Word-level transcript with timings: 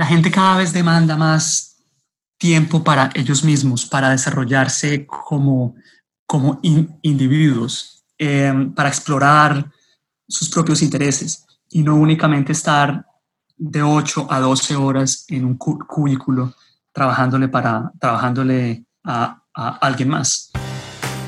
la 0.00 0.06
gente 0.06 0.30
cada 0.30 0.56
vez 0.56 0.72
demanda 0.72 1.14
más 1.14 1.76
tiempo 2.38 2.82
para 2.82 3.10
ellos 3.12 3.44
mismos, 3.44 3.84
para 3.84 4.08
desarrollarse 4.08 5.06
como, 5.06 5.74
como 6.26 6.58
individuos, 7.02 8.02
em, 8.16 8.72
para 8.72 8.88
explorar 8.88 9.70
sus 10.26 10.48
propios 10.48 10.80
intereses 10.80 11.44
y 11.68 11.82
no 11.82 11.96
únicamente 11.96 12.52
estar 12.52 13.04
de 13.58 13.82
8 13.82 14.26
a 14.30 14.40
12 14.40 14.74
horas 14.74 15.26
en 15.28 15.44
un 15.44 15.58
cubículo 15.58 16.54
trabajándole, 16.94 17.48
para, 17.48 17.92
trabajándole 18.00 18.86
a, 19.04 19.42
a 19.54 19.68
alguien 19.86 20.08
más. 20.08 20.50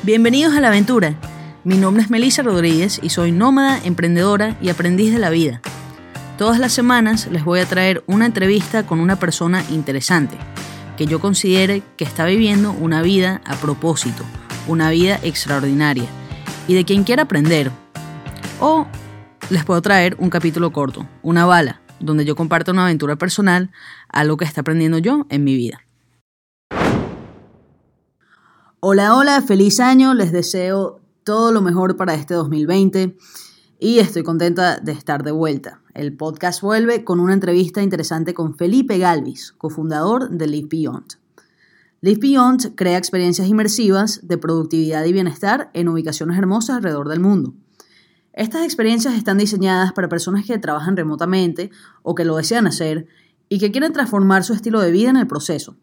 Bienvenidos 0.03 0.55
a 0.57 0.63
la 0.63 0.69
aventura. 0.69 1.15
Mi 1.63 1.77
nombre 1.77 2.05
es 2.05 2.09
Melissa 2.09 2.43
Rodríguez 2.43 3.01
y 3.03 3.11
soy 3.11 3.33
nómada, 3.33 3.85
emprendedora 3.85 4.57
y 4.63 4.71
aprendiz 4.71 5.13
de 5.13 5.19
la 5.19 5.29
vida. 5.29 5.61
Todas 6.39 6.59
las 6.59 6.73
semanas 6.73 7.29
les 7.31 7.45
voy 7.45 7.61
a 7.61 7.67
traer 7.67 8.03
una 8.07 8.25
entrevista 8.25 8.87
con 8.87 9.01
una 9.01 9.17
persona 9.17 9.63
interesante, 9.71 10.39
que 10.97 11.05
yo 11.05 11.21
considere 11.21 11.83
que 11.99 12.05
está 12.05 12.25
viviendo 12.25 12.73
una 12.73 13.03
vida 13.03 13.43
a 13.45 13.55
propósito, 13.57 14.25
una 14.67 14.89
vida 14.91 15.21
extraordinaria, 15.23 16.07
y 16.67 16.75
de 16.75 16.87
quien 16.87 17.05
quiera 17.05 17.25
aprender. 17.25 17.71
O 18.61 18.87
les 19.51 19.65
puedo 19.65 19.83
traer 19.83 20.17
un 20.19 20.31
capítulo 20.31 20.73
corto, 20.73 21.07
una 21.23 21.45
bala, 21.45 21.83
donde 22.01 22.25
yo 22.25 22.35
comparto 22.35 22.73
una 22.73 22.85
aventura 22.85 23.17
personal, 23.17 23.71
algo 24.09 24.39
que 24.39 24.47
está 24.47 24.63
aprendiendo 24.63 24.97
yo 24.99 25.27
en 25.29 25.45
mi 25.45 25.55
vida. 25.55 25.87
Hola, 28.81 29.15
hola, 29.15 29.43
feliz 29.43 29.81
año, 29.81 30.15
les 30.15 30.33
deseo 30.33 30.99
todo 31.25 31.53
lo 31.53 31.61
mejor 31.61 31.97
para 31.97 32.15
este 32.15 32.33
2020 32.33 33.17
y 33.83 33.99
estoy 33.99 34.23
contenta 34.23 34.79
de 34.79 34.93
estar 34.93 35.25
de 35.25 35.33
vuelta. 35.33 35.81
El 35.93 36.17
podcast 36.17 36.63
vuelve 36.63 37.03
con 37.03 37.19
una 37.19 37.33
entrevista 37.33 37.83
interesante 37.83 38.33
con 38.33 38.55
Felipe 38.55 38.97
Galvis, 38.97 39.51
cofundador 39.59 40.31
de 40.31 40.47
Live 40.47 40.69
Beyond. 40.71 41.15
Live 42.01 42.21
Beyond 42.21 42.77
crea 42.77 42.97
experiencias 42.97 43.49
inmersivas 43.49 44.21
de 44.23 44.39
productividad 44.39 45.05
y 45.05 45.13
bienestar 45.13 45.69
en 45.75 45.89
ubicaciones 45.89 46.39
hermosas 46.39 46.77
alrededor 46.77 47.09
del 47.09 47.19
mundo. 47.19 47.55
Estas 48.33 48.63
experiencias 48.63 49.15
están 49.15 49.39
diseñadas 49.39 49.93
para 49.93 50.09
personas 50.09 50.47
que 50.47 50.59
trabajan 50.59 50.97
remotamente 50.97 51.73
o 52.05 52.15
que 52.15 52.25
lo 52.25 52.37
desean 52.37 52.69
hacer 52.69 53.09
y 53.49 53.59
que 53.59 53.73
quieren 53.73 53.93
transformar 53.93 54.45
su 54.45 54.53
estilo 54.53 54.81
de 54.81 54.93
vida 54.93 55.11
en 55.11 55.17
el 55.17 55.27
proceso. 55.27 55.77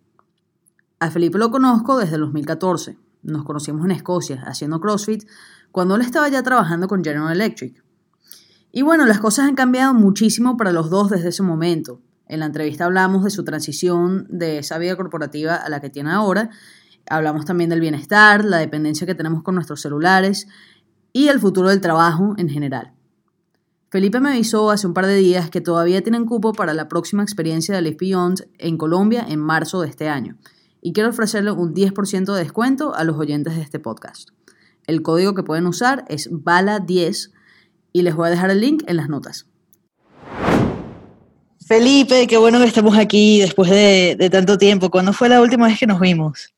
A 1.00 1.12
Felipe 1.12 1.38
lo 1.38 1.52
conozco 1.52 1.98
desde 1.98 2.16
el 2.16 2.22
2014. 2.22 2.98
Nos 3.24 3.44
conocimos 3.44 3.84
en 3.84 3.92
Escocia 3.92 4.42
haciendo 4.48 4.80
CrossFit 4.80 5.28
cuando 5.74 5.96
él 5.96 6.02
estaba 6.02 6.30
ya 6.30 6.42
trabajando 6.44 6.88
con 6.88 7.04
General 7.04 7.34
Electric. 7.34 7.89
Y 8.72 8.84
bueno, 8.84 9.06
las 9.06 9.20
cosas 9.20 9.48
han 9.48 9.56
cambiado 9.56 9.94
muchísimo 9.94 10.56
para 10.58 10.72
los 10.72 10.90
dos 10.90 11.10
desde 11.10 11.30
ese 11.30 11.44
momento. 11.44 12.02
En 12.28 12.40
la 12.42 12.46
entrevista 12.46 12.86
hablamos 12.86 13.24
de 13.24 13.32
su 13.32 13.44
transición 13.44 14.28
de 14.30 14.60
esa 14.60 14.78
vida 14.78 14.96
corporativa 14.96 15.56
a 15.56 15.70
la 15.70 15.82
que 15.82 15.90
tiene 15.90 16.12
ahora. 16.12 16.52
Hablamos 17.10 17.46
también 17.46 17.72
del 17.72 17.80
bienestar, 17.80 18.46
la 18.46 18.58
dependencia 18.58 19.08
que 19.08 19.16
tenemos 19.16 19.42
con 19.42 19.56
nuestros 19.56 19.82
celulares 19.82 20.48
y 21.12 21.30
el 21.30 21.40
futuro 21.40 21.70
del 21.70 21.82
trabajo 21.82 22.36
en 22.38 22.50
general. 22.50 22.94
Felipe 23.90 24.20
me 24.20 24.30
avisó 24.30 24.70
hace 24.70 24.86
un 24.86 24.94
par 24.94 25.08
de 25.08 25.16
días 25.16 25.50
que 25.50 25.62
todavía 25.62 26.04
tienen 26.04 26.26
cupo 26.26 26.54
para 26.54 26.76
la 26.76 26.88
próxima 26.88 27.24
experiencia 27.24 27.74
de 27.74 27.82
Live 27.82 27.98
Beyond 28.00 28.48
en 28.60 28.78
Colombia 28.78 29.26
en 29.28 29.40
marzo 29.40 29.82
de 29.82 29.90
este 29.90 30.08
año. 30.10 30.38
Y 30.80 30.94
quiero 30.94 31.10
ofrecerle 31.10 31.52
un 31.52 31.74
10% 31.74 32.34
de 32.34 32.40
descuento 32.40 32.94
a 32.94 33.04
los 33.04 33.18
oyentes 33.18 33.56
de 33.56 33.64
este 33.64 33.80
podcast. 33.80 34.30
El 34.86 35.02
código 35.02 35.34
que 35.34 35.42
pueden 35.42 35.66
usar 35.66 36.06
es 36.08 36.30
BALA10 36.30 37.32
y 37.94 38.02
les 38.02 38.16
voy 38.16 38.28
a 38.28 38.32
dejar 38.32 38.50
el 38.50 38.62
link 38.62 38.84
en 38.88 38.98
las 38.98 39.10
notas. 39.10 39.46
Felipe, 41.70 42.26
qué 42.26 42.36
bueno 42.38 42.58
que 42.58 42.66
estemos 42.66 42.98
aquí 42.98 43.42
después 43.42 43.70
de, 43.70 44.30
tanto 44.32 44.58
tiempo. 44.58 44.90
¿Cuándo 44.90 45.14
fue 45.14 45.30
la 45.30 45.40
última 45.40 45.68
vez 45.68 45.78
que 45.78 45.86
nos 45.86 46.00
vimos? 46.00 46.52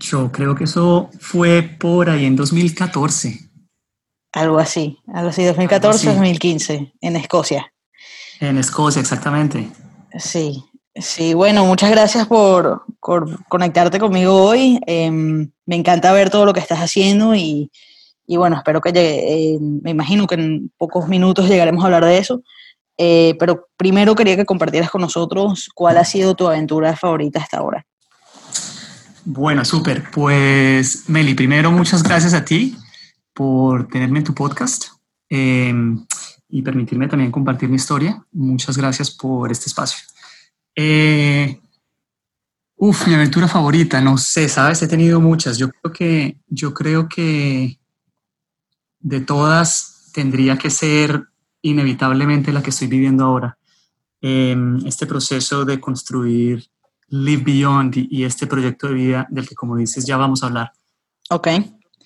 Yo 0.00 0.32
creo 0.32 0.56
que 0.56 0.64
eso 0.64 1.10
fue 1.20 1.62
por 1.62 2.10
ahí 2.10 2.24
en 2.24 2.34
2014. 2.34 3.38
Algo 4.32 4.58
así, 4.58 4.98
algo 5.14 5.28
así, 5.28 5.42
2014-2015, 5.42 6.92
en 7.00 7.16
Escocia. 7.16 7.72
En 8.40 8.58
Escocia, 8.58 9.00
exactamente. 9.00 9.70
Sí, 10.18 10.64
sí, 10.96 11.32
bueno, 11.32 11.64
muchas 11.64 11.92
gracias 11.92 12.26
por, 12.26 12.84
conectarte 12.98 14.00
conmigo 14.00 14.42
hoy. 14.42 14.80
Em, 14.86 15.52
me 15.66 15.76
encanta 15.76 16.12
ver 16.12 16.30
todo 16.30 16.46
lo 16.46 16.52
que 16.52 16.60
estás 16.60 16.80
haciendo 16.80 17.36
y, 17.36 17.70
y 18.26 18.36
bueno, 18.36 18.56
espero 18.56 18.80
que 18.80 18.92
llegue, 18.92 19.54
eh, 19.54 19.58
me 19.60 19.90
imagino 19.90 20.26
que 20.26 20.36
en 20.36 20.72
pocos 20.78 21.08
minutos 21.08 21.48
llegaremos 21.48 21.82
a 21.82 21.86
hablar 21.86 22.04
de 22.04 22.18
eso. 22.18 22.42
Eh, 22.98 23.34
pero 23.38 23.68
primero 23.76 24.14
quería 24.14 24.36
que 24.36 24.44
compartieras 24.44 24.90
con 24.90 25.00
nosotros 25.00 25.70
cuál 25.74 25.96
ha 25.98 26.04
sido 26.04 26.34
tu 26.34 26.46
aventura 26.46 26.94
favorita 26.96 27.40
hasta 27.40 27.58
ahora. 27.58 27.86
Bueno, 29.24 29.64
súper. 29.64 30.10
Pues 30.10 31.08
Meli, 31.08 31.34
primero 31.34 31.70
muchas 31.70 32.02
gracias 32.02 32.34
a 32.34 32.44
ti 32.44 32.76
por 33.32 33.88
tenerme 33.88 34.18
en 34.18 34.24
tu 34.24 34.34
podcast 34.34 34.86
em, 35.28 36.04
y 36.48 36.62
permitirme 36.62 37.08
también 37.08 37.30
compartir 37.30 37.68
mi 37.68 37.76
historia. 37.76 38.22
Muchas 38.32 38.76
gracias 38.76 39.10
por 39.10 39.50
este 39.50 39.66
espacio. 39.66 40.04
Eh, 40.74 41.60
uf, 42.76 43.06
mi 43.06 43.14
aventura 43.14 43.48
favorita, 43.48 44.00
no 44.00 44.18
sé, 44.18 44.48
sabes, 44.48 44.82
he 44.82 44.88
tenido 44.88 45.20
muchas. 45.20 45.56
Yo 45.56 45.70
creo 45.70 45.92
que, 45.92 46.36
yo 46.48 46.74
creo 46.74 47.08
que 47.08 47.78
de 49.02 49.20
todas 49.20 50.10
tendría 50.12 50.56
que 50.56 50.70
ser 50.70 51.28
inevitablemente 51.60 52.52
la 52.52 52.62
que 52.62 52.70
estoy 52.70 52.88
viviendo 52.88 53.24
ahora. 53.24 53.58
Em, 54.20 54.78
este 54.86 55.06
proceso 55.06 55.64
de 55.64 55.80
construir 55.80 56.64
Live 57.08 57.42
Beyond 57.42 57.96
y, 57.96 58.24
este 58.24 58.46
proyecto 58.46 58.88
de 58.88 58.94
vida 58.94 59.26
del 59.30 59.48
que, 59.48 59.54
como 59.54 59.76
dices, 59.76 60.06
ya 60.06 60.16
vamos 60.16 60.42
a 60.42 60.46
hablar. 60.46 60.72
Ok. 61.30 61.48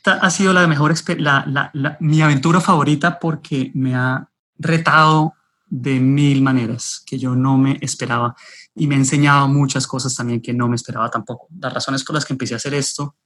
ha 0.04 0.30
sido 0.30 0.52
la 0.52 0.66
mejor, 0.66 0.94
la, 1.18 1.96
mi 2.00 2.22
aventura 2.22 2.60
favorita 2.60 3.18
porque 3.18 3.70
me 3.74 3.94
ha 3.94 4.28
retado 4.56 5.34
de 5.68 5.98
mil 5.98 6.42
maneras 6.42 7.02
que 7.04 7.18
yo 7.18 7.34
no 7.34 7.58
me 7.58 7.76
esperaba 7.80 8.36
y 8.74 8.86
me 8.86 8.94
ha 8.94 8.98
enseñado 8.98 9.48
muchas 9.48 9.86
cosas 9.86 10.14
también 10.14 10.40
que 10.40 10.54
no 10.54 10.68
me 10.68 10.76
esperaba 10.76 11.10
tampoco. 11.10 11.48
Las 11.58 11.74
razones 11.74 12.04
por 12.04 12.14
las 12.14 12.24
que 12.24 12.34
empecé 12.34 12.54
a 12.54 12.58
hacer 12.58 12.74
esto 12.74 13.16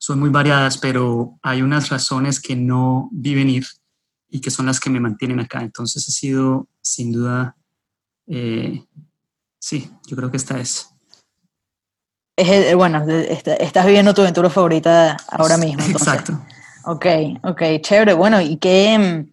son 0.00 0.18
muy 0.18 0.30
variadas, 0.30 0.78
pero 0.78 1.38
hay 1.42 1.60
unas 1.60 1.90
razones 1.90 2.40
que 2.40 2.56
no 2.56 3.10
vi 3.12 3.34
venir 3.34 3.66
y 4.30 4.40
que 4.40 4.50
son 4.50 4.64
las 4.64 4.80
que 4.80 4.88
me 4.88 4.98
mantienen 4.98 5.40
acá. 5.40 5.60
Entonces 5.60 6.08
ha 6.08 6.10
sido, 6.10 6.68
sin 6.80 7.12
duda, 7.12 7.54
eh, 8.26 8.82
sí, 9.58 9.90
yo 10.06 10.16
creo 10.16 10.30
que 10.30 10.38
esta 10.38 10.58
es. 10.58 10.88
es 12.34 12.74
bueno, 12.74 13.04
estás 13.06 13.84
viviendo 13.84 14.14
tu 14.14 14.22
aventura 14.22 14.48
favorita 14.48 15.18
ahora 15.28 15.58
mismo. 15.58 15.84
Exacto. 15.84 16.32
Ok, 16.86 17.06
ok, 17.42 17.62
chévere. 17.82 18.14
Bueno, 18.14 18.40
¿y 18.40 18.56
qué? 18.56 18.98
Mm, 18.98 19.30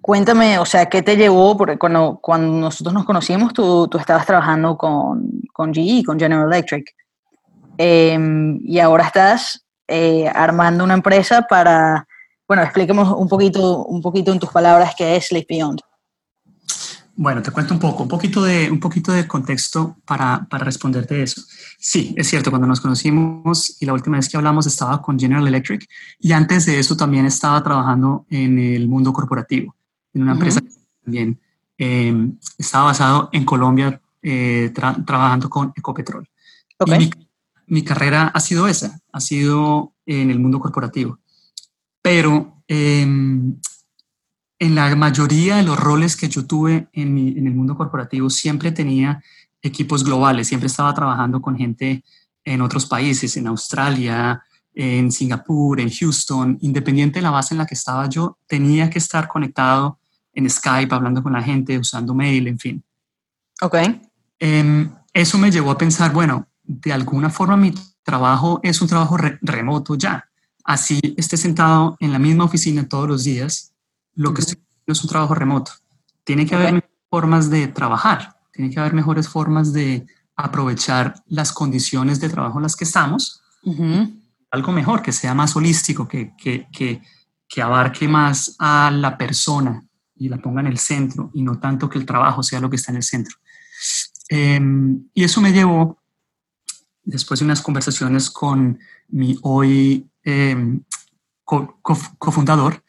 cuéntame, 0.00 0.58
o 0.58 0.64
sea, 0.64 0.86
¿qué 0.86 1.02
te 1.02 1.16
llevó? 1.18 1.54
Porque 1.54 1.76
cuando, 1.76 2.18
cuando 2.22 2.48
nosotros 2.48 2.94
nos 2.94 3.04
conocimos, 3.04 3.52
tú, 3.52 3.88
tú 3.88 3.98
estabas 3.98 4.24
trabajando 4.24 4.78
con, 4.78 5.42
con 5.52 5.74
GE, 5.74 6.02
con 6.02 6.18
General 6.18 6.50
Electric. 6.50 6.94
Em, 7.78 8.60
y 8.62 8.78
ahora 8.78 9.06
estás 9.06 9.64
eh, 9.88 10.28
armando 10.32 10.84
una 10.84 10.94
empresa 10.94 11.42
para, 11.48 12.06
bueno, 12.46 12.62
expliquemos 12.62 13.10
un 13.16 13.28
poquito, 13.28 13.84
un 13.84 14.00
poquito 14.00 14.32
en 14.32 14.38
tus 14.38 14.50
palabras 14.50 14.94
qué 14.96 15.16
es 15.16 15.26
Sleep 15.26 15.46
Beyond. 15.48 15.80
Bueno, 17.16 17.42
te 17.42 17.52
cuento 17.52 17.74
un 17.74 17.80
poco, 17.80 18.02
un 18.02 18.08
poquito 18.08 18.42
de, 18.42 18.68
un 18.68 18.80
poquito 18.80 19.12
de 19.12 19.28
contexto 19.28 19.98
para, 20.04 20.46
para 20.50 20.64
responderte 20.64 21.22
eso. 21.22 21.42
Sí, 21.78 22.12
es 22.16 22.28
cierto, 22.28 22.50
cuando 22.50 22.66
nos 22.66 22.80
conocimos 22.80 23.76
y 23.80 23.86
la 23.86 23.92
última 23.92 24.16
vez 24.16 24.28
que 24.28 24.36
hablamos 24.36 24.66
estaba 24.66 25.00
con 25.00 25.18
General 25.18 25.46
Electric 25.46 25.88
y 26.18 26.32
antes 26.32 26.66
de 26.66 26.78
eso 26.78 26.96
también 26.96 27.24
estaba 27.26 27.62
trabajando 27.62 28.26
en 28.30 28.58
el 28.58 28.88
mundo 28.88 29.12
corporativo, 29.12 29.76
en 30.12 30.22
una 30.22 30.32
empresa 30.32 30.60
que 30.60 30.70
también 31.04 31.40
em, 31.78 32.36
estaba 32.58 32.86
basado 32.86 33.28
en 33.32 33.44
Colombia 33.44 34.00
eh, 34.20 34.72
trabajando 34.74 35.48
con 35.48 35.72
Ecopetrol. 35.76 36.28
Okay 36.78 36.98
mi 36.98 37.10
carrera 37.84 38.28
ha 38.28 38.40
sido 38.40 38.68
esa, 38.68 39.00
ha 39.12 39.20
sido 39.20 39.94
en 40.06 40.30
el 40.30 40.38
mundo 40.38 40.60
corporativo. 40.60 41.18
Pero 42.02 42.62
em, 42.68 43.56
en 44.58 44.74
la 44.74 44.94
mayoría 44.94 45.56
de 45.56 45.62
los 45.62 45.78
roles 45.78 46.16
que 46.16 46.28
yo 46.28 46.46
tuve 46.46 46.88
en, 46.92 47.18
el 47.46 47.54
mundo 47.54 47.76
corporativo 47.76 48.30
siempre 48.30 48.72
tenía 48.72 49.22
equipos 49.62 50.04
globales, 50.04 50.48
siempre 50.48 50.66
estaba 50.66 50.94
trabajando 50.94 51.40
con 51.40 51.56
gente 51.56 52.04
en 52.44 52.60
otros 52.60 52.86
países, 52.86 53.36
en 53.36 53.46
Australia, 53.46 54.42
en 54.74 55.10
Singapur, 55.10 55.80
en 55.80 55.90
Houston, 55.90 56.58
independiente 56.60 57.18
de 57.18 57.22
la 57.22 57.30
base 57.30 57.54
en 57.54 57.58
la 57.58 57.66
que 57.66 57.74
estaba 57.74 58.08
yo, 58.08 58.38
tenía 58.46 58.90
que 58.90 58.98
estar 58.98 59.28
conectado 59.28 59.98
en 60.34 60.50
Skype, 60.50 60.94
hablando 60.94 61.22
con 61.22 61.32
la 61.32 61.42
gente, 61.42 61.78
usando 61.78 62.12
mail, 62.12 62.48
en 62.48 62.58
fin. 62.58 62.84
Ok. 63.60 63.76
Em, 64.38 64.90
eso 65.12 65.38
me 65.38 65.50
llevó 65.50 65.70
a 65.70 65.78
pensar, 65.78 66.12
bueno, 66.12 66.48
de 66.64 66.92
alguna 66.92 67.30
forma 67.30 67.56
mi 67.56 67.74
trabajo 68.02 68.60
es 68.62 68.80
un 68.80 68.88
trabajo 68.88 69.16
remoto 69.16 69.94
ya. 69.94 70.28
Así 70.64 71.00
esté 71.16 71.36
sentado 71.36 71.96
en 72.00 72.12
la 72.12 72.18
misma 72.18 72.44
oficina 72.44 72.88
todos 72.88 73.08
los 73.08 73.24
días, 73.24 73.72
lo 74.14 74.32
que 74.32 74.40
estoy 74.40 74.54
haciendo 74.54 74.92
es 74.92 75.02
un 75.02 75.10
trabajo 75.10 75.34
remoto. 75.34 75.72
Tiene 76.24 76.46
que 76.46 76.54
haber 76.54 76.88
formas 77.10 77.50
de 77.50 77.68
trabajar, 77.68 78.36
tiene 78.52 78.70
que 78.70 78.80
haber 78.80 78.94
mejores 78.94 79.28
formas 79.28 79.72
de 79.72 80.06
aprovechar 80.36 81.14
las 81.26 81.52
condiciones 81.52 82.20
de 82.20 82.28
trabajo 82.28 82.58
en 82.58 82.62
las 82.62 82.76
que 82.76 82.84
estamos. 82.84 83.42
Algo 84.50 84.72
mejor, 84.72 85.02
que 85.02 85.12
sea 85.12 85.34
más 85.34 85.54
holístico, 85.56 86.08
que, 86.08 86.32
que, 86.36 86.66
que, 86.72 87.02
que 87.48 87.62
abarque 87.62 88.08
más 88.08 88.56
a 88.58 88.90
la 88.90 89.18
persona 89.18 89.84
y 90.16 90.28
la 90.28 90.38
ponga 90.38 90.60
en 90.60 90.68
el 90.68 90.78
centro 90.78 91.30
y 91.34 91.42
no 91.42 91.58
tanto 91.58 91.88
que 91.88 91.98
el 91.98 92.06
trabajo 92.06 92.42
sea 92.42 92.60
lo 92.60 92.70
que 92.70 92.76
está 92.76 92.92
en 92.92 92.96
el 92.96 93.02
centro. 93.02 93.36
Em, 94.28 95.08
y 95.12 95.24
eso 95.24 95.40
me 95.40 95.52
llevó, 95.52 95.98
después 97.04 97.40
de 97.40 97.46
unas 97.46 97.62
conversaciones 97.62 98.30
con 98.30 98.78
mi 99.08 99.36
hoy 99.42 100.08
eh, 100.24 100.80
cofundador, 101.44 102.82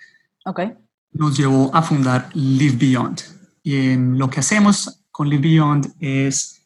okay. 0.46 0.74
nos 1.12 1.38
llevó 1.38 1.74
a 1.76 1.82
fundar 1.82 2.30
Live 2.34 2.78
Beyond. 2.78 3.22
Y 3.64 3.96
lo 3.96 4.30
que 4.30 4.40
hacemos 4.40 5.04
con 5.12 5.30
Live 5.30 5.42
Beyond 5.42 5.96
es 6.00 6.62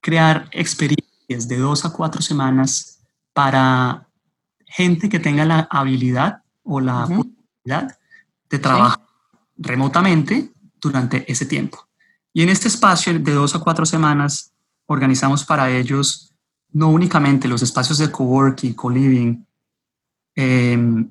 crear 0.00 0.48
experiencias 0.52 1.48
de 1.48 1.58
dos 1.58 1.84
a 1.84 1.92
cuatro 1.92 2.22
semanas 2.22 3.00
para 3.32 4.08
gente 4.66 5.08
que 5.08 5.18
tenga 5.18 5.44
la 5.44 5.68
habilidad 5.70 6.42
o 6.62 6.80
la 6.80 7.06
posibilidad 7.06 7.98
de 8.50 8.58
trabajar 8.58 9.00
remotamente 9.56 10.52
durante 10.80 11.30
ese 11.30 11.46
tiempo. 11.46 11.88
Y 12.32 12.42
en 12.42 12.50
este 12.50 12.68
espacio 12.68 13.18
de 13.18 13.32
dos 13.32 13.54
a 13.54 13.60
cuatro 13.60 13.84
semanas 13.84 14.52
organizamos 14.86 15.44
para 15.44 15.70
ellos 15.70 16.27
no 16.72 16.88
únicamente 16.90 17.48
los 17.48 17.62
espacios 17.62 17.98
de 17.98 18.10
coworking, 18.10 18.74
co-living, 18.74 19.44
em, 20.34 21.08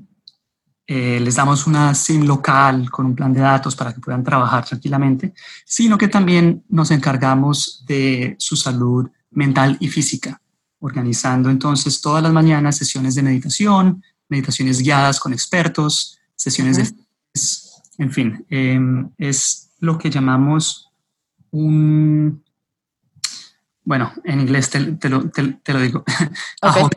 eh, 0.89 1.19
les 1.19 1.35
damos 1.35 1.67
una 1.67 1.93
SIM 1.93 2.23
local 2.23 2.89
con 2.89 3.07
un 3.07 3.15
plan 3.15 3.33
de 3.33 3.41
datos 3.41 3.75
para 3.75 3.93
que 3.93 3.99
puedan 3.99 4.23
trabajar 4.23 4.65
tranquilamente, 4.65 5.33
sino 5.65 5.97
que 5.97 6.07
también 6.07 6.63
nos 6.69 6.91
encargamos 6.91 7.83
de 7.85 8.35
su 8.39 8.55
salud 8.55 9.09
mental 9.31 9.75
y 9.81 9.89
física, 9.89 10.41
organizando 10.79 11.49
entonces 11.49 11.99
todas 11.99 12.23
las 12.23 12.31
mañanas 12.31 12.77
sesiones 12.77 13.15
de 13.15 13.23
meditación, 13.23 14.01
meditaciones 14.29 14.81
guiadas 14.81 15.19
con 15.19 15.33
expertos, 15.33 16.17
sesiones 16.35 16.77
de... 16.77 17.07
En 17.97 18.11
fin, 18.11 18.45
em, 18.49 19.09
es 19.17 19.71
lo 19.79 19.97
que 19.97 20.09
llamamos 20.09 20.89
un... 21.51 22.43
Bueno, 23.87 24.11
en 24.25 24.41
inglés 24.41 24.69
te, 24.69 24.81
lo, 24.81 25.29
te, 25.29 25.73
lo, 25.73 25.79
digo. 25.79 26.03
a, 26.61 26.89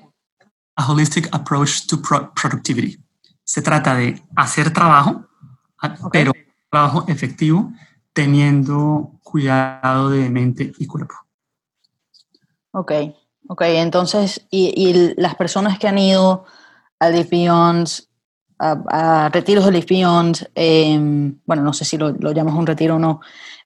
holistic 0.88 1.28
approach 1.31 1.87
to 1.87 2.02
productivity. 2.02 2.98
Se 3.44 3.62
trata 3.62 3.94
de 3.94 4.20
hacer 4.34 4.72
trabajo, 4.72 5.25
pero 6.10 6.32
trabajo 6.69 7.04
efectivo, 7.06 7.72
teniendo 8.12 9.12
cuidado 9.22 10.10
de 10.10 10.28
mente 10.31 10.72
y 10.78 10.87
cuerpo. 10.88 11.14
Ok, 12.72 12.90
ok. 13.46 13.62
Entonces, 13.66 14.44
¿y, 14.50 14.75
y 14.75 15.14
las 15.16 15.36
personas 15.36 15.78
que 15.78 15.86
han 15.86 15.98
ido 15.98 16.44
a 16.98 17.10
Deep 17.10 17.31
a, 18.58 19.31
retiros 19.32 19.64
de 19.64 19.70
Life 19.70 20.02
em, 20.56 21.38
bueno, 21.46 21.62
no 21.62 21.72
sé 21.72 21.84
si 21.84 21.96
lo, 21.96 22.10
lo, 22.10 22.32
llamas 22.32 22.54
un 22.54 22.66
retiro 22.66 22.96
o 22.96 22.98
no, 22.98 23.20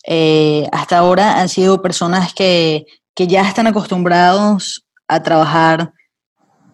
eh, 0.07 0.69
hasta 0.73 0.99
ahora 0.99 1.41
han 1.41 1.49
sido 1.49 1.81
personas 1.81 2.35
que, 2.35 2.87
que, 3.15 3.27
ya 3.27 3.43
están 3.43 3.67
acostumbrados 3.67 4.87
a 5.09 5.23
trabajar 5.23 5.93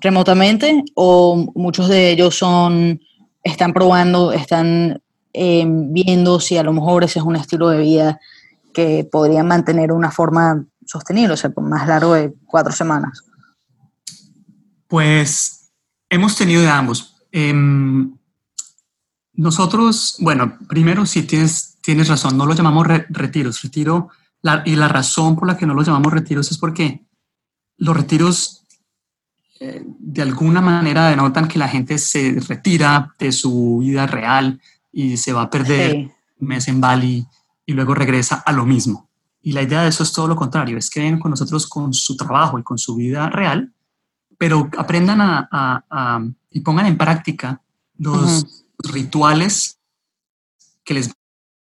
remotamente 0.01 0.83
o 0.95 1.53
muchos 1.55 1.89
de 1.89 2.11
ellos 2.11 2.37
son, 2.37 3.01
están 3.43 3.73
probando, 3.73 4.33
están 4.33 5.03
em, 5.33 5.93
viendo 5.93 6.41
si 6.41 6.57
a 6.57 6.63
lo 6.63 6.73
mejor 6.73 7.05
ese 7.05 7.19
es 7.19 7.25
un 7.25 7.37
estilo 7.37 7.69
de 7.69 7.79
vida 7.79 8.21
que 8.73 9.09
podrían 9.11 9.47
mantener 9.47 9.93
una 9.93 10.11
forma 10.11 10.65
sostenible, 10.87 11.35
o 11.35 11.37
sea, 11.37 11.51
por 11.51 11.65
más 11.65 11.87
largo 11.87 12.15
de 12.15 12.35
cuatro 12.47 12.73
semanas. 12.73 13.25
Pues 14.89 15.71
hemos 16.09 16.37
tenido 16.37 16.63
de 16.63 16.69
ambos. 16.69 17.17
Em, 17.31 18.17
nosotros, 19.35 20.17
bueno, 20.19 20.59
primero 20.69 21.07
si 21.07 21.23
tienes, 21.23 21.79
tienes 21.81 22.09
razón, 22.09 22.37
no 22.37 22.45
lo 22.45 22.55
llamamos 22.55 22.87
retiros. 23.09 23.63
Retiro, 23.63 24.09
y 24.65 24.77
la 24.77 24.89
razón 24.89 25.37
por 25.37 25.47
la 25.47 25.57
que 25.57 25.67
no 25.67 25.75
lo 25.75 25.83
llamamos 25.83 26.13
retiros 26.13 26.51
es 26.51 26.59
porque 26.59 27.05
los 27.77 27.97
retiros 27.97 28.67
eh, 29.61 29.85
de 29.85 30.23
alguna 30.23 30.61
manera 30.61 31.09
denotan 31.09 31.47
que 31.47 31.59
la 31.59 31.69
gente 31.69 31.99
se 31.99 32.41
retira 32.49 33.15
de 33.19 33.33
su 33.33 33.79
vida 33.83 34.07
real 34.07 34.61
y 34.93 35.17
se 35.17 35.33
va 35.33 35.43
a 35.43 35.51
perder 35.51 36.11
un 36.39 36.49
mes 36.49 36.69
en 36.69 36.81
Bali 36.81 37.27
y 37.67 37.73
luego 37.73 37.95
regresa 37.95 38.37
a 38.37 38.53
lo 38.53 38.65
mismo. 38.65 39.09
Y 39.43 39.53
la 39.53 39.63
idea 39.63 39.83
de 39.83 39.89
eso 39.89 40.03
es 40.03 40.13
todo 40.13 40.27
lo 40.27 40.37
contrario, 40.37 40.77
es 40.79 40.91
que 40.91 41.01
ven 41.01 41.19
con 41.19 41.31
nosotros 41.31 41.67
con 41.67 41.93
su 41.95 42.17
trabajo 42.17 42.59
y 42.59 42.63
con 42.63 42.79
su 42.79 42.97
vida 42.97 43.31
real, 43.31 43.73
pero 44.39 44.71
aprendan 44.77 45.21
a 45.21 46.21
y 46.51 46.61
pongan 46.61 46.87
en 46.87 46.99
práctica 46.99 47.63
los 47.97 48.65
rituales 48.79 49.79
que 50.85 50.95
les 50.95 51.13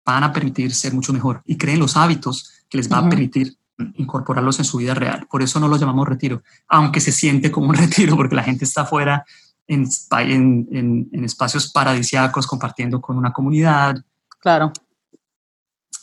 van 0.04 0.24
a 0.24 0.32
permitir 0.32 0.74
ser 0.74 0.92
mucho 0.94 1.12
mejor 1.12 1.42
y 1.44 1.56
creen 1.56 1.78
los 1.78 1.96
hábitos 1.96 2.50
que 2.68 2.78
les 2.78 2.90
va 2.90 2.98
a 2.98 3.08
permitir 3.08 3.56
incorporarlos 3.96 4.58
en 4.58 4.64
su 4.64 4.78
vida 4.78 4.94
real. 4.94 5.26
Por 5.30 5.42
eso 5.42 5.58
no 5.60 5.68
lo 5.68 5.76
llamamos 5.76 6.08
retiro, 6.08 6.42
aunque 6.68 7.00
se 7.00 7.12
siente 7.12 7.50
como 7.50 7.68
un 7.68 7.74
retiro 7.76 8.16
porque 8.16 8.36
la 8.36 8.42
gente 8.42 8.64
está 8.64 8.82
afuera 8.82 9.24
en, 9.66 9.88
en, 10.10 11.08
en, 11.12 11.24
espacios 11.24 11.70
paradisiacos 11.70 12.46
compartiendo 12.46 13.00
con 13.00 13.16
una 13.16 13.32
comunidad. 13.32 13.96
Claro. 14.40 14.72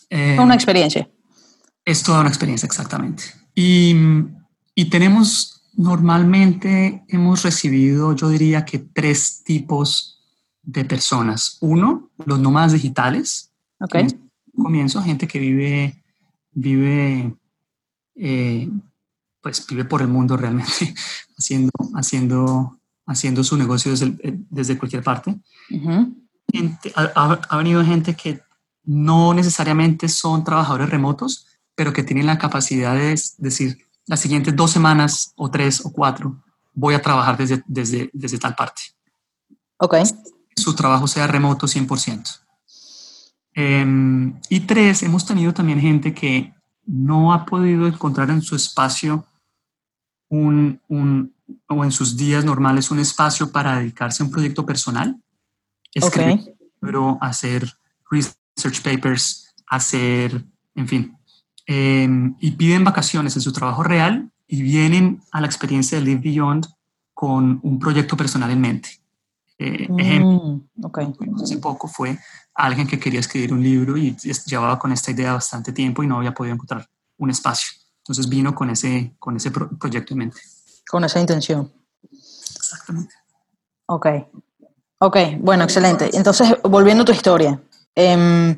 Eh, 0.09 0.37
una 0.39 0.55
experiencia. 0.55 1.09
Es 1.85 2.03
toda 2.03 2.21
una 2.21 2.29
experiencia, 2.29 2.65
exactamente. 2.65 3.23
Y, 3.53 3.95
y 4.75 4.85
tenemos 4.89 5.59
Normalmente 5.79 7.05
hemos 7.07 7.43
recibido, 7.43 8.13
yo 8.13 8.27
diría 8.27 8.65
que 8.65 8.79
tres 8.79 9.45
tipos 9.45 10.19
de 10.61 10.83
personas. 10.83 11.57
Uno, 11.61 12.11
los 12.25 12.37
nómadas 12.37 12.73
digitales. 12.73 13.48
Ok. 13.79 13.95
Comienzo, 14.55 15.01
gente 15.01 15.27
que 15.27 15.39
vive, 15.39 16.03
vive, 16.51 17.33
eh, 18.15 18.69
pues 19.41 19.65
vive 19.67 19.85
por 19.85 20.01
el 20.01 20.07
mundo 20.07 20.35
realmente, 20.35 20.93
haciendo, 21.37 21.71
haciendo, 21.95 22.79
haciendo 23.05 23.43
su 23.43 23.57
negocio 23.57 23.91
desde, 23.91 24.17
desde 24.49 24.77
cualquier 24.77 25.03
parte. 25.03 25.39
ha, 26.95 27.39
ha 27.49 27.57
venido 27.57 27.85
gente 27.85 28.15
que 28.15 28.41
no 28.83 29.33
necesariamente 29.33 30.09
son 30.09 30.43
trabajadores 30.43 30.89
remotos, 30.89 31.47
pero 31.75 31.93
que 31.93 32.03
tienen 32.03 32.25
la 32.25 32.37
capacidad 32.37 32.95
de 32.95 33.17
decir, 33.37 33.77
las 34.05 34.19
siguientes 34.19 34.55
dos 34.55 34.71
semanas 34.71 35.33
o 35.35 35.49
tres 35.49 35.85
o 35.85 35.93
cuatro 35.93 36.43
voy 36.73 36.95
a 36.95 37.01
trabajar 37.01 37.37
desde, 37.37 37.63
desde, 37.67 38.09
desde 38.13 38.37
tal 38.37 38.55
parte. 38.55 38.81
Ok. 39.77 39.95
Su 40.55 40.75
trabajo 40.75 41.07
sea 41.07 41.27
remoto 41.27 41.67
100%. 41.67 42.39
Em, 43.53 44.39
y 44.49 44.61
tres, 44.61 45.03
hemos 45.03 45.25
tenido 45.25 45.53
también 45.53 45.79
gente 45.79 46.13
que 46.13 46.53
no 46.85 47.33
ha 47.33 47.45
podido 47.45 47.87
encontrar 47.87 48.29
en 48.29 48.41
su 48.41 48.55
espacio 48.55 49.25
un, 50.29 50.79
un, 50.87 51.33
o 51.67 51.83
en 51.83 51.91
sus 51.91 52.15
días 52.15 52.45
normales 52.45 52.91
un 52.91 52.99
espacio 52.99 53.51
para 53.51 53.79
dedicarse 53.79 54.23
a 54.23 54.25
un 54.25 54.31
proyecto 54.31 54.65
personal, 54.65 55.21
escribir, 55.93 56.55
pero 56.79 57.17
hacer 57.21 57.71
research 58.09 58.81
papers, 58.81 59.53
hacer, 59.67 60.43
en 60.75 60.87
fin, 60.87 61.19
Em, 61.71 62.35
y 62.39 62.49
piden 62.49 62.83
vacaciones 62.83 63.35
en 63.35 63.43
su 63.43 63.53
trabajo 63.53 63.83
real 63.83 64.31
y 64.47 64.63
vienen 64.63 65.21
a 65.31 65.39
la 65.39 65.45
experiencia 65.45 65.99
de 65.99 66.03
Live 66.03 66.21
Beyond 66.21 66.65
con 67.13 67.59
un 67.61 67.77
proyecto 67.77 68.17
personal 68.17 68.49
en 68.49 68.59
mente. 68.59 68.98
Eh, 69.61 69.87
mm, 69.89 70.61
ejemplo, 70.97 71.35
hace 71.43 71.57
poco 71.57 71.89
fue 71.89 72.17
alguien 72.53 72.87
que 72.87 72.97
quería 72.97 73.19
escribir 73.19 73.53
un 73.53 73.61
libro 73.61 73.97
y 73.97 74.15
llevaba 74.45 74.79
con 74.79 74.93
esta 74.93 75.11
idea 75.11 75.33
bastante 75.33 75.73
tiempo 75.73 76.01
y 76.01 76.07
no 76.07 76.17
había 76.17 76.33
podido 76.33 76.53
encontrar 76.53 76.87
un 77.17 77.29
espacio. 77.29 77.69
Entonces 77.97 78.29
vino 78.29 78.55
con 78.55 78.69
ese, 78.69 79.13
con 79.19 79.35
ese 79.35 79.51
proyecto 79.51 80.13
en 80.13 80.17
mente. 80.17 80.37
Con 80.89 81.03
esa 81.03 81.19
intención. 81.19 81.71
Exactamente. 82.55 83.13
Ok. 83.87 84.07
Ok, 84.99 85.17
bueno, 85.39 85.65
excelente. 85.65 86.09
Entonces, 86.13 86.55
volviendo 86.63 87.03
a 87.03 87.05
tu 87.05 87.11
historia. 87.11 87.61
Eh, 87.95 88.57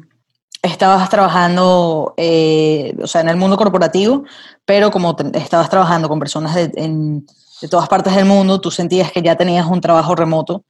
estabas 0.62 1.10
trabajando, 1.10 2.14
eh, 2.18 2.96
o 3.02 3.08
sea, 3.08 3.22
en 3.22 3.30
el 3.30 3.38
mundo 3.38 3.58
corporativo, 3.58 4.24
pero 4.66 4.92
como 4.92 5.16
estabas 5.34 5.70
trabajando 5.70 6.08
con 6.08 6.20
personas 6.20 6.54
de, 6.54 6.68
de, 6.68 7.68
todas 7.68 7.90
partes 7.90 8.16
del 8.16 8.26
mundo, 8.26 8.62
tú 8.62 8.70
sentías 8.70 9.12
que 9.12 9.22
ya 9.22 9.36
tenías 9.36 9.66
un 9.66 9.82
trabajo 9.82 10.16
remoto 10.16 10.64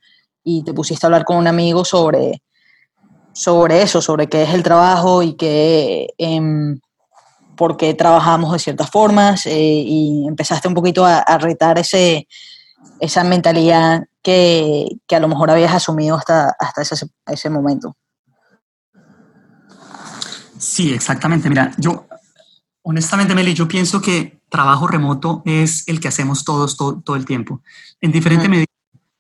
y 0.43 0.63
te 0.63 0.73
pusiste 0.73 1.05
a 1.05 1.07
hablar 1.07 1.25
con 1.25 1.37
un 1.37 1.47
amigo 1.47 1.85
sobre, 1.85 2.41
sobre 3.33 3.81
eso, 3.81 4.01
sobre 4.01 4.27
qué 4.27 4.43
es 4.43 4.53
el 4.53 4.63
trabajo 4.63 5.23
y 5.23 5.33
qué, 5.33 6.07
eh, 6.17 6.41
por 7.55 7.77
qué 7.77 7.93
trabajamos 7.93 8.51
de 8.53 8.59
ciertas 8.59 8.89
formas 8.89 9.45
eh, 9.45 9.83
y 9.85 10.25
empezaste 10.27 10.67
un 10.67 10.73
poquito 10.73 11.05
a, 11.05 11.19
a 11.19 11.37
retar 11.37 11.77
ese, 11.77 12.27
esa 12.99 13.23
mentalidad 13.23 14.03
que, 14.21 14.87
que, 15.07 15.15
a 15.15 15.19
lo 15.19 15.27
mejor 15.27 15.51
habías 15.51 15.73
asumido 15.73 16.15
hasta, 16.15 16.55
hasta 16.59 16.81
ese, 16.81 17.07
ese 17.27 17.49
momento. 17.49 17.95
Sí, 20.57 20.93
exactamente. 20.93 21.49
Mira, 21.49 21.71
yo, 21.77 22.07
honestamente, 22.83 23.33
Meli, 23.33 23.53
yo 23.53 23.67
pienso 23.67 24.01
que 24.01 24.41
trabajo 24.49 24.85
remoto 24.85 25.41
es 25.45 25.87
el 25.87 25.99
que 25.99 26.07
hacemos 26.07 26.43
todos 26.43 26.77
todo, 26.77 27.15
el 27.15 27.25
tiempo, 27.25 27.61
en 27.99 28.11
diferente 28.11 28.47
medida. 28.47 28.65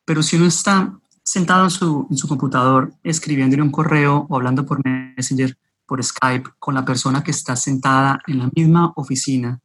Pero 0.05 0.21
si 0.21 0.35
uno 0.35 0.45
está 0.45 0.99
sentado 1.31 1.63
en 1.63 1.69
su, 1.69 2.07
en 2.09 2.17
su 2.17 2.27
computador 2.27 2.93
escribiendo 3.03 3.55
en 3.55 3.61
un 3.61 3.71
correo 3.71 4.27
o 4.27 4.35
hablando 4.35 4.65
por 4.65 4.81
Messenger, 4.85 5.57
por 5.85 6.03
Skype, 6.03 6.49
con 6.59 6.75
la 6.75 6.83
persona 6.83 7.23
que 7.23 7.31
está 7.31 7.55
sentada 7.55 8.19
en 8.27 8.39
la 8.39 8.49
misma 8.53 8.91
oficina, 8.97 9.57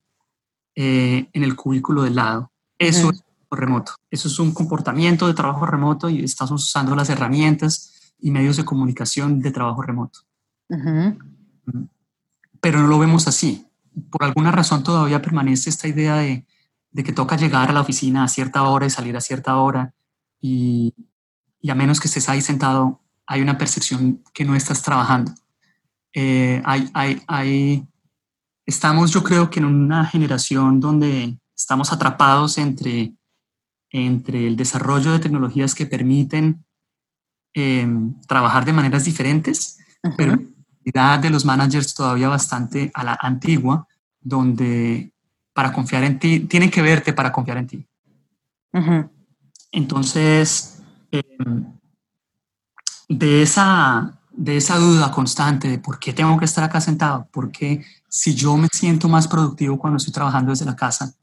eh, 0.77 1.29
en 1.33 1.43
el 1.43 1.57
cubículo 1.57 2.05
del 2.05 2.15
lado, 2.15 2.53
eso 2.79 3.11
es 3.11 3.25
remoto. 3.51 3.95
Eso 4.09 4.29
es 4.29 4.39
un 4.39 4.55
comportamiento 4.55 5.27
de 5.27 5.35
trabajo 5.35 5.67
remoto 5.67 6.09
y 6.09 6.23
estamos 6.23 6.63
usando 6.63 6.95
las 6.95 7.11
herramientas 7.11 8.15
y 8.21 8.31
medios 8.31 8.57
de 8.57 8.65
comunicación 8.65 9.41
de 9.41 9.51
trabajo 9.51 9.83
remoto. 9.83 10.21
Pero 12.61 12.81
no 12.81 12.87
lo 12.87 12.99
vemos 13.01 13.27
así. 13.27 13.67
Por 14.11 14.23
alguna 14.23 14.53
razón 14.53 14.85
todavía 14.85 15.21
permanece 15.21 15.71
esta 15.71 15.89
idea 15.89 16.15
de, 16.15 16.47
de, 16.93 17.03
que 17.03 17.13
toca 17.13 17.37
llegar 17.37 17.71
a 17.71 17.73
la 17.73 17.81
oficina 17.81 18.23
a 18.23 18.29
cierta 18.29 18.63
hora 18.63 18.87
y 18.87 18.91
salir 18.91 19.17
a 19.17 19.21
cierta 19.21 19.57
hora. 19.57 19.95
Y, 20.41 20.95
y 21.61 21.71
a 21.71 21.75
menos 21.75 22.01
que 22.01 22.09
estés 22.09 22.29
ahí 22.29 22.41
sentado, 22.41 23.01
hay 23.27 23.41
una 23.41 23.59
percepción 23.59 24.23
que 24.33 24.45
no 24.45 24.55
estás 24.55 24.83
trabajando. 24.83 25.33
Eh, 26.13 26.63
hay, 26.65 26.89
hay, 26.95 27.23
hay, 27.27 27.87
estamos, 28.65 29.11
yo 29.11 29.23
creo 29.23 29.51
que 29.51 29.61
en 29.61 29.67
una 29.67 30.07
generación 30.07 30.81
donde 30.81 31.39
estamos 31.55 31.93
atrapados 31.93 32.59
entre 32.59 33.17
entre 33.91 34.47
el 34.47 34.57
desarrollo 34.57 35.13
de 35.13 35.19
tecnologías 35.19 35.75
que 35.75 35.87
permiten 35.87 36.65
em, 37.55 38.15
trabajar 38.27 38.65
de 38.65 38.73
maneras 38.73 39.05
diferentes, 39.05 39.79
pero 40.17 40.39
la 40.85 41.19
de 41.19 41.31
los 41.31 41.45
managers 41.45 41.95
todavía 41.95 42.29
bastante 42.29 42.91
a 42.95 43.05
la 43.05 43.19
antigua, 43.21 43.87
donde 44.21 45.13
para 45.53 45.73
confiar 45.73 46.05
en 46.05 46.19
ti, 46.19 46.41
tienen 46.41 46.71
que 46.71 46.83
verte 46.83 47.13
para 47.13 47.33
confiar 47.33 47.57
en 47.57 47.67
ti. 47.67 47.87
Entonces, 49.73 50.76
em, 51.11 51.73
de, 53.09 53.43
esa, 53.43 54.19
de 54.33 54.57
esa 54.57 54.79
duda 54.79 55.11
constante 55.11 55.69
de 55.69 55.79
por 55.79 55.99
qué 55.99 56.13
tengo 56.13 56.39
que 56.39 56.45
estar 56.45 56.65
acá 56.65 56.81
sentado, 56.81 57.29
porque 57.33 57.85
si 58.09 58.35
yo 58.35 58.57
me 58.57 58.69
siento 58.73 59.09
más 59.09 59.29
productivo 59.29 59.79
cuando 59.79 59.99
estoy 59.99 60.13
trabajando 60.13 60.51
desde 60.51 60.65
la 60.65 60.77
casa, 60.77 61.15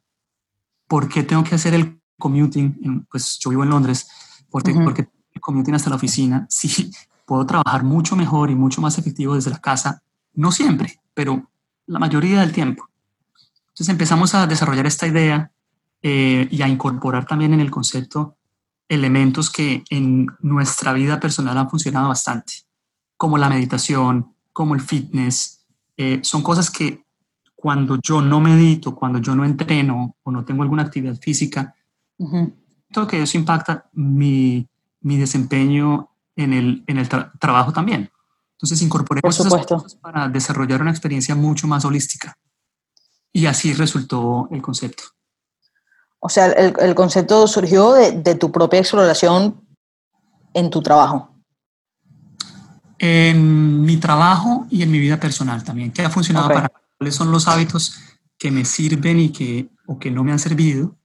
¿por 0.87 1.07
qué 1.09 1.23
tengo 1.23 1.43
que 1.43 1.55
hacer 1.55 1.73
el 1.73 1.99
commuting, 2.19 3.05
pues 3.09 3.37
yo 3.39 3.49
vivo 3.49 3.63
en 3.63 3.69
Londres, 3.69 4.07
porque, 4.49 4.73
porque 4.73 5.09
commuting 5.41 5.75
hasta 5.75 5.89
la 5.89 5.97
oficina, 5.97 6.45
sí, 6.49 6.91
puedo 7.25 7.45
trabajar 7.45 7.83
mucho 7.83 8.15
mejor 8.15 8.49
y 8.49 8.55
mucho 8.55 8.81
más 8.81 8.97
efectivo 8.97 9.35
desde 9.35 9.51
la 9.51 9.59
casa, 9.59 10.01
no 10.33 10.51
siempre, 10.51 10.99
pero 11.13 11.49
la 11.85 11.99
mayoría 11.99 12.39
del 12.41 12.51
tiempo. 12.51 12.89
Entonces 13.69 13.89
empezamos 13.89 14.35
a 14.35 14.47
desarrollar 14.47 14.85
esta 14.85 15.07
idea 15.07 15.51
eh, 16.01 16.47
y 16.49 16.61
a 16.61 16.67
incorporar 16.67 17.25
también 17.25 17.53
en 17.53 17.59
el 17.59 17.71
concepto 17.71 18.37
elementos 18.87 19.49
que 19.49 19.83
en 19.89 20.27
nuestra 20.39 20.93
vida 20.93 21.19
personal 21.19 21.57
han 21.57 21.69
funcionado 21.69 22.09
bastante, 22.09 22.53
como 23.17 23.37
la 23.37 23.49
meditación, 23.49 24.35
como 24.51 24.75
el 24.75 24.81
fitness. 24.81 25.65
Eh, 25.97 26.19
son 26.23 26.41
cosas 26.41 26.69
que 26.69 27.03
cuando 27.55 27.97
yo 28.01 28.21
no 28.21 28.39
medito, 28.39 28.93
cuando 28.93 29.19
yo 29.19 29.35
no 29.35 29.45
entreno 29.45 30.17
o 30.23 30.31
no 30.31 30.43
tengo 30.43 30.63
alguna 30.63 30.83
actividad 30.83 31.15
física, 31.15 31.73
todo 32.91 33.07
que 33.07 33.21
eso 33.21 33.37
impacta 33.37 33.89
mi, 33.93 34.67
mi 35.01 35.17
desempeño 35.17 36.09
en 36.35 36.53
el, 36.53 36.83
en 36.87 36.97
el 36.97 37.07
trabajo 37.07 37.71
también. 37.71 38.09
Entonces 38.53 38.81
incorporé 38.81 39.21
esas 39.23 39.47
cosas 39.47 39.95
para 39.95 40.29
desarrollar 40.29 40.81
una 40.81 40.91
experiencia 40.91 41.35
mucho 41.35 41.67
más 41.67 41.85
holística. 41.85 42.37
Y 43.31 43.45
así 43.45 43.73
resultó 43.73 44.47
el 44.51 44.61
concepto. 44.61 45.03
O 46.25 46.29
sea, 46.29 46.45
el, 46.45 46.73
el 46.79 46.95
concepto 46.95 47.45
surgió 47.47 47.91
de, 47.91 48.13
de, 48.13 48.35
tu 48.35 48.49
propia 48.49 48.79
exploración 48.79 49.61
en 50.53 50.69
tu 50.69 50.81
trabajo. 50.81 51.35
En 52.97 53.81
mi 53.81 53.97
trabajo 53.97 54.65
y 54.69 54.83
en 54.83 54.91
mi 54.91 54.99
vida 54.99 55.19
personal 55.19 55.65
también. 55.65 55.91
¿Qué 55.91 56.01
ha 56.01 56.09
funcionado 56.09 56.47
para 56.47 56.71
cuáles 56.97 57.13
son 57.13 57.29
los 57.29 57.49
hábitos 57.49 57.97
que 58.37 58.51
me 58.51 58.63
sirven 58.63 59.19
y 59.19 59.29
que, 59.33 59.69
o 59.85 59.99
que 59.99 60.11
no 60.11 60.23
me 60.23 60.31
han 60.31 60.39
servido? 60.39 60.95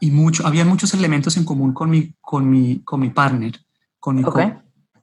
y, 0.00 0.10
mucho, 0.10 0.46
había 0.46 0.66
muchos 0.66 0.92
elementos 0.92 1.38
en 1.38 1.46
común 1.46 1.72
con 1.72 1.88
mi, 1.88 2.12
con 2.20 2.50
mi, 2.50 2.80
con 2.80 3.00
mi 3.00 3.08
partner, 3.08 3.58
con 3.98 4.16
mi 4.16 4.24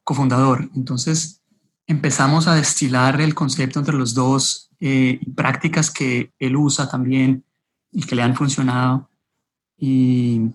cofundador. 0.03 0.69
Entonces 0.75 1.41
empezamos 1.87 2.47
a 2.47 2.53
destilar 2.53 3.19
el 3.19 3.33
concepto 3.33 3.79
entre 3.79 3.95
los 3.95 4.13
dos, 4.13 4.69
eh, 4.79 5.19
prácticas 5.35 5.89
que 5.89 6.31
él 6.37 6.55
usa 6.55 6.87
también 6.87 7.43
y 7.93 8.03
que 8.03 8.15
le 8.15 8.23
han 8.23 8.35
funcionado. 8.35 9.09
Y, 9.77 10.51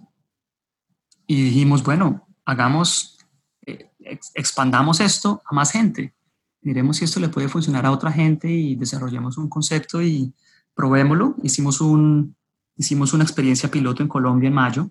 y 1.27 1.43
dijimos, 1.45 1.83
bueno, 1.83 2.29
hagamos, 2.45 3.19
eh, 3.67 3.91
expandamos 4.35 5.01
esto 5.01 5.43
a 5.47 5.55
más 5.55 5.73
gente. 5.73 6.15
Miremos 6.61 6.99
si 6.99 7.05
esto 7.05 7.21
le 7.21 7.29
puede 7.29 7.49
funcionar 7.49 7.87
a 7.87 7.93
otra 7.93 8.13
gente 8.13 8.51
y 8.51 8.75
desarrollamos 8.75 9.39
un 9.39 9.49
concepto 9.49 10.03
y 10.03 10.35
probémoslo. 10.75 11.37
Hicimos 11.43 11.81
un, 11.81 12.37
Hicimos 12.79 13.13
una 13.13 13.25
experiencia 13.25 13.69
piloto 13.69 14.05
en 14.05 14.09
Colombia 14.09 14.47
en 14.47 14.55
mayo. 14.55 14.91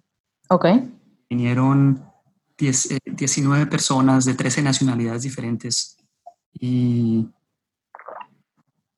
Ok. 0.49 0.65
Vinieron 1.29 2.03
10, 2.57 2.97
19 3.05 3.63
eh, 3.63 3.65
personas 3.65 4.25
de 4.25 4.33
13 4.33 4.61
nacionalidades 4.61 5.23
diferentes 5.23 5.97
y, 6.51 7.29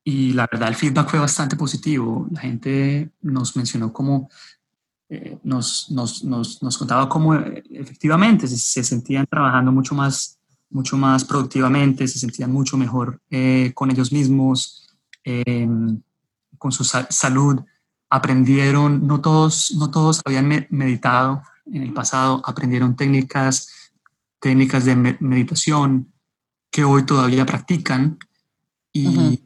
y 0.04 0.32
la 0.32 0.48
verdad 0.50 0.68
el 0.68 0.74
feedback 0.74 1.08
fue 1.10 1.18
bastante 1.18 1.56
positivo. 1.56 2.26
La 2.30 2.40
gente 2.40 3.10
nos 3.22 3.56
mencionó 3.56 3.92
cómo, 3.92 4.30
eh, 5.08 5.38
nos, 5.42 5.90
nos, 5.90 6.24
nos, 6.24 6.62
nos, 6.62 6.78
contaba 6.78 7.08
cómo 7.08 7.34
eh, 7.34 7.62
efectivamente 7.70 8.46
se, 8.46 8.84
sentían 8.84 9.26
trabajando 9.26 9.72
mucho 9.72 9.94
más, 9.94 10.38
mucho 10.70 10.96
más 10.96 11.24
productivamente, 11.24 12.08
se 12.08 12.18
sentían 12.18 12.52
mucho 12.52 12.76
mejor 12.76 13.20
con 13.74 13.90
ellos 13.90 14.12
mismos, 14.12 14.86
con 16.58 16.72
su 16.72 16.84
salud 16.84 17.60
aprendieron, 18.10 19.06
no 19.06 19.20
todos, 19.20 19.72
no 19.78 19.90
todos 19.90 20.20
habían 20.24 20.66
meditado 20.70 21.42
en 21.66 21.84
el 21.84 21.92
pasado, 21.92 22.42
aprendieron 22.44 22.96
técnicas, 22.96 23.92
técnicas 24.40 24.84
de 24.84 24.96
meditación 25.20 26.12
que 26.70 26.84
hoy 26.84 27.04
todavía 27.06 27.46
practican 27.46 28.18
y, 28.92 29.44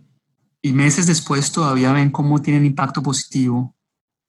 y, 0.64 0.72
meses 0.72 1.06
después 1.06 1.52
todavía 1.52 1.92
ven 1.92 2.10
cómo 2.10 2.40
tienen 2.40 2.64
impacto 2.64 3.02
positivo 3.02 3.74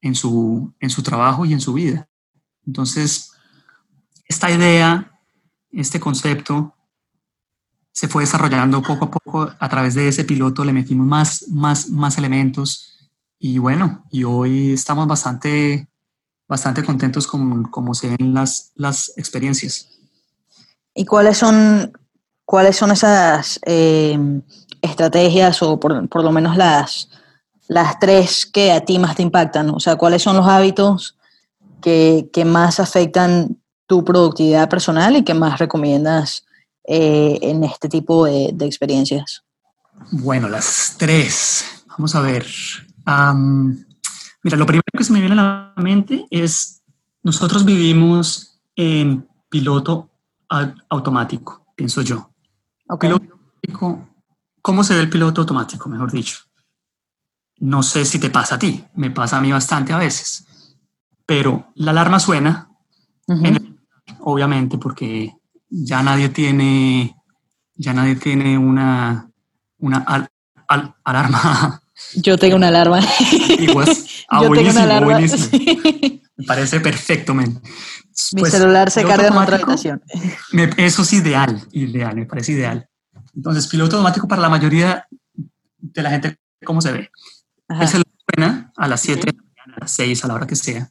en 0.01 0.15
su, 0.15 0.74
en 0.80 0.89
su 0.89 1.01
trabajo 1.01 1.46
y 1.46 1.54
en 1.54 1.62
su 1.62 1.74
vida. 1.74 2.08
Entonces, 2.65 3.32
esta 4.25 4.51
idea, 4.51 5.20
este 5.72 6.00
concepto, 6.00 6.75
se 7.92 8.10
fue 8.10 8.24
desarrollando 8.24 8.82
poco 8.82 9.06
a 9.06 9.12
poco 9.12 9.51
a 9.58 9.70
través 9.70 9.96
de 9.96 10.10
ese 10.10 10.25
piloto, 10.25 10.65
le 10.65 10.74
metimos 10.74 11.08
más, 11.08 11.48
más, 11.48 11.89
más 11.89 12.18
elementos 12.18 13.10
y 13.39 13.58
bueno, 13.58 14.04
y 14.12 14.25
hoy 14.25 14.74
estamos 14.74 15.08
bastante, 15.08 15.88
bastante 16.48 16.84
contentos 16.84 17.27
con 17.27 17.63
cómo 17.65 17.94
se 17.94 18.10
ven 18.10 18.34
las, 18.34 18.72
las 18.75 19.13
experiencias. 19.18 19.89
¿Y 20.94 21.06
cuáles 21.06 21.38
son, 21.38 21.94
cuáles 22.44 22.75
son 22.75 22.92
esas 22.92 23.60
eh, 23.65 24.18
estrategias 24.86 25.62
o 25.62 25.80
por, 25.80 26.08
por, 26.10 26.24
lo 26.24 26.32
menos 26.32 26.58
las, 26.58 27.10
las 27.68 28.00
tres 28.00 28.46
que 28.46 28.72
a 28.72 28.82
ti 28.82 29.00
más 29.00 29.15
te 29.15 29.24
impactan? 29.24 29.70
O 29.70 29.80
sea, 29.80 29.96
¿cuáles 29.96 30.22
son 30.22 30.38
los 30.38 30.48
hábitos 30.48 31.18
que, 31.82 32.30
que 32.32 32.46
más 32.46 32.80
afectan 32.80 33.58
tu 33.88 34.04
productividad 34.04 34.70
personal 34.70 35.15
y 35.15 35.24
que 35.24 35.34
más 35.34 35.60
recomiendas 35.60 36.46
eh, 36.86 37.38
en 37.42 37.63
este 37.63 37.89
tipo 37.89 38.25
de, 38.25 38.51
de 38.54 38.65
experiencias? 38.65 39.44
Bueno, 40.12 40.50
las 40.50 40.96
tres. 40.98 41.84
Vamos 41.88 42.15
a 42.15 42.22
ver 42.22 42.46
mira, 44.44 44.58
lo 44.58 44.65
primero 44.65 44.84
que 44.98 45.04
se 45.04 45.13
me 45.13 45.20
viene 45.20 45.34
a 45.34 45.74
la 45.75 45.82
mente 45.82 46.25
es, 46.30 46.82
nosotros 47.24 47.65
vivimos 47.65 48.60
en 48.75 49.27
piloto 49.50 50.10
automático, 50.89 51.65
pienso 51.75 52.01
yo. 52.01 52.30
¿Cómo 54.65 54.84
se 54.84 54.95
ve 54.95 55.01
el 55.01 55.12
piloto 55.12 55.41
automático, 55.41 55.88
mejor 55.89 56.12
dicho? 56.12 56.38
No 57.60 57.84
sé 57.84 58.03
si 58.03 58.17
te 58.17 58.31
pasa 58.31 58.55
a 58.55 58.57
ti, 58.57 58.84
me 58.95 59.12
pasa 59.12 59.38
a 59.38 59.41
mí 59.41 59.51
bastante 59.51 59.93
a 59.93 60.00
veces, 60.00 60.43
pero 61.24 61.72
la 61.75 61.91
alarma 61.91 62.19
suena, 62.19 62.67
obviamente, 64.22 64.79
porque 64.79 65.36
ya 65.69 66.01
nadie 66.01 66.29
tiene, 66.29 67.15
ya 67.75 67.93
nadie 67.93 68.15
tiene 68.15 68.57
una, 68.57 69.29
una 69.77 70.03
alarma 71.03 71.84
yo 72.15 72.36
tengo 72.39 72.55
una 72.55 72.69
alarma. 72.69 73.01
Ah, 74.27 74.41
Yo 74.41 74.50
tengo 74.50 74.72
una 74.72 74.84
alarma. 74.84 75.19
Me 75.19 76.45
parece 76.48 76.79
perfecto, 76.79 77.36
men. 77.36 77.62
Mi 78.31 78.41
pues, 78.41 78.51
celular 78.51 78.89
se 78.89 79.03
carga 79.03 79.27
en 79.27 79.38
otra 79.38 79.57
habitación. 79.57 80.01
eso 80.77 81.03
es 81.03 81.13
ideal, 81.13 81.62
ideal, 81.72 82.15
me 82.15 82.25
parece 82.25 82.53
ideal. 82.53 82.89
Entonces, 83.36 83.68
piloto 83.68 83.98
automático 83.98 84.27
para 84.27 84.42
la 84.42 84.50
mayoría 84.50 85.08
de 85.77 86.01
la 86.01 86.10
gente, 86.10 86.38
¿cómo 86.63 86.82
se 86.82 86.92
ve? 86.92 87.12
Es 87.82 87.94
el 87.94 88.04
buena 88.34 88.72
a 88.75 88.88
las 88.88 89.01
7 89.01 89.20
de 89.20 89.34
la 89.34 89.44
mañana, 89.44 89.77
a 89.77 89.80
las 89.82 89.92
6, 89.92 90.24
a 90.24 90.27
la 90.27 90.34
hora 90.36 90.48
que 90.48 90.56
sea. 90.56 90.89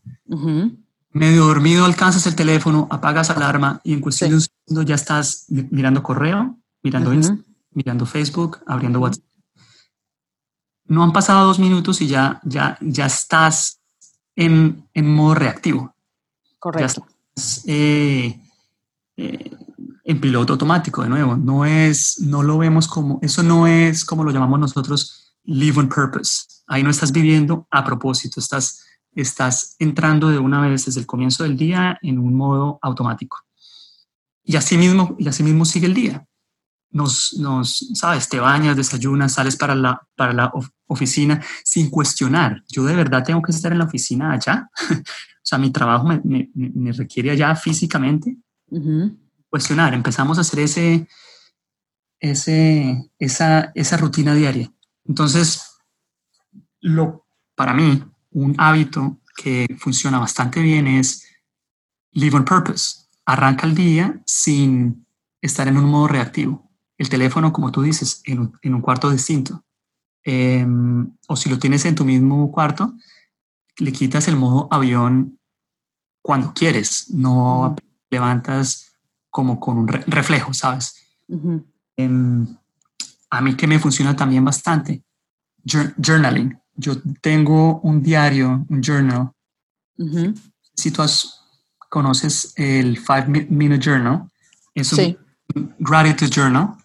Medio 1.10 1.46
dormido, 1.46 1.84
alcanzas 1.84 2.26
el 2.26 2.34
teléfono, 2.34 2.88
apagas 2.90 3.30
alarma 3.30 3.80
y 3.84 3.92
en 3.92 4.00
cuestión 4.00 4.30
de 4.30 4.36
un 4.36 4.42
segundo 4.42 4.82
ya 4.82 4.96
estás 4.96 5.46
mirando 5.48 6.02
correo, 6.02 6.58
mirando 6.82 7.12
Instagram, 7.12 7.44
mirando 7.70 8.06
Facebook, 8.06 8.60
abriendo 8.66 9.00
WhatsApp. 9.00 9.24
No 10.86 11.02
han 11.02 11.12
pasado 11.12 11.46
dos 11.46 11.58
minutos 11.58 12.00
y 12.02 12.08
ya, 12.08 12.40
ya, 12.44 12.76
ya 12.80 13.06
estás 13.06 13.80
en, 14.36 14.88
en 14.92 15.14
modo 15.14 15.34
reactivo. 15.34 15.94
Correcto. 16.58 17.06
Eh, 17.66 18.40
eh, 19.16 19.50
en 20.04 20.20
piloto 20.20 20.52
automático, 20.52 21.02
de 21.02 21.08
nuevo. 21.08 21.36
No 21.36 21.64
es, 21.64 22.20
no 22.20 22.42
lo 22.42 22.58
vemos 22.58 22.86
como, 22.86 23.18
eso 23.22 23.42
no 23.42 23.66
es 23.66 24.04
como 24.04 24.22
lo 24.22 24.30
llamamos 24.30 24.60
nosotros 24.60 25.34
live 25.44 25.80
on 25.80 25.88
purpose. 25.88 26.44
Ahí 26.66 26.82
no 26.82 26.90
estás 26.90 27.10
viviendo 27.10 27.66
a 27.70 27.84
propósito, 27.84 28.38
estás, 28.38 28.84
estás 29.14 29.76
entrando 29.78 30.28
de 30.28 30.38
una 30.38 30.60
vez 30.60 30.84
desde 30.84 31.00
el 31.00 31.06
comienzo 31.06 31.42
del 31.42 31.56
día 31.56 31.98
en 32.02 32.18
un 32.18 32.34
modo 32.34 32.78
automático. 32.82 33.38
Y 34.42 34.56
así 34.56 34.76
mismo, 34.76 35.16
y 35.18 35.26
así 35.26 35.42
mismo 35.42 35.64
sigue 35.64 35.86
el 35.86 35.94
día. 35.94 36.26
Nos, 36.90 37.34
nos, 37.38 37.90
sabes, 37.94 38.28
te 38.28 38.38
bañas, 38.38 38.76
desayunas, 38.76 39.32
sales 39.32 39.56
para 39.56 39.74
la, 39.74 40.06
para 40.14 40.32
la 40.32 40.52
oficina 40.86 41.42
sin 41.64 41.90
cuestionar. 41.90 42.62
Yo 42.68 42.84
de 42.84 42.94
verdad 42.94 43.24
tengo 43.24 43.42
que 43.42 43.52
estar 43.52 43.72
en 43.72 43.78
la 43.78 43.86
oficina 43.86 44.32
allá. 44.32 44.68
o 44.90 45.42
sea, 45.42 45.58
mi 45.58 45.70
trabajo 45.70 46.06
me, 46.06 46.50
me, 46.54 46.92
requiere 46.92 47.30
allá 47.30 47.56
físicamente. 47.56 48.36
Cuestionar, 49.54 49.94
empezamos 49.94 50.36
a 50.36 50.40
hacer 50.40 50.58
ese, 50.58 51.06
ese, 52.18 53.08
esa, 53.20 53.70
esa 53.76 53.96
rutina 53.96 54.34
diaria. 54.34 54.68
Entonces, 55.04 55.76
lo, 56.80 57.24
para 57.54 57.72
mí, 57.72 58.02
un 58.32 58.56
hábito 58.58 59.20
que 59.36 59.68
funciona 59.78 60.18
bastante 60.18 60.60
bien 60.60 60.88
es 60.88 61.28
live 62.10 62.38
on 62.38 62.44
purpose. 62.44 63.06
Arranca 63.26 63.68
el 63.68 63.76
día 63.76 64.20
sin 64.26 65.06
estar 65.40 65.68
en 65.68 65.76
un 65.76 65.84
modo 65.84 66.08
reactivo. 66.08 66.68
El 66.98 67.08
teléfono, 67.08 67.52
como 67.52 67.70
tú 67.70 67.82
dices, 67.82 68.22
en 68.24 68.40
un, 68.40 68.58
en 68.60 68.74
un 68.74 68.80
cuarto 68.80 69.08
distinto. 69.08 69.64
Em, 70.24 71.16
o 71.28 71.36
si 71.36 71.48
lo 71.48 71.60
tienes 71.60 71.84
en 71.84 71.94
tu 71.94 72.04
mismo 72.04 72.50
cuarto, 72.50 72.92
le 73.78 73.92
quitas 73.92 74.26
el 74.26 74.34
modo 74.34 74.66
avión 74.72 75.38
cuando 76.22 76.52
quieres, 76.52 77.08
no 77.10 77.76
levantas 78.10 78.83
como 79.34 79.58
con 79.58 79.78
un 79.78 79.88
reflejo, 79.88 80.54
¿sabes? 80.54 80.94
Em, 81.96 82.46
a 83.30 83.40
mí 83.40 83.56
que 83.56 83.66
me 83.66 83.80
funciona 83.80 84.14
también 84.14 84.44
bastante, 84.44 85.02
journaling. 85.66 86.56
Yo 86.76 87.02
tengo 87.20 87.80
un 87.80 88.00
diario, 88.00 88.64
un 88.68 88.80
journal. 88.80 89.32
Si 90.76 90.92
tú 90.92 91.02
conoces 91.90 92.52
el 92.54 92.96
Five 92.96 93.26
Minute 93.50 93.84
Journal, 93.84 94.30
es 94.72 94.92
un 94.92 95.18
gratitude 95.80 96.30
journal. 96.30 96.76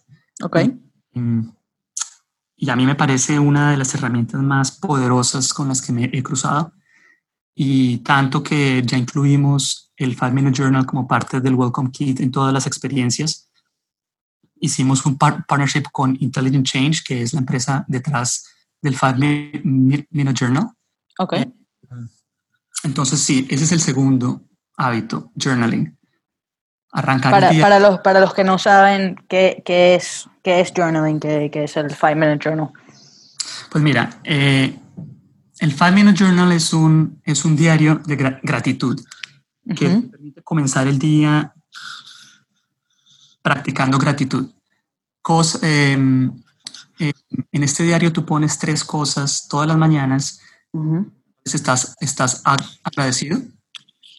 Ok. 0.41 0.57
Em, 1.13 1.51
y 2.55 2.69
a 2.71 2.75
mí 2.75 2.87
me 2.87 2.95
parece 2.95 3.37
una 3.37 3.69
de 3.69 3.77
las 3.77 3.93
herramientas 3.93 4.41
más 4.41 4.71
poderosas 4.71 5.53
con 5.53 5.67
las 5.67 5.83
que 5.83 5.93
me 5.93 6.09
he 6.11 6.23
cruzado. 6.23 6.73
Y 7.53 7.99
tanto 7.99 8.41
que 8.41 8.81
ya 8.83 8.97
incluimos 8.97 9.88
el 9.99 10.15
Five 10.15 10.31
Minute 10.31 10.57
Journal 10.57 10.85
como 10.85 11.07
parte 11.07 11.41
del 11.41 11.55
Welcome 11.55 11.91
Kit 11.91 12.21
en 12.21 12.31
todas 12.31 12.53
las 12.53 12.65
experiencias. 12.65 13.49
Hicimos 14.61 15.05
un 15.05 15.17
partnership 15.17 15.83
con 15.91 16.17
Intelligent 16.19 16.65
Change, 16.65 17.03
que 17.03 17.21
es 17.21 17.33
la 17.33 17.41
empresa 17.41 17.85
detrás 17.87 18.45
del 18.81 18.95
Five 18.95 19.61
Minute 19.63 20.33
Journal. 20.33 20.69
Ok. 21.17 21.35
Entonces, 22.83 23.19
sí, 23.19 23.45
ese 23.49 23.65
es 23.65 23.71
el 23.73 23.81
segundo 23.81 24.41
hábito, 24.77 25.31
journaling. 25.35 25.97
Arrancar 26.91 27.31
para, 27.31 27.51
Para 27.61 27.79
los, 27.79 27.99
para 27.99 28.19
los 28.21 28.33
que 28.33 28.43
no 28.45 28.57
saben 28.57 29.15
qué, 29.27 29.61
qué 29.65 29.95
es, 29.95 30.27
qué 30.41 30.61
es 30.61 30.71
journaling, 30.75 31.19
qué, 31.19 31.49
qué, 31.51 31.65
es 31.65 31.75
el 31.75 31.93
Five 31.93 32.15
Minute 32.15 32.39
Journal. 32.43 32.69
Pues 33.69 33.83
mira, 33.83 34.09
eh, 34.23 34.79
el 35.59 35.73
Five 35.73 35.91
Minute 35.91 36.17
Journal 36.17 36.53
es 36.53 36.71
un, 36.71 37.21
es 37.25 37.43
un 37.43 37.57
diario 37.57 37.95
de 38.05 38.15
gratitud 38.41 38.99
que 39.75 39.89
permite 40.11 40.41
comenzar 40.41 40.87
el 40.87 40.99
día 40.99 41.53
practicando 43.41 43.97
gratitud. 43.97 44.49
Em, 45.61 46.31
em, 46.97 47.13
en 47.51 47.63
este 47.63 47.83
diario 47.83 48.11
tú 48.11 48.25
pones 48.25 48.57
tres 48.57 48.83
cosas 48.83 49.47
todas 49.47 49.67
las 49.67 49.77
mañanas. 49.77 50.41
estás, 51.43 51.95
estás 51.99 52.43
agradecido 52.83 53.39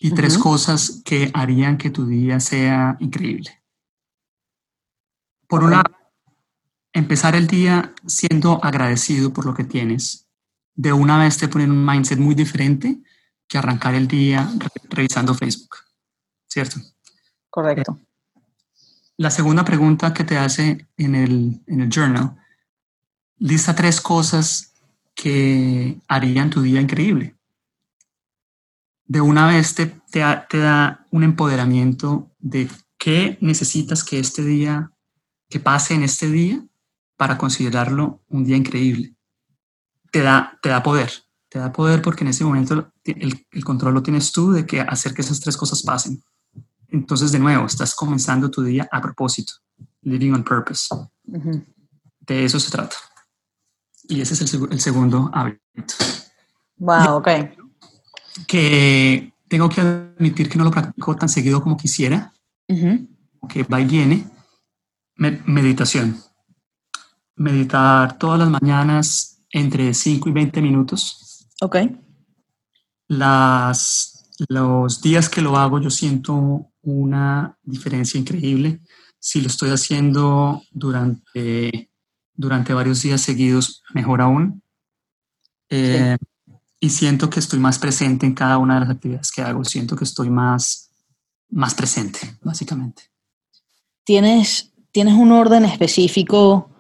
y 0.01 0.11
tres 0.13 0.39
cosas 0.39 1.03
que 1.05 1.31
harían 1.35 1.79
que 1.79 1.91
tu 1.91 2.07
día 2.07 2.41
sea 2.41 2.97
increíble. 3.01 3.63
Por 5.47 5.63
un 5.65 5.73
lado, 5.73 5.91
empezar 6.93 7.35
el 7.35 7.47
día 7.47 7.93
siendo 8.07 8.65
agradecido 8.65 9.33
por 9.33 9.47
lo 9.47 9.55
que 9.55 9.65
tienes. 9.65 10.27
De 10.75 10.93
una 10.93 11.19
vez 11.19 11.39
te 11.39 11.49
ponen 11.49 11.71
un 11.71 11.85
mindset 11.85 12.19
muy 12.19 12.35
diferente 12.35 13.01
que 13.51 13.59
arrancar 13.59 13.95
el 13.95 14.09
día 14.09 14.49
revisando 14.89 15.35
Facebook, 15.35 15.77
¿cierto? 16.49 16.81
Correcto. 17.51 17.99
La 19.19 19.31
segunda 19.31 19.67
pregunta 19.67 20.15
que 20.15 20.25
te 20.25 20.39
hace 20.39 20.87
en 20.97 21.15
el, 21.15 21.61
en 21.67 21.81
el 21.83 21.91
journal, 21.91 22.37
lista 23.37 23.75
tres 23.75 24.01
cosas 24.01 24.73
que 25.15 26.01
harían 26.09 26.49
tu 26.49 26.63
día 26.63 26.81
increíble 26.81 27.37
de 29.11 29.21
una 29.21 29.49
vez 29.49 29.75
te, 29.75 29.87
te, 29.87 30.21
da 30.21 31.05
un 31.11 31.25
empoderamiento 31.25 32.31
de 32.39 32.71
qué 32.97 33.39
necesitas 33.41 34.05
que 34.05 34.21
este 34.21 34.45
día, 34.45 34.93
que 35.49 35.59
pase 35.59 35.95
en 35.95 36.05
este 36.05 36.31
día 36.31 36.65
para 37.17 37.37
considerarlo 37.37 38.23
un 38.29 38.45
día 38.45 38.57
increíble. 38.57 39.17
Te 40.13 40.21
da, 40.21 40.57
te 40.63 40.69
da 40.69 40.85
poder, 40.85 41.11
te 41.49 41.59
da 41.59 41.73
poder 41.73 42.03
porque 42.03 42.23
en 42.23 42.29
ese 42.29 42.45
momento 42.45 42.93
el, 43.19 43.47
el 43.51 43.65
control 43.65 43.95
lo 43.95 44.03
tienes 44.03 44.33
tú 44.33 44.53
de 44.53 44.67
que 44.67 44.81
hacer 44.81 45.15
que 45.15 45.23
esas 45.23 45.41
tres 45.41 45.57
cosas 45.57 45.83
pasen. 45.83 46.23
Entonces, 46.89 47.33
de 47.33 47.39
nuevo, 47.39 47.67
estás 47.67 47.95
comenzando 47.95 48.51
tu 48.51 48.63
día 48.63 48.89
a 48.91 49.01
propósito, 49.01 49.53
living 50.03 50.33
on 50.33 50.45
purpose. 50.45 50.95
De 52.21 52.45
eso 52.45 52.59
se 52.59 52.71
trata. 52.71 52.97
Y 54.09 54.21
ese 54.21 54.35
es 54.35 54.55
el, 54.55 54.69
el 54.73 54.81
segundo 54.81 55.31
hábito. 55.33 55.95
Wow, 56.79 57.17
ok 57.17 57.29
que 58.47 59.33
tengo 59.49 59.69
que 59.69 59.81
admitir 59.81 60.49
que 60.49 60.59
no 60.59 60.65
lo 60.65 60.71
practico 60.71 61.17
tan 61.17 61.29
seguido 61.29 61.63
como 61.63 61.77
quisiera, 61.77 62.33
que 62.67 63.65
va 63.65 63.81
y 63.81 63.85
viene. 63.85 64.27
meditación. 65.17 66.17
Meditar 67.37 68.19
todas 68.19 68.39
las 68.39 68.51
mañanas 68.51 69.43
entre 69.51 69.95
5 69.95 70.29
y 70.29 70.33
20 70.33 70.63
minutos. 70.63 71.49
Ok. 71.61 71.77
Las, 73.11 74.29
los 74.49 75.03
días 75.03 75.29
que 75.29 75.41
lo 75.41 75.57
hago 75.57 75.81
yo 75.81 75.91
siento 75.91 76.71
una 76.83 77.59
diferencia 77.65 78.21
increíble. 78.21 78.83
Si 79.19 79.41
lo 79.41 79.49
estoy 79.49 79.71
haciendo 79.71 80.63
durante, 80.71 81.91
durante 82.35 82.73
varios 82.73 83.03
días 83.03 83.21
seguidos, 83.21 83.83
mejor 83.95 84.21
aún. 84.21 84.63
Eh, 85.71 86.17
y 86.79 86.91
siento 86.91 87.29
que 87.29 87.41
estoy 87.41 87.59
más 87.59 87.81
presente 87.81 88.27
en 88.27 88.35
cada 88.35 88.59
una 88.59 88.75
de 88.75 88.81
las 88.81 88.91
actividades 88.91 89.33
que 89.33 89.43
hago, 89.43 89.65
siento 89.65 89.97
que 89.97 90.05
estoy 90.05 90.31
más, 90.31 90.93
más 91.49 91.75
presente, 91.75 92.21
básicamente. 92.43 93.03
¿Tienes, 94.05 94.73
¿Tienes 94.93 95.15
un 95.15 95.33
orden 95.33 95.65
específico 95.65 96.71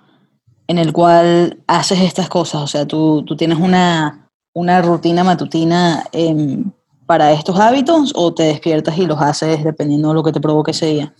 en 0.68 0.78
el 0.78 0.92
cual 0.92 1.64
haces 1.66 1.98
estas 1.98 2.28
cosas? 2.28 2.62
O 2.62 2.66
sea, 2.68 2.86
tú, 2.86 3.24
tú 3.26 3.36
tienes 3.36 3.58
una, 3.58 4.19
una 4.52 4.82
rutina 4.82 5.24
matutina 5.24 6.04
em, 6.12 6.70
para 7.06 7.32
estos 7.32 7.58
hábitos 7.58 8.12
o 8.14 8.34
te 8.34 8.44
despiertas 8.44 8.96
y 8.98 9.06
los 9.06 9.20
haces 9.20 9.64
dependiendo 9.64 10.08
de 10.08 10.14
lo 10.14 10.22
que 10.22 10.32
te 10.32 10.40
provoque 10.40 10.70
ese 10.70 10.86
día? 10.86 11.14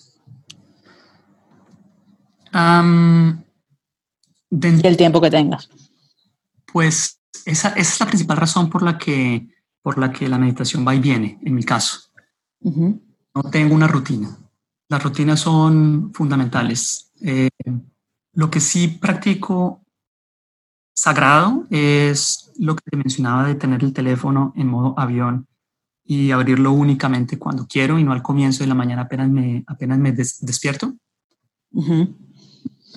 Um, 2.53 3.43
y 4.51 4.87
el 4.87 4.97
tiempo 4.97 5.21
que 5.21 5.31
tengas. 5.31 5.69
Pues 6.73 7.21
esa, 7.45 7.71
es 7.71 7.99
la 8.01 8.07
principal 8.07 8.37
razón 8.37 8.69
por 8.69 8.83
la, 8.83 8.99
que, 8.99 9.49
por 9.83 9.99
la 9.99 10.13
que 10.13 10.29
la 10.29 10.39
meditación 10.39 10.87
va 10.87 10.95
y 10.95 11.01
viene, 11.01 11.39
en 11.43 11.55
mi 11.55 11.63
caso. 11.63 12.01
No 12.61 13.51
tengo 13.51 13.75
una 13.75 13.87
rutina. 13.87 14.37
Las 14.89 15.03
rutinas 15.03 15.41
son 15.41 16.13
fundamentales. 16.13 17.13
Eh, 17.21 17.49
lo 18.33 18.51
que 18.51 18.61
sí 18.61 18.89
practico 18.89 19.85
sagrado 20.93 21.67
es 21.71 22.50
lo 22.61 22.77
que 22.77 22.91
te 22.91 22.97
mencionaba 22.97 23.47
de 23.47 23.55
tener 23.55 23.83
el 23.83 23.95
teléfono 23.95 24.53
en 24.55 24.67
modo 24.67 24.95
avión 24.99 25.49
y 26.05 26.31
abrirlo 26.31 26.73
únicamente 26.73 27.39
cuando 27.39 27.67
quiero 27.67 27.99
y 27.99 28.05
no 28.05 28.13
al 28.13 28.23
comienzo 28.23 28.63
de 28.63 28.69
la 28.69 28.75
mañana 28.75 29.03
apenas 29.03 29.31
me, 29.31 29.65
apenas 29.67 29.99
me 29.99 30.13
despierto. 30.13 30.95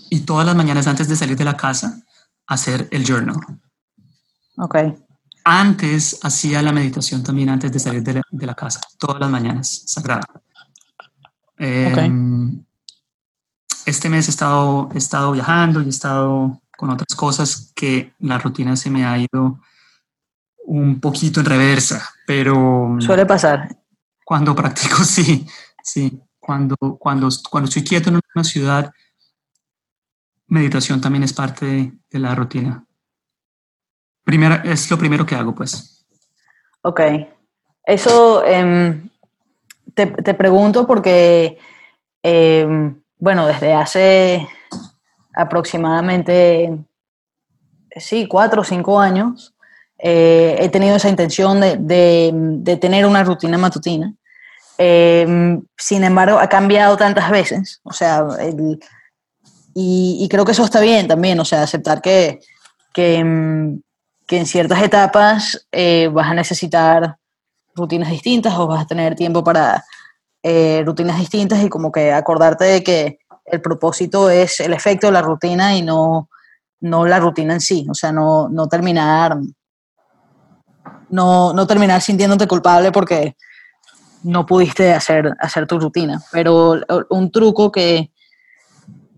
y 0.10 0.19
todas 0.21 0.45
las 0.45 0.56
mañanas 0.56 0.88
antes 0.88 1.08
de 1.08 1.15
salir 1.15 1.38
de 1.38 1.45
la 1.45 1.56
casa 1.56 2.04
hacer 2.45 2.89
el 2.91 3.06
journal. 3.06 3.38
Ok. 4.58 4.76
Antes 5.45 6.19
hacía 6.23 6.62
la 6.62 6.73
meditación 6.73 7.23
también 7.23 7.49
antes 7.49 7.71
de 7.71 7.80
salir 7.80 8.04
de 8.04 8.45
la, 8.45 8.56
casa, 8.56 8.82
todas 8.97 9.19
las 9.19 9.30
mañanas, 9.30 9.84
sagrada. 9.86 10.28
Em, 11.58 12.65
este 13.86 14.10
mes 14.10 14.28
he 14.28 14.32
estado, 14.32 14.89
he 14.93 14.97
estado 14.97 15.32
viajando 15.32 15.82
y 15.82 15.86
he 15.86 15.89
estado 15.89 16.62
con 16.78 16.90
otras 16.90 17.16
cosas 17.16 17.72
que 17.76 18.14
la 18.20 18.38
rutina 18.38 18.76
se 18.76 18.90
me 18.90 19.06
ha 19.06 19.18
ido 19.18 19.60
un 20.66 21.00
poquito 21.00 21.40
en 21.40 21.46
reversa, 21.46 22.10
pero... 22.26 22.96
Suele 23.00 23.26
pasar. 23.26 23.76
Cuando 24.26 24.56
practico, 24.56 25.04
sí, 25.04 25.46
sí. 25.84 26.20
Cuando, 26.40 26.76
cuando, 27.00 27.30
cuando 27.50 27.70
estoy 27.70 27.84
quieto 27.84 28.10
en 28.10 28.20
una 28.36 28.44
ciudad, 28.44 28.92
meditación 30.48 31.00
también 31.00 31.24
es 31.24 31.34
parte 31.34 31.94
de, 32.10 32.20
la 32.20 32.36
rutina. 32.36 32.86
Primero, 34.24 34.56
es 34.64 34.90
lo 34.92 34.98
primero 34.98 35.26
que 35.26 35.36
hago, 35.36 35.56
pues. 35.56 36.06
Ok. 36.82 37.02
Eso 37.86 38.44
em, 38.46 39.10
te, 39.94 40.08
te, 40.08 40.34
pregunto 40.34 40.86
porque, 40.86 41.58
em, 42.22 43.02
bueno, 43.18 43.48
desde 43.48 43.74
hace 43.74 44.48
aproximadamente, 45.34 46.78
sí, 47.96 48.28
cuatro 48.28 48.62
o 48.62 48.65
cinco 48.65 49.00
años, 49.00 49.54
eh, 49.98 50.58
he 50.60 50.69
tenido 50.69 50.96
esa 50.96 51.10
intención 51.10 51.62
de, 51.62 51.78
de, 51.80 52.78
tener 52.78 53.06
una 53.06 53.24
rutina 53.24 53.58
matutina. 53.58 54.13
Em, 54.78 55.62
sin 55.78 56.04
embargo, 56.04 56.39
ha 56.39 56.50
cambiado 56.50 56.98
tantas 56.98 57.30
veces. 57.32 57.80
O 57.84 57.93
sea, 57.93 58.26
el, 58.39 58.80
y, 59.74 60.28
creo 60.30 60.46
que 60.46 60.52
eso 60.52 60.65
está 60.65 60.82
bien 60.82 61.08
también, 61.08 61.39
o 61.39 61.46
sea, 61.46 61.63
aceptar 61.63 62.02
que, 62.02 62.39
que, 62.93 63.78
que 64.28 64.38
en 64.38 64.46
ciertas 64.46 64.82
etapas 64.84 65.67
eh, 65.72 66.10
vas 66.12 66.28
a 66.30 66.34
necesitar 66.34 67.17
rutinas 67.76 68.10
distintas 68.10 68.54
o 68.56 68.67
vas 68.67 68.84
a 68.84 68.88
tener 68.88 69.15
tiempo 69.15 69.43
para 69.43 69.84
eh, 70.43 70.84
rutinas 70.86 71.17
distintas 71.17 71.63
y 71.63 71.69
como 71.69 71.91
que 71.91 72.12
acordarte 72.12 72.65
de 72.65 72.84
que 72.84 73.19
el 73.45 73.62
propósito 73.62 74.29
es 74.29 74.60
el 74.60 74.73
efecto 74.73 75.08
de 75.08 75.13
la 75.13 75.21
rutina 75.21 75.75
y 75.75 75.82
no, 75.82 76.29
no 76.82 77.06
la 77.06 77.19
rutina 77.19 77.53
en 77.53 77.62
sí, 77.62 77.86
o 77.89 77.93
sea, 77.93 78.12
no, 78.12 78.49
no 78.49 78.67
terminar 78.67 79.38
no, 81.10 81.53
no 81.53 81.67
terminar 81.67 82.01
sintiéndote 82.01 82.47
culpable 82.47 82.91
porque 82.91 83.36
no 84.23 84.45
pudiste 84.45 84.93
hacer, 84.93 85.34
hacer 85.39 85.67
tu 85.67 85.79
rutina. 85.79 86.21
Pero 86.32 86.82
un 87.10 87.32
truco 87.32 87.71
que, 87.71 88.12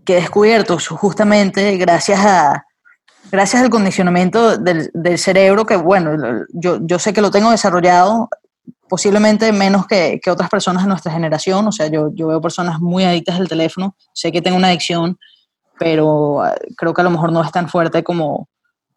que 0.04 0.14
he 0.18 0.22
descubierto 0.22 0.78
justamente 0.80 1.78
gracias 1.78 2.20
a 2.24 2.66
gracias 3.32 3.64
al 3.64 3.72
condicionamiento 3.72 4.58
del, 4.58 4.92
del 4.94 5.18
cerebro 5.18 5.66
que 5.66 5.76
bueno 5.76 6.46
yo, 6.54 6.78
yo, 6.82 7.00
sé 7.00 7.12
que 7.12 7.22
lo 7.22 7.32
tengo 7.32 7.50
desarrollado 7.50 8.30
posiblemente 8.96 9.52
menos 9.52 9.88
que, 9.88 10.22
que, 10.24 10.32
otras 10.32 10.50
personas 10.50 10.84
de 10.84 10.88
nuestra 10.88 11.12
generación. 11.12 11.68
O 11.68 11.72
sea 11.74 11.88
yo, 11.88 12.12
yo 12.14 12.28
veo 12.28 12.40
personas 12.40 12.80
muy 12.80 13.04
adictas 13.04 13.36
al 13.38 13.50
teléfono. 13.50 13.94
Sé 14.14 14.32
que 14.32 14.42
tengo 14.42 14.56
una 14.56 14.70
adicción 14.70 15.18
pero 15.78 16.42
ah, 16.42 16.56
creo 16.78 16.94
que 16.94 17.02
a 17.02 17.04
lo 17.04 17.10
mejor 17.10 17.32
no 17.32 17.44
es 17.44 17.52
tan 17.52 17.70
fuerte 17.70 18.04
como 18.04 18.48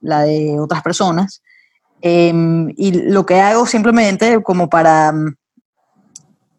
la 0.01 0.23
de 0.23 0.59
otras 0.61 0.83
personas. 0.83 1.43
Em, 2.01 2.73
y 2.77 2.93
lo 3.11 3.27
que 3.27 3.41
hago 3.41 3.67
simplemente 3.67 4.41
como 4.43 4.69
para 4.69 5.13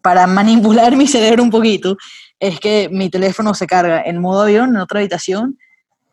para 0.02 0.26
manipular 0.26 0.96
mi 0.96 1.06
cerebro 1.06 1.42
un 1.42 1.50
poquito 1.50 1.96
es 2.38 2.60
que 2.60 2.88
mi 2.90 3.08
teléfono 3.08 3.54
se 3.54 3.66
carga 3.66 4.02
en 4.02 4.20
modo 4.20 4.42
avión 4.42 4.70
en 4.70 4.76
otra 4.76 5.00
habitación 5.00 5.58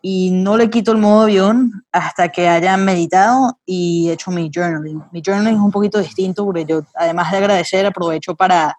y 0.01 0.31
no 0.31 0.57
le 0.57 0.69
quito 0.69 0.91
el 0.91 0.99
modo 0.99 1.23
avión 1.23 1.85
hasta 1.91 2.29
que 2.29 2.47
haya 2.47 2.77
meditado 2.77 3.59
y 3.65 4.09
hecho 4.09 4.31
mi 4.31 4.49
journaling. 4.53 5.03
Mi 5.11 5.21
journaling 5.25 5.55
es 5.55 5.59
un 5.59 5.71
poquito 5.71 5.99
distinto 5.99 6.45
porque 6.45 6.65
yo, 6.65 6.81
además 6.95 7.31
de 7.31 7.37
agradecer, 7.37 7.85
aprovecho 7.85 8.35
para, 8.35 8.77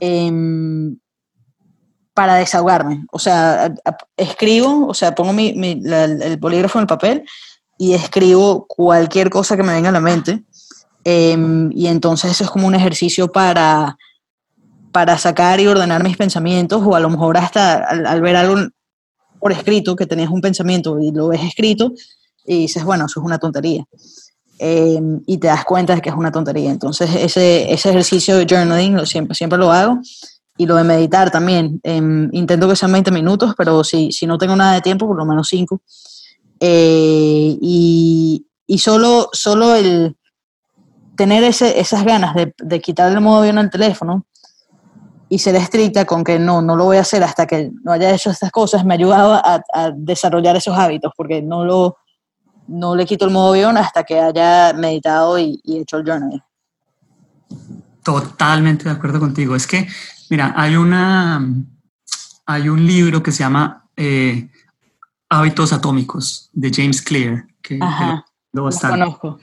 em, 0.00 0.98
para 2.14 2.34
desahogarme. 2.36 3.04
O 3.12 3.18
sea, 3.18 3.72
escribo, 4.16 4.86
o 4.86 4.94
sea, 4.94 5.14
pongo 5.14 5.32
mi, 5.32 5.50
el 5.50 6.36
bolígrafo 6.38 6.78
en 6.78 6.82
el 6.82 6.88
papel 6.88 7.24
y 7.76 7.92
escribo 7.92 8.66
cualquier 8.66 9.30
cosa 9.30 9.56
que 9.56 9.62
me 9.62 9.74
venga 9.74 9.90
a 9.90 9.92
la 9.92 10.00
mente. 10.00 10.44
Em, 11.04 11.70
y 11.72 11.86
entonces 11.86 12.32
eso 12.32 12.44
es 12.44 12.50
como 12.50 12.66
un 12.66 12.74
ejercicio 12.74 13.30
para 13.30 13.96
para 14.92 15.18
sacar 15.18 15.60
y 15.60 15.66
ordenar 15.66 16.02
mis 16.02 16.16
pensamientos 16.16 16.82
o 16.84 16.94
a 16.94 17.00
lo 17.00 17.10
mejor 17.10 17.36
hasta 17.36 17.84
al, 17.84 18.20
ver 18.20 18.36
algo 18.36 18.56
por 19.38 19.52
escrito, 19.52 19.96
que 19.96 20.06
tenías 20.06 20.30
un 20.30 20.40
pensamiento 20.40 20.98
y 21.00 21.10
lo 21.10 21.28
ves 21.28 21.42
escrito 21.42 21.92
y 22.44 22.60
dices, 22.60 22.84
bueno, 22.84 23.06
eso 23.06 23.20
es 23.20 23.26
una 23.26 23.38
tontería. 23.38 23.84
Em, 24.58 25.20
y 25.26 25.38
te 25.38 25.46
das 25.46 25.64
cuenta 25.64 25.94
de 25.94 26.00
que 26.00 26.08
es 26.08 26.14
una 26.14 26.32
tontería. 26.32 26.70
Entonces, 26.70 27.14
ese, 27.14 27.72
ese 27.72 27.90
ejercicio 27.90 28.36
de 28.36 28.46
journaling 28.46 29.06
siempre, 29.06 29.34
siempre 29.34 29.58
lo 29.58 29.70
hago. 29.70 30.00
Y 30.56 30.66
lo 30.66 30.74
de 30.74 30.82
meditar 30.82 31.30
también. 31.30 31.80
Em, 31.84 32.28
intento 32.32 32.68
que 32.68 32.74
sean 32.74 32.90
20 32.90 33.12
minutos, 33.12 33.54
pero 33.56 33.84
si, 33.84 34.10
si 34.10 34.26
no 34.26 34.38
tengo 34.38 34.56
nada 34.56 34.74
de 34.74 34.80
tiempo, 34.80 35.06
por 35.06 35.16
lo 35.16 35.24
menos 35.24 35.46
5. 35.48 35.80
Eh, 36.58 37.56
y, 37.60 38.46
y 38.66 38.78
solo, 38.78 39.28
solo 39.32 39.76
el 39.76 40.16
tener 41.16 41.44
ese, 41.44 41.78
esas 41.78 42.04
ganas 42.04 42.34
de, 42.34 42.54
de 42.58 42.80
quitar 42.80 43.12
el 43.12 43.20
modo 43.20 43.40
avión 43.42 43.58
al 43.58 43.70
teléfono 43.70 44.26
y 45.28 45.38
ser 45.38 45.56
estricta 45.56 46.04
con 46.04 46.24
que 46.24 46.38
no, 46.38 46.62
no 46.62 46.74
lo 46.74 46.84
voy 46.84 46.96
a 46.96 47.02
hacer 47.02 47.22
hasta 47.22 47.46
que 47.46 47.70
no 47.82 47.92
haya 47.92 48.14
hecho 48.14 48.30
estas 48.30 48.50
cosas, 48.50 48.84
me 48.84 48.94
ha 48.94 48.96
ayudado 48.96 49.34
a, 49.34 49.62
desarrollar 49.94 50.56
esos 50.56 50.76
hábitos, 50.76 51.12
porque 51.16 51.42
no, 51.42 51.64
lo, 51.64 51.98
no 52.66 52.96
le 52.96 53.04
quito 53.04 53.26
el 53.26 53.32
modo 53.32 53.52
avión 53.52 53.76
hasta 53.76 54.04
que 54.04 54.18
haya 54.18 54.72
meditado 54.72 55.38
y, 55.38 55.60
hecho 55.64 55.98
el 55.98 56.04
journal. 56.04 56.42
Totalmente 58.02 58.84
de 58.84 58.90
acuerdo 58.90 59.20
contigo. 59.20 59.54
Es 59.54 59.66
que, 59.66 59.86
mira, 60.30 60.54
hay, 60.56 60.76
una, 60.76 61.46
hay 62.46 62.68
un 62.68 62.86
libro 62.86 63.22
que 63.22 63.32
se 63.32 63.40
llama 63.40 63.86
eh, 63.96 64.48
Hábitos 65.28 65.74
Atómicos 65.74 66.48
de 66.54 66.70
James 66.74 67.02
Clear, 67.02 67.46
que, 67.60 67.78
lo, 68.52 68.70
conozco. 68.70 69.38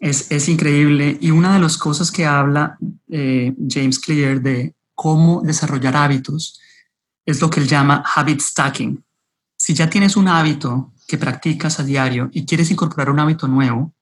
Es, 0.00 0.32
es, 0.32 0.48
increíble. 0.48 1.16
Y 1.20 1.30
una 1.30 1.54
de 1.54 1.60
las 1.60 1.78
cosas 1.78 2.10
que 2.10 2.26
habla 2.26 2.76
eh, 3.08 3.54
James 3.68 4.00
Clear 4.00 4.40
de 4.40 4.74
cómo 4.94 5.42
desarrollar 5.42 5.96
hábitos 5.96 6.60
es 7.24 7.40
lo 7.40 7.50
que 7.50 7.60
él 7.60 7.68
llama 7.68 8.02
habit 8.14 8.40
stacking. 8.40 9.04
Si 9.56 9.74
ya 9.74 9.88
tienes 9.88 10.16
un 10.16 10.28
hábito 10.28 10.92
que 11.06 11.18
practicas 11.18 11.78
a 11.78 11.84
diario 11.84 12.30
y 12.32 12.44
quieres 12.44 12.70
incorporar 12.70 13.10
un 13.10 13.20
hábito 13.20 13.46
nuevo, 13.46 13.92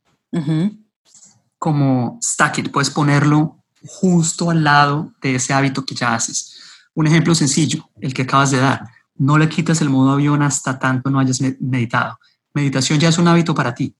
como 1.58 2.18
stack 2.22 2.58
it, 2.58 2.70
puedes 2.70 2.90
ponerlo 2.90 3.58
justo 3.86 4.50
al 4.50 4.64
lado 4.64 5.12
de 5.20 5.34
ese 5.34 5.52
hábito 5.52 5.84
que 5.84 5.94
ya 5.94 6.14
haces. 6.14 6.58
Un 6.94 7.06
ejemplo 7.06 7.34
sencillo, 7.34 7.88
el 8.00 8.14
que 8.14 8.22
acabas 8.22 8.50
de 8.50 8.58
dar. 8.58 8.88
No 9.16 9.36
le 9.38 9.48
quitas 9.48 9.80
el 9.82 9.90
modo 9.90 10.12
avión 10.12 10.42
hasta 10.42 10.78
tanto 10.78 11.10
no 11.10 11.18
hayas 11.18 11.40
meditado. 11.60 12.18
Meditación 12.54 12.98
ya 12.98 13.10
es 13.10 13.18
un 13.18 13.28
hábito 13.28 13.54
para 13.54 13.74
ti. 13.74 13.94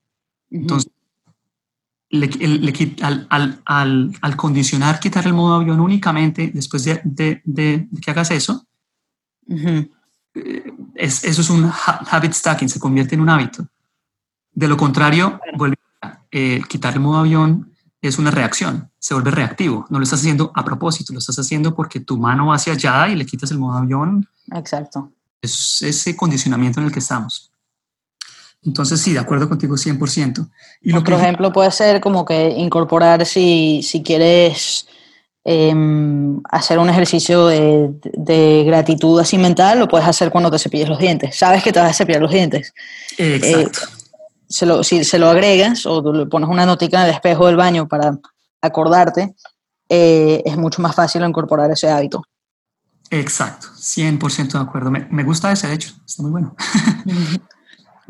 Entonces, 0.49 0.91
le, 2.11 2.95
al, 3.01 3.27
al, 3.29 3.61
al, 4.21 4.35
condicionar 4.35 4.99
quitar 4.99 5.25
el 5.25 5.33
modo 5.33 5.55
avión 5.55 5.79
únicamente 5.79 6.51
después 6.53 6.83
de, 6.83 7.01
de, 7.45 7.87
que 8.01 8.11
hagas 8.11 8.31
eso, 8.31 8.67
eh, 9.47 9.89
es, 10.95 11.23
eso 11.23 11.41
es 11.41 11.49
un 11.49 11.71
habit 12.11 12.33
stacking, 12.33 12.69
se 12.69 12.79
convierte 12.79 13.15
en 13.15 13.21
un 13.21 13.29
hábito. 13.29 13.65
De 14.53 14.67
lo 14.67 14.75
contrario, 14.75 15.39
vuelve, 15.57 15.77
eh, 16.31 16.61
quitar 16.67 16.93
el 16.93 16.99
modo 16.99 17.19
avión 17.19 17.71
es 18.01 18.17
una 18.17 18.31
reacción, 18.31 18.89
se 18.99 19.13
vuelve 19.13 19.31
reactivo. 19.31 19.85
No 19.89 19.99
lo 19.99 20.03
estás 20.03 20.19
haciendo 20.19 20.51
a 20.55 20.65
propósito, 20.65 21.13
lo 21.13 21.19
estás 21.19 21.39
haciendo 21.39 21.73
porque 21.75 21.99
tu 21.99 22.17
mano 22.17 22.47
va 22.47 22.55
hacia 22.55 22.73
allá 22.73 23.07
y 23.09 23.15
le 23.15 23.25
quitas 23.25 23.51
el 23.51 23.59
modo 23.59 23.77
avión. 23.77 24.27
Exacto. 24.53 25.11
Es 25.41 25.81
ese 25.81 26.15
condicionamiento 26.15 26.79
en 26.79 26.87
el 26.87 26.91
que 26.91 26.99
estamos. 26.99 27.50
Entonces, 28.63 29.01
sí, 29.01 29.13
de 29.13 29.19
acuerdo 29.19 29.49
contigo 29.49 29.75
100%. 29.75 30.47
Y 30.81 30.93
Otro 30.93 31.17
ejemplo 31.17 31.51
puede 31.51 31.71
ser 31.71 31.99
como 31.99 32.25
que 32.25 32.49
incorporar 32.49 33.25
si, 33.25 33.81
si 33.81 34.03
quieres 34.03 34.87
em, 35.43 36.39
hacer 36.51 36.77
un 36.77 36.89
ejercicio 36.89 37.47
de, 37.47 38.63
gratitud 38.65 39.19
así 39.19 39.37
mental, 39.37 39.79
lo 39.79 39.87
puedes 39.87 40.07
hacer 40.07 40.29
cuando 40.29 40.51
te 40.51 40.59
cepilles 40.59 40.89
los 40.89 40.99
dientes. 40.99 41.35
Sabes 41.35 41.63
que 41.63 41.71
te 41.71 41.79
vas 41.79 41.89
a 41.89 41.93
cepillar 41.93 42.21
los 42.21 42.31
dientes. 42.31 42.73
Exacto. 43.17 43.79
Eh, 43.81 44.83
si 44.83 45.03
se 45.05 45.17
lo 45.17 45.29
agregas 45.29 45.85
o 45.85 46.13
le 46.13 46.25
pones 46.27 46.49
una 46.49 46.65
notica 46.65 46.99
en 46.99 47.05
el 47.07 47.15
espejo 47.15 47.47
del 47.47 47.55
baño 47.55 47.87
para 47.87 48.19
acordarte, 48.61 49.33
eh, 49.89 50.43
es 50.45 50.57
mucho 50.57 50.81
más 50.81 50.93
fácil 50.93 51.23
incorporar 51.23 51.71
ese 51.71 51.89
hábito. 51.89 52.21
Exacto, 53.09 53.67
100% 53.75 54.51
de 54.51 54.59
acuerdo. 54.59 54.91
Me, 54.91 55.07
me 55.09 55.23
gusta 55.23 55.51
ese 55.51 55.73
hecho, 55.73 55.93
está 56.05 56.21
muy 56.21 56.31
bueno. 56.31 56.55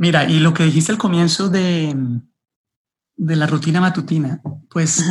Mira, 0.01 0.27
y 0.27 0.39
lo 0.39 0.51
que 0.51 0.63
dijiste 0.63 0.91
al 0.91 0.97
comienzo 0.97 1.47
de, 1.47 1.95
de 3.17 3.35
la 3.35 3.45
rutina 3.45 3.79
matutina, 3.79 4.41
pues 4.67 5.05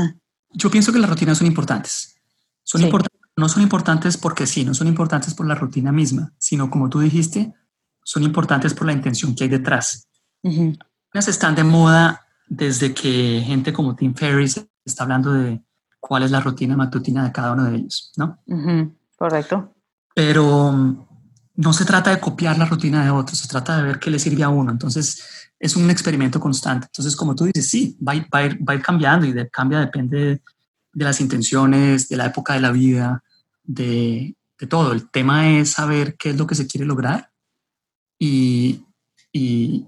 yo 0.53 0.69
pienso 0.69 0.93
que 0.93 0.99
las 0.99 1.09
rutinas 1.09 1.39
son 1.39 1.47
importantes. 1.47 2.17
Son 2.65 2.83
importantes. 2.83 3.21
No 3.37 3.49
son 3.49 3.63
importantes 3.63 4.17
porque 4.17 4.49
sí, 4.49 4.65
no 4.65 4.75
son 4.75 4.89
importantes 4.89 5.35
por 5.35 5.47
la 5.47 5.55
rutina 5.55 5.93
misma, 5.93 6.33
sino 6.39 6.71
como 6.71 6.91
tú 6.91 6.99
dijiste, 6.99 7.55
son 8.03 8.25
importantes 8.25 8.75
por 8.75 8.85
la 8.85 8.93
intención 8.93 9.37
que 9.37 9.45
hay 9.45 9.51
detrás. 9.51 10.09
Las 11.13 11.29
están 11.29 11.55
de 11.55 11.63
moda 11.63 12.27
desde 12.49 12.93
que 12.93 13.45
gente 13.47 13.73
como 13.73 13.95
Tim 13.95 14.13
Ferriss 14.13 14.67
está 14.85 15.05
hablando 15.05 15.33
de 15.33 15.63
cuál 16.01 16.25
es 16.25 16.33
la 16.33 16.41
rutina 16.41 16.77
matutina 16.77 17.23
de 17.23 17.31
cada 17.31 17.53
uno 17.53 17.63
de 17.63 17.77
ellos, 17.77 18.11
¿no? 18.17 18.43
Correcto. 19.17 19.73
Pero 20.17 21.07
no 21.61 21.75
se 21.75 21.85
trata 21.85 22.09
de 22.11 22.21
copiar 22.21 22.57
la 22.57 22.65
rutina 22.65 23.05
de 23.05 23.11
otros, 23.11 23.39
se 23.39 23.47
trata 23.47 23.77
de 23.77 23.83
ver 23.83 23.99
qué 23.99 24.11
le 24.11 24.19
sirve 24.19 24.43
a 24.43 24.49
uno. 24.49 24.73
Entonces, 24.73 25.51
es 25.59 25.77
un 25.77 25.91
experimento 25.91 26.41
constante. 26.41 26.87
Entonces, 26.87 27.15
como 27.15 27.35
tú 27.35 27.45
dices, 27.45 27.69
sí, 27.69 27.99
va, 28.01 28.13
a 28.13 28.45
ir, 28.45 28.83
cambiando 28.83 29.27
y 29.27 29.33
de, 29.33 29.51
cambia 29.51 29.81
depende 29.81 30.43
de 30.93 31.05
las 31.05 31.21
intenciones, 31.21 32.09
de 32.09 32.17
la 32.17 32.27
época 32.27 32.55
de 32.55 32.61
la 32.61 32.73
vida, 32.73 33.23
de, 33.63 34.35
todo. 34.71 34.93
El 34.93 35.11
tema 35.11 35.51
es 35.51 35.73
saber 35.73 36.17
qué 36.17 36.31
es 36.31 36.39
lo 36.39 36.47
que 36.47 36.55
se 36.55 36.67
quiere 36.67 36.87
lograr 36.87 37.31
y, 38.19 38.83
y, 39.31 39.87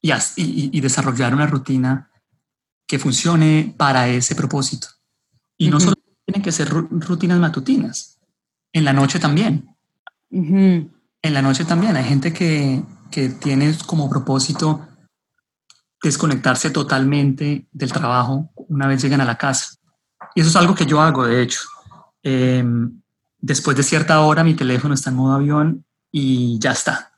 y, 0.00 0.80
desarrollar 0.80 1.34
una 1.34 1.46
rutina 1.46 2.10
que 2.86 2.98
funcione 2.98 3.74
para 3.76 4.08
ese 4.08 4.34
propósito. 4.34 4.88
Y 5.58 5.68
no 5.68 5.80
solo 5.80 5.96
tienen 6.24 6.42
que 6.42 6.52
ser 6.52 6.70
rutinas 6.70 7.38
matutinas, 7.38 8.18
en 8.72 8.86
la 8.86 8.94
noche 8.94 9.18
también. 9.18 9.75
En 10.36 11.34
la 11.34 11.42
noche 11.42 11.64
también 11.64 11.96
hay 11.96 12.04
gente 12.04 12.32
que, 12.32 12.82
que 13.10 13.30
tiene 13.30 13.74
como 13.86 14.08
propósito 14.08 14.86
desconectarse 16.02 16.70
totalmente 16.70 17.66
del 17.72 17.92
trabajo 17.92 18.50
una 18.68 18.86
vez 18.86 19.02
llegan 19.02 19.20
a 19.20 19.24
la 19.24 19.38
casa. 19.38 19.76
Y 20.34 20.40
eso 20.40 20.50
es 20.50 20.56
algo 20.56 20.74
que 20.74 20.86
yo 20.86 21.00
hago, 21.00 21.26
de 21.26 21.42
hecho. 21.42 21.60
Em, 22.22 23.00
después 23.38 23.76
de 23.76 23.82
cierta 23.82 24.20
hora 24.20 24.44
mi 24.44 24.54
teléfono 24.54 24.94
está 24.94 25.10
en 25.10 25.16
modo 25.16 25.34
avión 25.34 25.84
y 26.12 26.58
ya 26.58 26.72
está. 26.72 27.12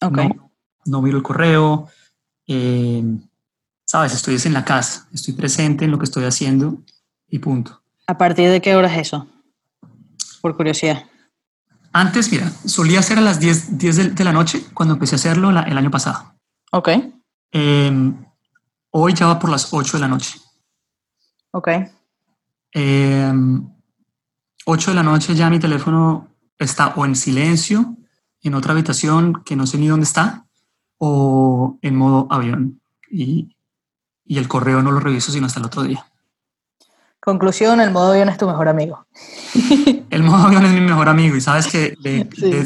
Okay. 0.00 0.30
No, 0.86 1.02
miro 1.02 1.18
el 1.18 1.22
correo. 1.22 1.88
Em, 2.46 3.20
Sabes, 3.90 4.12
estoy 4.12 4.36
en 4.44 4.52
la 4.52 4.66
casa, 4.66 5.08
estoy 5.14 5.32
presente 5.32 5.86
en 5.86 5.90
lo 5.90 5.98
que 5.98 6.04
estoy 6.04 6.24
haciendo 6.24 6.82
y 7.26 7.38
punto. 7.38 7.80
¿A 8.06 8.18
partir 8.18 8.50
de 8.50 8.60
qué 8.60 8.76
hora 8.76 8.92
es 8.92 9.06
eso? 9.06 9.26
Por 10.42 10.58
curiosidad. 10.58 11.06
Antes, 11.98 12.30
mira, 12.30 12.48
solía 12.64 13.02
ser 13.02 13.18
a 13.18 13.20
las 13.20 13.40
10, 13.40 13.76
10 13.76 14.14
de, 14.14 14.22
la 14.22 14.32
noche 14.32 14.64
cuando 14.72 14.94
empecé 14.94 15.16
a 15.16 15.18
hacerlo 15.18 15.50
el 15.50 15.78
año 15.78 15.90
pasado. 15.90 16.32
Ok. 16.70 16.90
Em, 17.50 18.24
hoy 18.90 19.14
ya 19.14 19.26
va 19.26 19.40
por 19.40 19.50
las 19.50 19.72
8 19.72 19.96
de 19.96 20.00
la 20.00 20.06
noche. 20.06 20.38
Ok. 21.50 21.66
8 21.66 21.90
em, 22.74 23.66
de 24.64 24.94
la 24.94 25.02
noche 25.02 25.34
ya 25.34 25.50
mi 25.50 25.58
teléfono 25.58 26.28
está 26.56 26.94
o 26.94 27.04
en 27.04 27.16
silencio, 27.16 27.96
en 28.42 28.54
otra 28.54 28.74
habitación 28.74 29.42
que 29.44 29.56
no 29.56 29.66
sé 29.66 29.76
ni 29.76 29.88
dónde 29.88 30.04
está, 30.04 30.46
o 30.98 31.80
en 31.82 31.96
modo 31.96 32.28
avión. 32.30 32.80
Y, 33.10 33.56
y 34.24 34.38
el 34.38 34.46
correo 34.46 34.84
no 34.84 34.92
lo 34.92 35.00
reviso 35.00 35.32
sino 35.32 35.46
hasta 35.46 35.58
el 35.58 35.66
otro 35.66 35.82
día. 35.82 36.07
Conclusión, 37.28 37.78
el 37.82 37.90
modo 37.90 38.12
avión 38.12 38.30
es 38.30 38.38
tu 38.38 38.46
mejor 38.46 38.68
amigo. 38.68 39.06
El 40.10 40.22
modo 40.22 40.46
avión 40.46 40.64
es 40.64 40.72
mi 40.72 40.80
mejor 40.80 41.10
amigo 41.10 41.36
y 41.36 41.42
sabes 41.42 41.66
que 41.66 41.94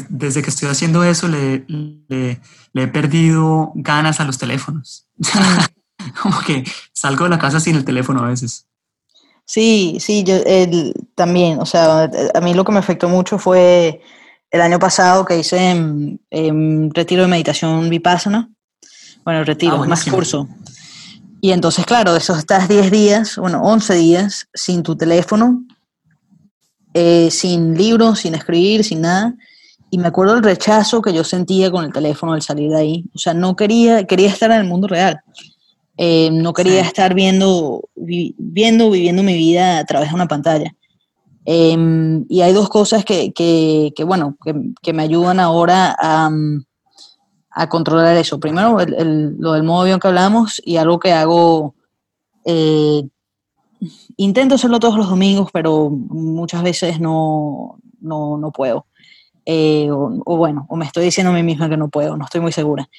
desde 0.07 0.41
que 0.41 0.49
estoy 0.49 0.69
haciendo 0.69 1.03
eso 1.03 1.27
le, 1.27 1.65
le, 1.67 2.39
he 2.73 2.87
perdido 2.87 3.73
ganas 3.75 4.21
a 4.21 4.23
los 4.23 4.37
teléfonos. 4.37 5.05
Como 6.21 6.39
que 6.39 6.63
salgo 6.93 7.25
de 7.25 7.31
la 7.31 7.39
casa 7.39 7.59
sin 7.59 7.75
el 7.75 7.83
teléfono 7.83 8.23
a 8.23 8.29
veces. 8.29 8.65
Sí, 9.43 9.97
sí, 9.99 10.23
yo 10.23 10.35
también, 11.13 11.59
o 11.59 11.65
sea, 11.65 12.09
a 12.33 12.39
mí 12.39 12.53
lo 12.53 12.63
que 12.63 12.71
me 12.71 12.79
afectó 12.79 13.09
mucho 13.09 13.37
fue 13.37 14.01
el 14.49 14.61
año 14.61 14.79
pasado 14.79 15.25
que 15.25 15.39
hice 15.39 15.71
en, 15.71 16.89
retiro 16.93 17.23
de 17.23 17.27
meditación 17.27 17.89
vipassana. 17.89 18.49
Bueno, 19.25 19.43
retiro, 19.43 19.83
ah, 19.83 19.87
más 19.87 20.05
curso. 20.05 20.47
Y 21.43 21.51
entonces, 21.51 21.85
claro, 21.85 22.15
esos 22.15 22.37
estás 22.37 22.69
10 22.69 22.89
días, 22.89 23.35
bueno, 23.35 23.61
11 23.63 23.95
días 23.95 24.47
sin 24.53 24.81
tu 24.81 24.95
teléfono, 24.95 25.65
eh, 26.93 27.29
sin 27.31 27.77
libros, 27.77 28.19
sin 28.19 28.33
escribir, 28.33 28.85
sin 28.85 29.01
nada. 29.01 29.35
Y 29.89 29.97
me 29.97 30.07
acuerdo 30.07 30.35
el 30.35 30.41
rechazo 30.41 31.01
que 31.01 31.11
yo 31.11 31.25
sentía 31.25 31.69
con 31.69 31.83
el 31.83 31.91
teléfono 31.91 32.31
al 32.31 32.41
salir 32.41 32.69
de 32.69 32.77
ahí. 32.77 33.05
O 33.13 33.17
sea, 33.17 33.33
no 33.33 33.57
quería, 33.57 34.05
quería 34.05 34.29
estar 34.29 34.51
en 34.51 34.59
el 34.59 34.67
mundo 34.67 34.87
real. 34.87 35.19
Eh, 35.97 36.29
no 36.31 36.53
quería 36.53 36.79
estar 36.79 37.13
viendo, 37.13 37.89
viendo, 37.93 38.89
viviendo 38.89 39.21
mi 39.21 39.35
vida 39.35 39.79
a 39.79 39.83
través 39.83 40.11
de 40.11 40.15
una 40.15 40.29
pantalla. 40.29 40.73
Em, 41.43 42.25
y 42.29 42.39
hay 42.39 42.53
dos 42.53 42.69
cosas 42.69 43.03
que, 43.03 43.33
que, 43.33 43.91
que 43.93 44.05
bueno, 44.05 44.37
que, 44.45 44.55
que, 44.81 44.93
me 44.93 45.03
ayudan 45.03 45.41
ahora 45.41 45.93
a, 45.99 46.31
a 47.53 47.69
controlar 47.69 48.17
eso. 48.17 48.39
Primero, 48.39 48.77
lo 48.79 49.53
del 49.53 49.63
modo 49.63 49.81
avión 49.81 49.99
que 49.99 50.07
hablamos 50.07 50.61
y 50.65 50.77
algo 50.77 50.99
que 50.99 51.13
hago, 51.13 51.75
eh, 52.45 53.03
intento 54.17 54.55
hacerlo 54.55 54.79
todos 54.79 54.97
los 54.97 55.09
domingos, 55.09 55.49
pero 55.53 55.89
muchas 55.89 56.63
veces 56.63 56.99
no, 56.99 57.77
no, 58.01 58.51
puedo. 58.51 58.87
Eh, 59.45 59.89
o, 59.91 60.37
bueno, 60.37 60.65
o 60.69 60.75
me 60.75 60.85
estoy 60.85 61.05
diciendo 61.05 61.31
a 61.31 61.35
mí 61.35 61.43
misma 61.43 61.69
que 61.69 61.77
no 61.77 61.89
puedo, 61.89 62.17
no 62.17 62.25
estoy 62.25 62.41
muy 62.41 62.51
segura. 62.51 62.89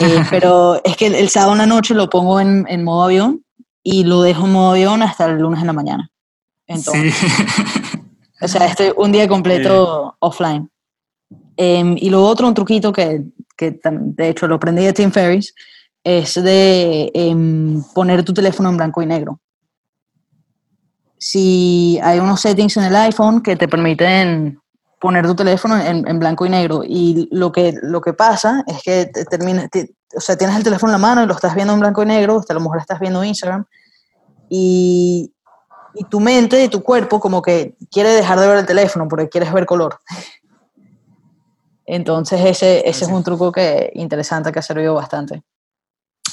Eh, 0.00 0.22
pero 0.30 0.80
es 0.84 0.96
que 0.96 1.06
el, 1.06 1.28
sábado 1.28 1.52
en 1.52 1.58
la 1.58 1.66
noche 1.66 1.94
lo 1.94 2.08
pongo 2.08 2.38
en, 2.40 2.84
modo 2.84 3.04
avión 3.04 3.44
y 3.82 4.04
lo 4.04 4.22
dejo 4.22 4.46
en 4.46 4.52
modo 4.52 4.70
avión 4.72 5.02
hasta 5.02 5.26
el 5.26 5.38
lunes 5.38 5.60
en 5.60 5.66
la 5.66 5.72
mañana. 5.72 6.10
Entonces, 6.68 7.14
O 8.40 8.48
sea, 8.48 8.66
estoy 8.66 8.92
un 8.96 9.12
día 9.12 9.26
completo 9.26 10.14
offline. 10.18 10.70
Em, 11.56 11.96
y 11.98 12.10
luego 12.10 12.28
otro, 12.28 12.46
un 12.46 12.54
truquito 12.54 12.92
que 12.92 13.24
que 13.56 13.78
de 13.82 14.28
hecho 14.28 14.46
lo 14.46 14.56
aprendí 14.56 14.84
de 14.84 14.92
Tim 14.92 15.10
Ferriss, 15.10 15.54
es 16.04 16.34
de 16.34 17.10
em, 17.14 17.82
poner 17.94 18.24
tu 18.24 18.32
teléfono 18.32 18.68
en 18.68 18.76
blanco 18.76 19.02
y 19.02 19.06
negro. 19.06 19.40
Si 21.18 21.98
hay 22.02 22.20
unos 22.20 22.40
settings 22.40 22.76
en 22.76 22.84
el 22.84 22.96
iPhone 22.96 23.42
que 23.42 23.56
te 23.56 23.66
permiten 23.66 24.60
poner 25.00 25.26
tu 25.26 25.34
teléfono 25.34 25.76
en, 25.78 26.18
blanco 26.18 26.46
y 26.46 26.48
negro 26.48 26.82
y 26.84 27.28
lo 27.30 27.52
que, 27.52 27.74
lo 27.82 28.00
que 28.00 28.12
pasa 28.12 28.64
es 28.66 28.82
que 28.82 29.06
te 29.06 29.24
termina, 29.24 29.68
o 30.16 30.20
sea, 30.20 30.36
tienes 30.36 30.56
el 30.56 30.64
teléfono 30.64 30.92
en 30.92 31.00
la 31.00 31.06
mano 31.06 31.22
y 31.22 31.26
lo 31.26 31.34
estás 31.34 31.54
viendo 31.54 31.74
en 31.74 31.80
blanco 31.80 32.02
y 32.02 32.06
negro, 32.06 32.42
a 32.48 32.54
lo 32.54 32.60
mejor 32.60 32.78
estás 32.78 33.00
viendo 33.00 33.22
Instagram 33.22 33.64
y, 34.48 35.32
y 35.94 36.04
tu 36.04 36.20
mente 36.20 36.62
y 36.62 36.68
tu 36.68 36.82
cuerpo 36.82 37.18
como 37.20 37.42
que 37.42 37.76
quiere 37.90 38.10
dejar 38.10 38.38
de 38.38 38.46
ver 38.46 38.58
el 38.58 38.66
teléfono 38.66 39.08
porque 39.08 39.28
quieres 39.28 39.52
ver 39.52 39.66
color. 39.66 39.98
Entonces 41.86 42.40
ese, 42.44 42.88
ese 42.88 43.04
es 43.04 43.10
un 43.10 43.22
truco 43.22 43.52
que, 43.52 43.92
interesante 43.94 44.50
que 44.52 44.58
ha 44.58 44.62
servido 44.62 44.94
bastante. 44.94 45.42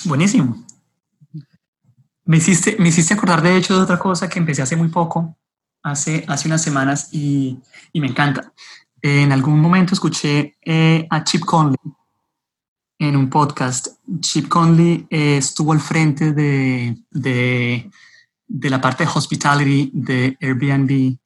Buenísimo. 0.06 0.66
Me 2.26 2.38
hiciste, 2.38 2.76
me 2.80 2.90
hiciste 2.90 3.14
acordar 3.14 3.42
de 3.42 3.58
hecho 3.58 3.76
de 3.76 3.84
otra 3.84 4.00
cosa 4.00 4.30
que 4.30 4.40
empecé 4.40 4.62
hace 4.62 4.76
muy 4.76 4.88
poco, 4.88 5.38
hace, 5.84 6.26
hace 6.28 6.48
unas 6.48 6.62
semanas 6.62 7.10
y, 7.12 7.60
y 7.92 8.02
me 8.02 8.08
encanta. 8.08 8.52
En 9.02 9.32
algún 9.32 9.60
momento 9.60 9.94
escuché 9.94 10.56
eh, 10.62 11.06
a 11.10 11.24
Chip 11.24 11.44
Conley 11.44 11.78
en 12.98 13.18
un 13.18 13.30
podcast. 13.30 13.90
Chip 14.22 14.48
Conley 14.48 15.06
eh, 15.10 15.38
estuvo 15.38 15.74
al 15.74 15.82
frente 15.82 16.32
de, 16.32 16.98
de, 17.12 17.92
de 18.48 18.70
la 18.70 18.80
parte 18.80 19.04
de 19.04 19.12
hospitality 19.14 19.92
de 19.94 20.38
Airbnb 20.42 21.18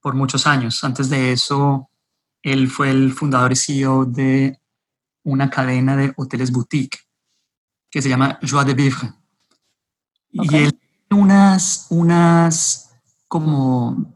por 0.00 0.14
muchos 0.14 0.46
años. 0.46 0.82
Antes 0.84 1.10
de 1.10 1.32
eso 1.32 1.90
él 2.44 2.70
fue 2.70 2.90
el 2.90 3.12
fundador 3.12 3.52
y 3.52 3.56
CEO 3.56 4.04
de 4.04 4.60
una 5.24 5.48
cadena 5.48 5.96
de 5.96 6.12
hoteles 6.16 6.52
boutique 6.52 6.98
que 7.90 8.02
se 8.02 8.10
llama 8.10 8.38
Joie 8.42 8.66
de 8.66 8.74
Vivre. 8.74 9.12
Y 10.30 10.56
él 10.56 10.78
tiene 11.08 11.22
unas, 11.22 11.86
unas 11.88 12.90
como 13.28 14.14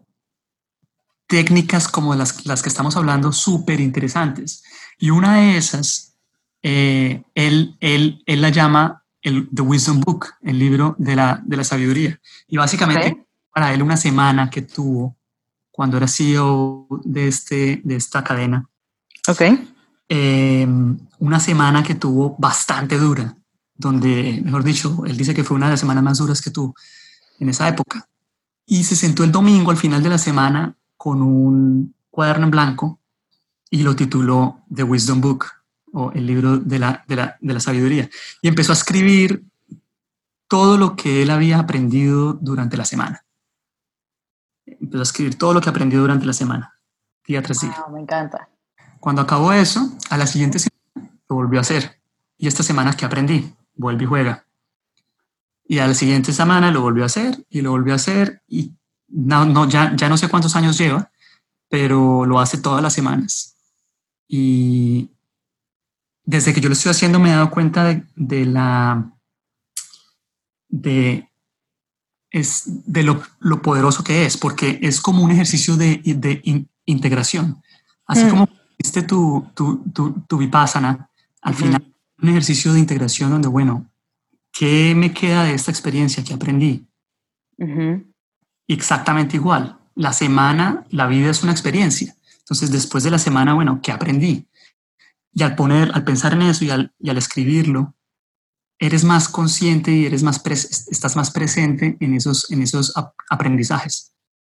técnicas 1.26 1.88
como 1.88 2.14
las, 2.14 2.44
las 2.44 2.62
que 2.62 2.68
estamos 2.68 2.96
hablando 2.96 3.32
súper 3.32 3.80
interesantes. 3.80 4.62
Y 4.98 5.10
una 5.10 5.36
de 5.36 5.56
esas, 5.56 6.18
eh, 6.62 7.22
él, 7.34 7.76
él, 7.80 8.22
él, 8.26 8.42
la 8.42 8.50
llama 8.50 9.04
el 9.22 9.48
The 9.54 9.62
Wisdom 9.62 10.00
Book, 10.00 10.26
el 10.42 10.58
libro 10.58 10.96
de 10.98 11.16
la, 11.16 11.40
de 11.44 11.56
la 11.56 11.64
sabiduría. 11.64 12.20
Y 12.46 12.58
básicamente 12.58 13.26
para 13.54 13.72
él 13.72 13.82
una 13.82 13.96
semana 13.96 14.50
que 14.50 14.62
tuvo 14.62 15.17
cuando 15.78 15.96
era 15.96 16.08
CEO 16.08 16.88
de, 17.04 17.28
este, 17.28 17.80
de 17.84 17.94
esta 17.94 18.24
cadena. 18.24 18.68
Ok. 19.28 19.42
Em, 20.08 20.98
una 21.20 21.38
semana 21.38 21.84
que 21.84 21.94
tuvo 21.94 22.34
bastante 22.36 22.98
dura, 22.98 23.36
donde, 23.76 24.42
mejor 24.44 24.64
dicho, 24.64 25.04
él 25.06 25.16
dice 25.16 25.34
que 25.34 25.44
fue 25.44 25.56
una 25.56 25.66
de 25.66 25.74
las 25.74 25.80
semanas 25.80 26.02
más 26.02 26.18
duras 26.18 26.42
que 26.42 26.50
tuvo 26.50 26.74
en 27.38 27.50
esa 27.50 27.68
época. 27.68 28.08
Y 28.66 28.82
se 28.82 28.96
sentó 28.96 29.22
el 29.22 29.30
domingo 29.30 29.70
al 29.70 29.76
final 29.76 30.02
de 30.02 30.08
la 30.08 30.18
semana 30.18 30.74
con 30.96 31.22
un 31.22 31.94
cuaderno 32.10 32.46
en 32.46 32.50
blanco 32.50 32.98
y 33.70 33.84
lo 33.84 33.94
tituló 33.94 34.62
The 34.74 34.82
Wisdom 34.82 35.20
Book, 35.20 35.46
o 35.92 36.10
el 36.10 36.26
libro 36.26 36.58
de 36.58 36.80
la, 36.80 37.04
de 37.06 37.14
la, 37.14 37.36
de 37.40 37.54
la 37.54 37.60
sabiduría. 37.60 38.10
Y 38.42 38.48
empezó 38.48 38.72
a 38.72 38.74
escribir 38.74 39.44
todo 40.48 40.76
lo 40.76 40.96
que 40.96 41.22
él 41.22 41.30
había 41.30 41.60
aprendido 41.60 42.32
durante 42.32 42.76
la 42.76 42.84
semana 42.84 43.22
empezó 44.80 45.00
a 45.00 45.02
escribir 45.02 45.36
todo 45.36 45.54
lo 45.54 45.60
que 45.60 45.70
aprendió 45.70 46.00
durante 46.00 46.26
la 46.26 46.32
semana, 46.32 46.74
día 47.26 47.42
tras 47.42 47.60
día. 47.60 47.74
me 47.92 48.00
encanta. 48.00 48.48
Cuando 49.00 49.22
acabó 49.22 49.52
eso, 49.52 49.96
a 50.10 50.16
la 50.16 50.26
siguiente 50.26 50.58
semana 50.58 51.12
lo 51.28 51.36
volvió 51.36 51.60
a 51.60 51.62
hacer. 51.62 52.00
Y 52.36 52.48
esta 52.48 52.62
semana 52.62 52.94
que 52.94 53.04
aprendí, 53.04 53.54
vuelve 53.74 54.04
y 54.04 54.06
juega. 54.06 54.44
Y 55.64 55.78
a 55.78 55.86
la 55.86 55.94
siguiente 55.94 56.32
semana 56.32 56.70
lo 56.70 56.80
volvió 56.80 57.02
a 57.02 57.06
hacer 57.06 57.44
y 57.50 57.60
lo 57.60 57.70
volvió 57.70 57.92
a 57.92 57.96
hacer 57.96 58.42
y 58.48 58.72
no, 59.08 59.44
no, 59.44 59.68
ya, 59.68 59.94
ya 59.96 60.08
no 60.08 60.16
sé 60.16 60.28
cuántos 60.28 60.56
años 60.56 60.78
lleva, 60.78 61.10
pero 61.68 62.24
lo 62.24 62.40
hace 62.40 62.58
todas 62.58 62.82
las 62.82 62.92
semanas. 62.92 63.56
Y 64.26 65.10
desde 66.24 66.52
que 66.52 66.60
yo 66.60 66.68
lo 66.68 66.74
estoy 66.74 66.90
haciendo 66.90 67.18
me 67.18 67.30
he 67.30 67.32
dado 67.32 67.50
cuenta 67.50 67.84
de, 67.84 68.04
de 68.16 68.44
la 68.46 69.12
de, 70.68 71.27
es, 72.30 72.64
de 72.66 73.02
lo, 73.02 73.22
lo, 73.40 73.62
poderoso 73.62 74.04
que 74.04 74.26
es, 74.26 74.36
porque 74.36 74.78
es 74.82 75.00
como 75.00 75.22
un 75.22 75.30
ejercicio 75.30 75.76
de, 75.76 76.00
de 76.04 76.66
integración. 76.84 77.62
Así 78.06 78.24
mm. 78.24 78.30
como 78.30 78.48
hiciste 78.78 79.02
tu, 79.02 79.46
tu, 79.54 79.82
tu, 79.92 80.12
tu 80.26 80.38
vipassana, 80.38 81.10
al 81.42 81.54
final 81.54 81.88
un 82.20 82.28
ejercicio 82.28 82.72
de 82.72 82.80
integración 82.80 83.30
donde, 83.30 83.48
bueno, 83.48 83.86
¿qué 84.52 84.94
me 84.96 85.12
queda 85.12 85.44
de 85.44 85.54
esta 85.54 85.70
experiencia 85.70 86.24
que 86.24 86.34
aprendí? 86.34 86.86
Exactamente 88.66 89.36
igual. 89.36 89.78
La 89.94 90.12
semana, 90.12 90.84
la 90.90 91.06
vida 91.06 91.30
es 91.30 91.42
una 91.42 91.52
experiencia. 91.52 92.14
Entonces, 92.38 92.70
después 92.70 93.04
de 93.04 93.10
la 93.10 93.18
semana, 93.18 93.54
bueno, 93.54 93.80
¿qué 93.82 93.92
aprendí? 93.92 94.46
Y 95.32 95.42
al 95.42 95.54
poner, 95.54 95.90
al 95.94 96.04
pensar 96.04 96.32
en 96.32 96.42
eso 96.42 96.64
y 96.64 96.70
al, 96.70 96.92
y 96.98 97.10
al 97.10 97.18
escribirlo, 97.18 97.94
eres 98.78 99.04
más 99.04 99.28
consciente 99.28 99.90
y 99.90 100.06
eres 100.06 100.22
más 100.22 100.42
estás 100.46 101.16
más 101.16 101.30
presente 101.30 101.96
en 102.00 102.14
esos, 102.14 102.50
en 102.50 102.62
esos 102.62 102.92
aprendizajes. 103.28 104.12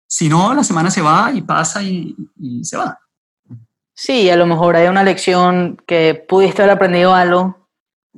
Si 0.06 0.28
no, 0.28 0.54
la 0.54 0.62
semana 0.62 0.90
se 0.90 1.02
va 1.02 1.32
y 1.32 1.42
pasa 1.42 1.82
y, 1.82 2.14
y 2.38 2.64
se 2.64 2.76
va. 2.76 2.98
Sí, 3.94 4.30
a 4.30 4.37
lo 4.37 4.46
mejor 4.46 4.76
hay 4.76 4.88
una 4.88 5.02
lección 5.02 5.80
que 5.87 6.14
pudiste 6.28 6.62
haber 6.62 6.76
aprendido 6.76 7.14
algo, 7.14 7.68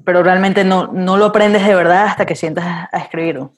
pero 0.05 0.23
realmente 0.23 0.65
no, 0.65 0.89
no 0.89 1.17
lo 1.17 1.27
aprendes 1.27 1.67
de 1.67 1.75
verdad 1.75 2.07
hasta 2.07 2.27
que 2.27 2.37
sientas 2.37 2.89
a 2.93 2.99
escribirlo. 2.99 3.53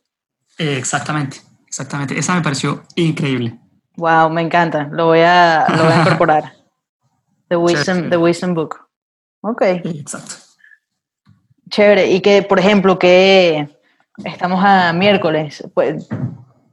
exactamente, 0.59 1.39
exactamente. 1.67 2.19
Esa 2.19 2.35
me 2.35 2.43
pareció 2.43 2.83
increíble. 2.95 3.59
Wow, 3.97 4.31
me 4.31 4.43
encanta. 4.43 4.89
Lo 4.93 5.07
voy 5.07 5.21
a, 5.21 5.67
lo 5.69 5.85
voy 5.85 5.93
a 5.93 6.01
incorporar. 6.01 6.53
The 7.49 7.57
Wisdom, 7.57 8.11
the 8.11 8.17
Wisdom 8.17 8.55
Book. 8.55 8.77
Ok. 9.41 9.63
Exacto. 9.63 10.46
Chévere. 11.71 12.13
Y 12.13 12.21
que, 12.21 12.43
por 12.43 12.59
ejemplo, 12.59 12.99
que 12.99 13.69
estamos 14.25 14.63
a 14.65 14.93
miércoles, 14.93 15.65
pues, 15.75 16.09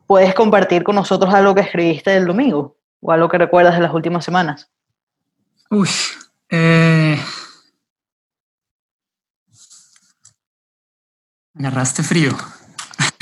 ¿puedes 0.08 0.34
compartir 0.34 0.84
con 0.84 0.96
nosotros 0.96 1.34
algo 1.34 1.56
que 1.56 1.62
escribiste 1.62 2.16
el 2.16 2.26
domingo? 2.26 2.78
¿O 3.02 3.12
algo 3.12 3.28
que 3.28 3.38
recuerdas 3.38 3.76
de 3.76 3.82
las 3.82 3.94
últimas 3.94 4.24
semanas? 4.24 4.70
Uy, 5.70 5.90
eh, 6.50 7.20
me 11.54 11.68
agarraste 11.68 12.04
frío. 12.04 12.32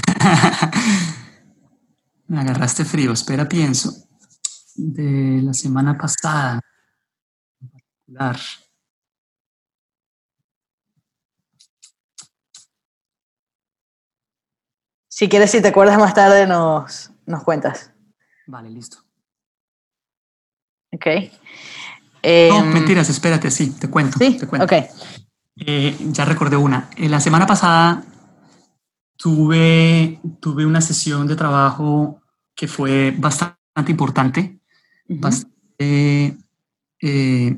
me 2.28 2.42
agarraste 2.42 2.86
frío. 2.86 3.14
Espera, 3.14 3.48
pienso. 3.48 4.08
De 4.76 5.42
la 5.44 5.54
semana 5.54 5.98
pasada, 5.98 6.62
en 7.62 7.70
particular. 7.70 8.38
Si 15.14 15.28
quieres, 15.28 15.52
si 15.52 15.62
te 15.62 15.68
acuerdas 15.68 15.98
más 15.98 16.14
tarde, 16.14 16.48
nos, 16.48 17.12
nos 17.26 17.44
cuentas. 17.44 17.92
Vale, 18.48 18.70
listo. 18.70 18.98
Ok 20.94 21.06
no, 22.24 22.30
em, 22.60 22.74
mentiras, 22.74 23.10
espérate, 23.10 23.50
sí, 23.50 23.72
te 23.72 23.90
cuento. 23.90 24.18
Sí, 24.18 24.38
te 24.38 24.48
cuento. 24.48 24.66
ok. 24.66 24.74
Eh, 25.58 25.96
ya 26.12 26.26
recordé 26.26 26.56
una. 26.56 26.90
Eh, 26.96 27.10
la 27.10 27.20
semana 27.20 27.46
pasada 27.46 28.04
tuve, 29.18 30.20
tuve 30.40 30.66
una 30.66 30.82
sesión 30.82 31.28
de 31.28 31.36
trabajo 31.36 32.22
que 32.56 32.68
fue 32.68 33.12
bastante 33.18 33.92
importante, 33.92 34.60
bastante, 35.08 36.38
eh, 37.00 37.58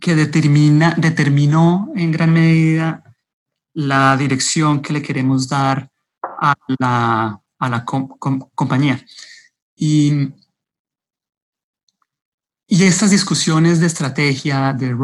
que 0.00 0.14
determina, 0.14 0.94
determinó 0.96 1.90
en 1.96 2.12
gran 2.12 2.32
medida 2.32 3.07
la 3.78 4.16
dirección 4.16 4.82
que 4.82 4.92
le 4.92 5.02
queremos 5.02 5.48
dar 5.48 5.90
a 6.22 6.54
la, 6.78 7.40
a 7.58 7.68
la 7.68 7.84
compañía. 7.84 9.04
Y 9.76 10.32
y 12.70 12.84
estas 12.84 13.10
discusiones 13.10 13.80
de 13.80 13.86
estrategia, 13.86 14.74
de 14.74 14.94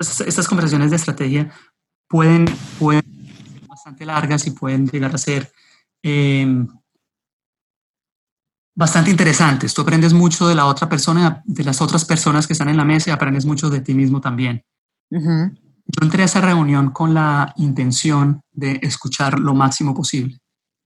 estas 0.00 0.48
conversaciones 0.48 0.90
de 0.90 0.96
estrategia 0.96 1.52
pueden, 2.08 2.46
pueden 2.78 3.02
ser 3.02 3.68
bastante 3.68 4.06
largas 4.06 4.46
y 4.46 4.52
pueden 4.52 4.88
llegar 4.88 5.14
a 5.14 5.18
ser 5.18 5.52
em, 6.02 6.66
bastante 8.74 9.10
interesantes. 9.10 9.74
Tú 9.74 9.82
aprendes 9.82 10.14
mucho 10.14 10.48
de 10.48 10.54
la 10.54 10.64
otra 10.64 10.88
persona, 10.88 11.42
de 11.44 11.64
las 11.64 11.82
otras 11.82 12.06
personas 12.06 12.46
que 12.46 12.54
están 12.54 12.70
en 12.70 12.78
la 12.78 12.86
mesa 12.86 13.10
y 13.10 13.12
aprendes 13.12 13.44
mucho 13.44 13.68
de 13.68 13.82
ti 13.82 13.92
mismo 13.92 14.22
también. 14.22 14.64
Yo 15.88 16.04
entré 16.04 16.22
a 16.22 16.26
esa 16.26 16.40
reunión 16.40 16.90
con 16.90 17.14
la 17.14 17.52
intención 17.56 18.42
de 18.52 18.78
escuchar 18.82 19.40
lo 19.40 19.54
máximo 19.54 19.94
posible 19.94 20.38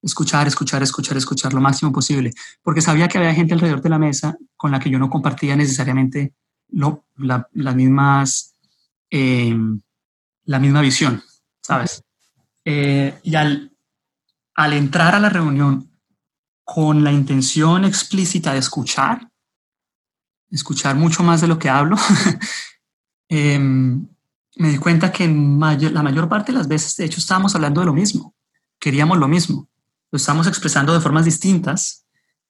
escuchar, 0.03 0.49
escuchar, 0.49 0.83
escuchar, 0.83 1.17
escuchar 1.17 1.55
lo 1.55 1.61
máximo 1.61 1.93
posible, 1.93 2.33
porque 2.63 2.81
sabía 2.81 3.09
que 3.09 3.19
había 3.19 3.35
gente 3.35 3.55
alrededor 3.55 3.81
de 3.81 3.89
la 3.89 3.99
mesa 3.99 4.37
con 4.57 4.73
la 4.73 4.81
que 4.81 4.91
yo 4.91 4.99
no 4.99 5.09
compartía 5.09 5.57
necesariamente 5.57 6.35
lo, 6.69 7.05
las 7.17 7.75
mismas, 7.75 8.55
em, 9.11 9.81
la 10.45 10.59
misma 10.59 10.81
visión, 10.81 11.23
¿sabes? 11.63 12.03
Eh, 12.65 13.19
y 13.23 13.35
al, 13.37 13.73
al 14.55 14.73
entrar 14.73 15.15
a 15.15 15.21
la 15.21 15.29
reunión 15.29 15.89
con 16.65 17.05
la 17.05 17.13
intención 17.13 17.85
explícita 17.85 18.53
de 18.53 18.59
escuchar, 18.59 19.29
escuchar 20.51 20.97
mucho 20.97 21.23
más 21.23 21.41
de 21.41 21.49
lo 21.49 21.59
que 21.59 21.69
hablo, 21.69 21.97
em, 23.29 24.09
me 24.57 24.71
di 24.71 24.79
cuenta 24.79 25.11
que 25.13 25.25
en 25.25 25.59
la 25.59 26.03
mayor 26.03 26.29
parte 26.29 26.53
de 26.53 26.59
las 26.59 26.69
veces, 26.69 26.97
de 26.97 27.05
hecho, 27.05 27.19
estábamos 27.19 27.55
hablando 27.55 27.81
de 27.81 27.87
lo 27.87 27.93
mismo, 27.93 28.35
queríamos 28.79 29.19
lo 29.19 29.29
mismo 29.29 29.69
lo 30.13 30.19
estamos 30.19 30.47
expresando 30.47 30.93
de 30.93 31.01
formas 31.01 31.25
distintas 31.25 32.05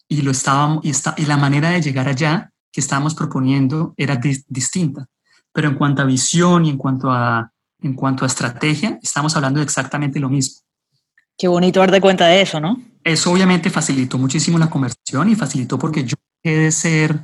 y, 0.08 0.20
lo 0.22 0.32
estábamos, 0.32 0.84
y, 0.84 0.90
está, 0.90 1.14
y 1.16 1.24
la 1.24 1.36
manera 1.36 1.70
de 1.70 1.80
llegar 1.80 2.08
allá 2.08 2.50
que 2.72 2.80
estábamos 2.80 3.14
proponiendo 3.14 3.94
era 3.96 4.20
distinta. 4.48 5.06
Pero 5.52 5.68
en 5.68 5.76
cuanto 5.76 6.02
a 6.02 6.04
visión 6.04 6.66
y 6.66 6.70
en 6.70 6.76
cuanto 6.76 7.10
a, 7.10 7.52
en 7.80 7.94
cuanto 7.94 8.24
a 8.24 8.26
estrategia, 8.26 8.98
estamos 9.00 9.36
hablando 9.36 9.60
de 9.60 9.64
exactamente 9.64 10.18
lo 10.18 10.28
mismo. 10.28 10.60
Qué 11.38 11.46
bonito 11.46 11.80
darte 11.80 12.00
cuenta 12.00 12.26
de 12.26 12.42
eso, 12.42 12.58
¿no? 12.58 12.82
Eso 13.04 13.30
obviamente 13.30 13.70
facilitó 13.70 14.18
muchísimo 14.18 14.58
la 14.58 14.68
conversación 14.68 15.30
y 15.30 15.36
facilitó 15.36 15.78
porque 15.78 16.04
yo 16.04 16.16
dejé 16.42 16.58
de 16.58 16.72
ser 16.72 17.20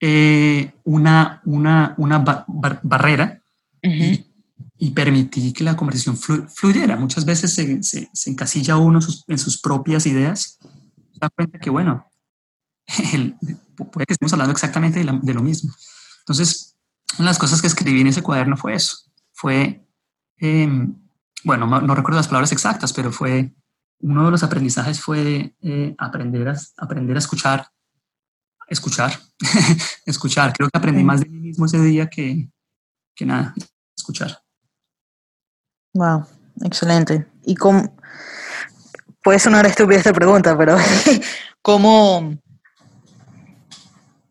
eh, 0.00 0.72
una, 0.84 1.40
una, 1.44 1.94
una 1.98 2.44
barrera 2.82 3.41
y 3.82 4.90
permití 4.90 5.52
que 5.52 5.64
la 5.64 5.76
conversación 5.76 6.16
fluyera. 6.16 6.96
Muchas 6.96 7.24
veces 7.24 7.54
se, 7.54 7.82
se, 7.82 8.30
encasilla 8.30 8.76
uno 8.76 9.00
en 9.28 9.38
sus 9.38 9.60
propias 9.60 10.06
ideas. 10.06 10.58
Se 11.12 11.20
da 11.20 11.30
cuenta 11.30 11.58
que, 11.58 11.70
bueno, 11.70 12.06
puede 13.92 14.06
que 14.06 14.12
estemos 14.12 14.32
hablando 14.32 14.52
exactamente 14.52 15.04
de, 15.04 15.34
lo 15.34 15.42
mismo. 15.42 15.72
Entonces, 16.20 16.76
una 17.18 17.28
de 17.28 17.30
las 17.30 17.38
cosas 17.38 17.60
que 17.60 17.66
escribí 17.66 18.00
en 18.00 18.08
ese 18.08 18.22
cuaderno 18.22 18.56
fue 18.56 18.74
eso. 18.74 18.96
Fue, 19.32 19.84
em, 20.38 20.94
bueno, 21.44 21.66
no, 21.66 21.94
recuerdo 21.94 22.18
las 22.18 22.28
palabras 22.28 22.52
exactas, 22.52 22.92
pero 22.92 23.12
fue, 23.12 23.54
uno 24.00 24.24
de 24.24 24.30
los 24.30 24.42
aprendizajes 24.42 25.00
fue 25.00 25.54
eh, 25.60 25.94
aprender, 25.98 26.48
a, 26.48 26.56
aprender 26.78 27.16
a 27.16 27.18
escuchar, 27.18 27.68
escuchar, 28.68 29.18
escuchar. 30.06 30.52
Creo 30.52 30.68
que 30.68 30.78
aprendí 30.78 31.04
más 31.04 31.20
de 31.20 31.28
mí 31.28 31.38
mismo 31.38 31.66
ese 31.66 31.80
día 31.80 32.08
que, 32.08 32.50
que 33.14 33.26
nada, 33.26 33.54
escuchar. 33.96 34.42
Wow, 35.94 36.26
excelente. 36.62 37.26
¿Y 37.44 37.54
cómo? 37.54 37.94
Puede 39.22 39.38
sonar 39.38 39.66
estúpida 39.66 39.98
esta 39.98 40.12
pregunta, 40.12 40.56
pero 40.56 40.76
¿cómo, 41.62 42.36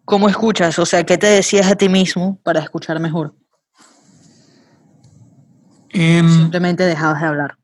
¿cómo 0.06 0.28
escuchas? 0.28 0.78
O 0.80 0.86
sea, 0.86 1.06
¿qué 1.06 1.18
te 1.18 1.28
decías 1.28 1.68
a 1.68 1.76
ti 1.76 1.88
mismo 1.88 2.40
para 2.44 2.60
escuchar 2.60 3.00
mejor? 3.00 3.36
Em, 5.90 6.30
Simplemente 6.30 6.86
dejabas 6.86 7.22
de 7.22 7.28
hablar. 7.28 7.58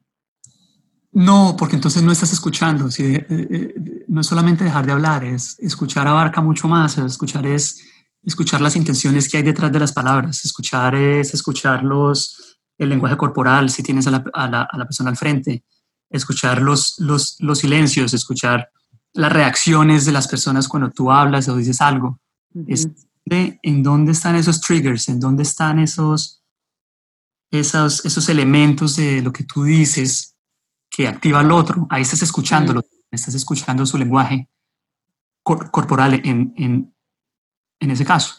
No, 1.12 1.56
porque 1.58 1.76
entonces 1.76 2.04
no 2.04 2.12
estás 2.12 2.32
escuchando. 2.32 2.88
Eh, 3.00 3.26
eh, 3.28 3.74
no 4.08 4.22
es 4.22 4.28
solamente 4.28 4.64
dejar 4.64 4.86
de 4.86 4.91
hablar, 4.91 5.24
es 5.24 5.58
escuchar 5.60 6.08
abarca 6.08 6.41
mucho 6.41 6.68
más. 6.68 6.98
Escuchar 7.00 7.45
es 7.48 7.82
escuchar 8.24 8.61
las 8.61 8.76
intenciones 8.76 9.30
que 9.30 9.38
hay 9.38 9.43
detrás 9.43 9.72
de 9.72 9.80
las 9.80 9.93
palabras. 9.93 10.43
Escuchar 10.45 10.95
es 10.95 11.34
escuchar 11.34 11.84
los, 11.84 12.59
el 12.78 12.89
lenguaje 12.89 13.18
corporal, 13.18 13.70
si 13.70 13.84
tienes 13.84 14.07
a 14.07 14.11
la, 14.11 14.24
a 14.34 14.49
la, 14.49 14.61
a 14.63 14.78
la 14.78 14.86
persona 14.86 15.09
al 15.09 15.18
frente, 15.18 15.63
escuchar 16.09 16.61
los, 16.61 16.95
los, 16.99 17.38
los, 17.39 17.59
silencios, 17.59 18.13
escuchar 18.13 18.70
las 19.13 19.32
reacciones 19.32 20.05
de 20.05 20.11
las 20.11 20.28
personas 20.28 20.68
cuando 20.68 20.91
tú 20.91 21.11
hablas 21.11 21.47
o 21.49 21.55
dices 21.55 21.82
algo. 21.82 22.20
es, 22.68 22.89
en 23.30 23.84
dónde 23.84 24.13
están 24.13 24.36
esos 24.36 24.61
triggers, 24.61 25.09
en 25.09 25.20
dónde 25.20 25.43
están 25.43 25.80
esos, 25.80 26.41
esos, 27.51 28.05
esos 28.05 28.30
elementos 28.30 28.95
de 28.95 29.22
lo 29.22 29.34
que 29.34 29.43
tú 29.43 29.63
dices 29.63 30.38
que 30.89 31.07
activa 31.07 31.41
al 31.41 31.51
otro. 31.51 31.88
Ahí 31.89 32.03
estás 32.03 32.22
escuchándolo, 32.22 32.84
estás 33.11 33.36
escuchando 33.36 33.86
su 33.86 33.97
lenguaje 33.97 34.49
corporal 35.43 36.22
en, 36.26 36.53
en, 36.57 36.93
en, 37.80 37.91
ese 37.91 38.05
caso. 38.05 38.36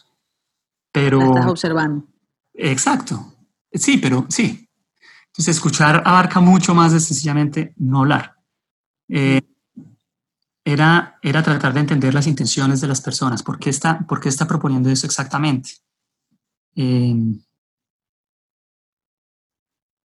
Pero, 0.93 1.21
estás 1.21 1.47
observando. 1.47 2.07
Exacto. 2.55 3.35
Sí, 3.73 3.99
pero 3.99 4.27
sí. 4.29 4.69
Entonces, 5.27 5.57
escuchar 5.57 6.03
abarca 6.05 6.41
mucho 6.41 6.75
más 6.75 6.93
de 6.93 7.01
sencillamente 7.01 7.73
no 7.77 8.01
hablar. 8.01 8.35
Eh, 9.09 9.41
era, 10.65 11.19
era 11.23 11.43
tratar 11.43 11.73
de 11.73 11.81
entender 11.81 12.13
las 12.13 12.27
intenciones 12.27 12.81
de 12.81 12.89
las 12.89 13.01
personas. 13.01 13.43
¿Por 13.43 13.59
qué 13.59 13.71
está, 13.71 14.01
por 14.01 14.21
qué 14.21 14.29
está 14.29 14.47
proponiendo 14.47 14.91
eso 14.91 15.07
exactamente? 15.07 15.71
Eh, 16.75 17.15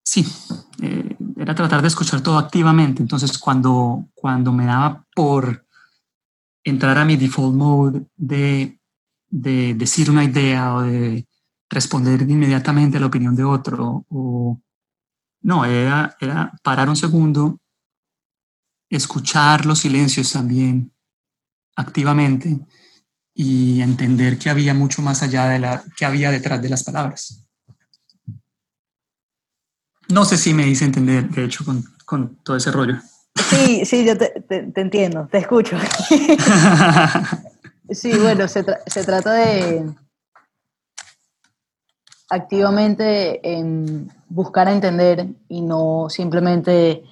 sí, 0.05 0.25
eh, 0.83 1.17
era 1.37 1.55
tratar 1.55 1.83
de 1.83 1.89
escuchar 1.89 2.21
todo 2.21 2.39
activamente. 2.39 3.03
Entonces, 3.03 3.39
cuando, 3.39 4.09
cuando 4.15 4.53
me 4.53 4.67
daba 4.67 5.05
por 5.15 5.67
entrar 6.63 6.99
a 6.99 7.05
mi 7.05 7.17
default 7.17 7.55
mode 7.55 8.07
de, 8.17 8.79
de 9.33 9.75
decir 9.75 10.11
una 10.11 10.23
idea 10.23 10.75
o 10.75 10.83
de 10.83 11.27
responder 11.71 12.21
inmediatamente 12.23 12.99
a 12.99 13.01
la 13.01 13.07
opinión 13.07 13.35
de 13.35 13.43
otro, 13.43 14.05
o 14.11 14.61
no, 15.41 15.65
era, 15.65 16.15
era 16.21 16.53
parar 16.63 16.89
un 16.91 16.97
segundo, 16.97 17.59
escuchar 18.91 19.65
los 19.65 19.79
silencios 19.81 20.31
también 20.33 20.93
activamente 21.75 22.61
y 23.35 23.81
entender 23.81 24.39
que 24.39 24.51
había 24.51 24.75
mucho 24.75 25.01
más 25.01 25.23
allá 25.23 25.49
de 25.49 25.59
la 25.59 25.83
que 25.97 26.05
había 26.05 26.31
detrás 26.31 26.61
de 26.61 26.69
las 26.69 26.85
palabras. 26.85 27.49
No 30.09 30.27
sé 30.27 30.37
si 30.37 30.53
me 30.53 30.69
hice 30.69 30.85
entender, 30.85 31.31
de 31.31 31.45
hecho, 31.47 31.65
con, 31.65 31.83
con 32.05 32.37
todo 32.43 32.59
ese 32.59 32.71
rollo. 32.71 33.01
Sí, 33.49 33.87
sí, 33.87 34.05
yo 34.05 34.19
te, 34.19 34.29
te, 34.47 34.81
entiendo, 34.81 35.27
te 35.33 35.39
escucho. 35.39 35.79
sí, 37.95 38.19
bueno, 38.19 38.49
se, 38.49 38.65
se 38.87 39.05
trata 39.05 39.33
de 39.33 39.93
activamente 42.33 43.41
en 43.47 44.11
buscar 44.29 44.67
entender 44.69 45.27
y 45.49 45.61
no 45.61 46.07
simplemente 46.09 47.05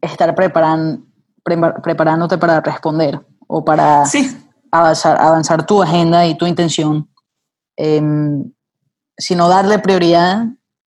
estar 0.00 0.34
preparan, 0.36 1.04
preparándote 1.42 2.38
para 2.38 2.60
responder 2.60 3.20
o 3.48 3.64
para 3.64 4.04
avanzar, 4.70 5.20
avanzar 5.20 5.66
tu 5.66 5.82
agenda 5.82 6.24
y 6.26 6.36
tu 6.36 6.46
intención, 6.46 7.10
em, 7.76 8.52
sino 9.18 9.48
darle 9.48 9.80
prioridad 9.80 10.46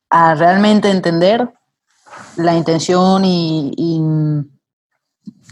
a 0.09 0.35
realmente 0.35 0.89
entender 0.89 1.53
la 2.37 2.55
intención 2.55 3.25
y, 3.25 3.73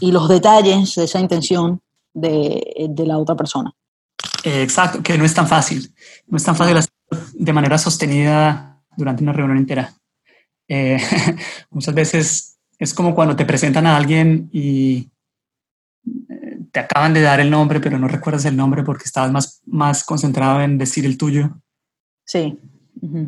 y, 0.00 0.10
los 0.12 0.28
detalles 0.28 0.94
de 0.94 1.04
esa 1.04 1.18
intención 1.18 1.80
de, 2.14 2.88
de, 2.88 3.06
la 3.06 3.18
otra 3.18 3.34
persona. 3.34 3.72
Exacto, 4.44 5.02
que 5.02 5.18
no 5.18 5.24
es 5.24 5.34
tan 5.34 5.46
fácil. 5.46 5.92
No 6.26 6.36
es 6.36 6.44
tan 6.44 6.56
fácil 6.56 6.76
hacerlo 6.76 6.94
de 7.34 7.52
manera 7.52 7.76
sostenida 7.78 8.82
durante 8.96 9.22
una 9.22 9.32
reunión 9.32 9.58
entera. 9.58 9.92
Eh, 10.68 10.98
muchas 11.70 11.94
veces 11.94 12.58
es 12.78 12.94
como 12.94 13.14
cuando 13.14 13.36
te 13.36 13.44
presentan 13.44 13.86
a 13.86 13.96
alguien 13.96 14.48
y 14.52 15.10
eh, 16.06 16.58
te 16.72 16.80
acaban 16.80 17.14
de 17.14 17.20
dar 17.20 17.40
el 17.40 17.50
nombre, 17.50 17.80
pero 17.80 17.98
no 17.98 18.08
recuerdas 18.08 18.44
el 18.44 18.56
nombre 18.56 18.82
porque 18.82 19.04
estabas 19.04 19.30
más, 19.32 19.62
más 19.66 20.04
concentrado 20.04 20.60
en 20.60 20.78
decir 20.78 21.04
el 21.04 21.18
tuyo. 21.18 21.60
Sí. 22.24 22.58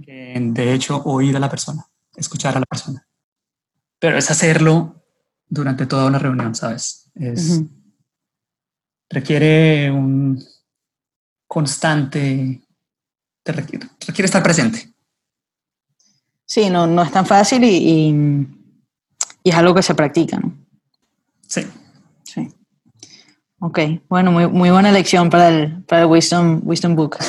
que 0.05 0.35
en, 0.35 0.55
de 0.55 0.73
hecho, 0.73 1.03
oír 1.05 1.37
a 1.37 1.41
la 1.41 1.51
persona, 1.51 1.87
escuchar 2.17 2.57
a 2.57 2.61
la 2.61 2.67
persona. 2.67 3.07
Pero 3.99 4.17
es 4.17 4.31
hacerlo 4.31 5.03
durante 5.49 5.87
toda 5.87 6.07
una 6.07 6.19
reunión, 6.19 6.55
¿sabes? 6.55 7.11
Es, 7.15 7.63
Requiere 9.09 9.91
un 9.91 10.43
constante, 11.47 12.61
te 13.43 13.53
requiere, 13.53 13.89
estar 14.25 14.43
presente. 14.43 14.93
Sí, 16.45 16.71
no, 16.71 16.87
no 16.87 17.03
es 17.03 17.11
tan 17.11 17.27
fácil 17.27 17.65
y 17.65 18.47
y 19.47 19.51
es 19.51 19.55
algo 19.55 19.75
que 19.77 19.83
se 19.83 19.95
practica, 19.95 20.39
¿no? 20.39 20.53
Sí. 21.47 21.65
Sí. 22.25 22.53
Ok, 23.61 23.79
bueno, 24.09 24.33
muy, 24.33 24.49
muy 24.49 24.71
buena 24.71 24.89
elección 24.89 25.31
para 25.31 25.51
el, 25.51 25.85
para 25.85 26.03
el 26.03 26.09
Wisdom, 26.09 26.63
Wisdom 26.65 26.97
Book. 26.97 27.17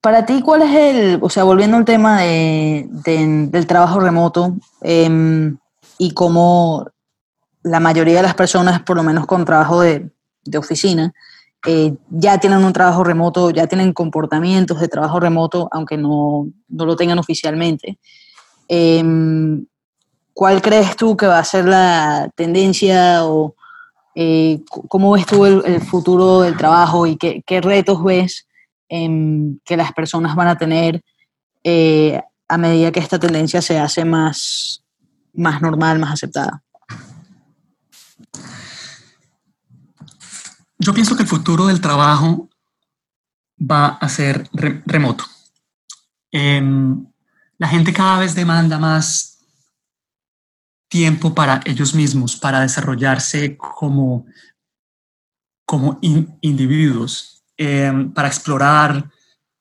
para 0.00 0.24
ti, 0.24 0.40
¿cuál 0.40 0.62
es 0.62 0.72
el, 0.72 1.18
o 1.20 1.28
sea, 1.28 1.42
volviendo 1.42 1.76
al 1.76 1.84
tema 1.84 2.20
de, 2.20 2.86
del 2.88 3.66
trabajo 3.66 3.98
remoto 3.98 4.56
em, 4.82 5.58
y 5.98 6.12
cómo 6.12 6.86
la 7.68 7.80
mayoría 7.80 8.16
de 8.16 8.22
las 8.22 8.34
personas, 8.34 8.82
por 8.82 8.96
lo 8.96 9.02
menos 9.02 9.26
con 9.26 9.44
trabajo 9.44 9.80
de, 9.80 10.10
de 10.44 10.58
oficina, 10.58 11.12
eh, 11.66 11.94
ya 12.10 12.38
tienen 12.38 12.64
un 12.64 12.72
trabajo 12.72 13.02
remoto, 13.02 13.50
ya 13.50 13.66
tienen 13.66 13.92
comportamientos 13.92 14.80
de 14.80 14.88
trabajo 14.88 15.18
remoto, 15.18 15.68
aunque 15.72 15.96
no, 15.96 16.48
no 16.68 16.86
lo 16.86 16.96
tengan 16.96 17.18
oficialmente. 17.18 17.98
Em, 18.68 19.66
¿Cuál 20.32 20.62
crees 20.62 20.94
tú 20.96 21.16
que 21.16 21.26
va 21.26 21.40
a 21.40 21.44
ser 21.44 21.64
la 21.64 22.30
tendencia 22.36 23.24
o 23.26 23.56
eh, 24.14 24.60
cómo 24.88 25.12
ves 25.12 25.26
tú 25.26 25.44
el, 25.44 25.80
futuro 25.80 26.42
del 26.42 26.56
trabajo 26.56 27.06
y 27.06 27.16
qué, 27.16 27.60
retos 27.60 28.02
ves 28.04 28.46
que 28.88 29.76
las 29.76 29.92
personas 29.92 30.36
van 30.36 30.48
a 30.48 30.56
tener 30.56 31.02
eh, 31.64 32.20
a 32.46 32.56
medida 32.56 32.92
que 32.92 33.00
esta 33.00 33.18
tendencia 33.18 33.60
se 33.60 33.78
hace 33.78 34.04
más, 34.04 34.84
más 35.34 35.60
normal, 35.60 35.98
más 35.98 36.12
aceptada? 36.12 36.62
Yo 40.88 40.94
pienso 40.94 41.16
que 41.16 41.22
el 41.24 41.28
futuro 41.28 41.66
del 41.66 41.82
trabajo 41.82 42.48
va 43.60 43.88
a 43.88 44.08
ser 44.08 44.48
remoto. 44.86 45.22
Em, 46.32 47.06
la 47.58 47.68
gente 47.68 47.92
cada 47.92 48.20
vez 48.20 48.34
demanda 48.34 48.78
más 48.78 49.44
tiempo 50.88 51.34
para 51.34 51.60
ellos 51.66 51.94
mismos, 51.94 52.36
para 52.36 52.60
desarrollarse 52.60 53.58
como, 53.58 54.24
como 55.66 55.98
individuos, 56.00 57.44
em, 57.58 58.10
para 58.10 58.28
explorar 58.28 59.10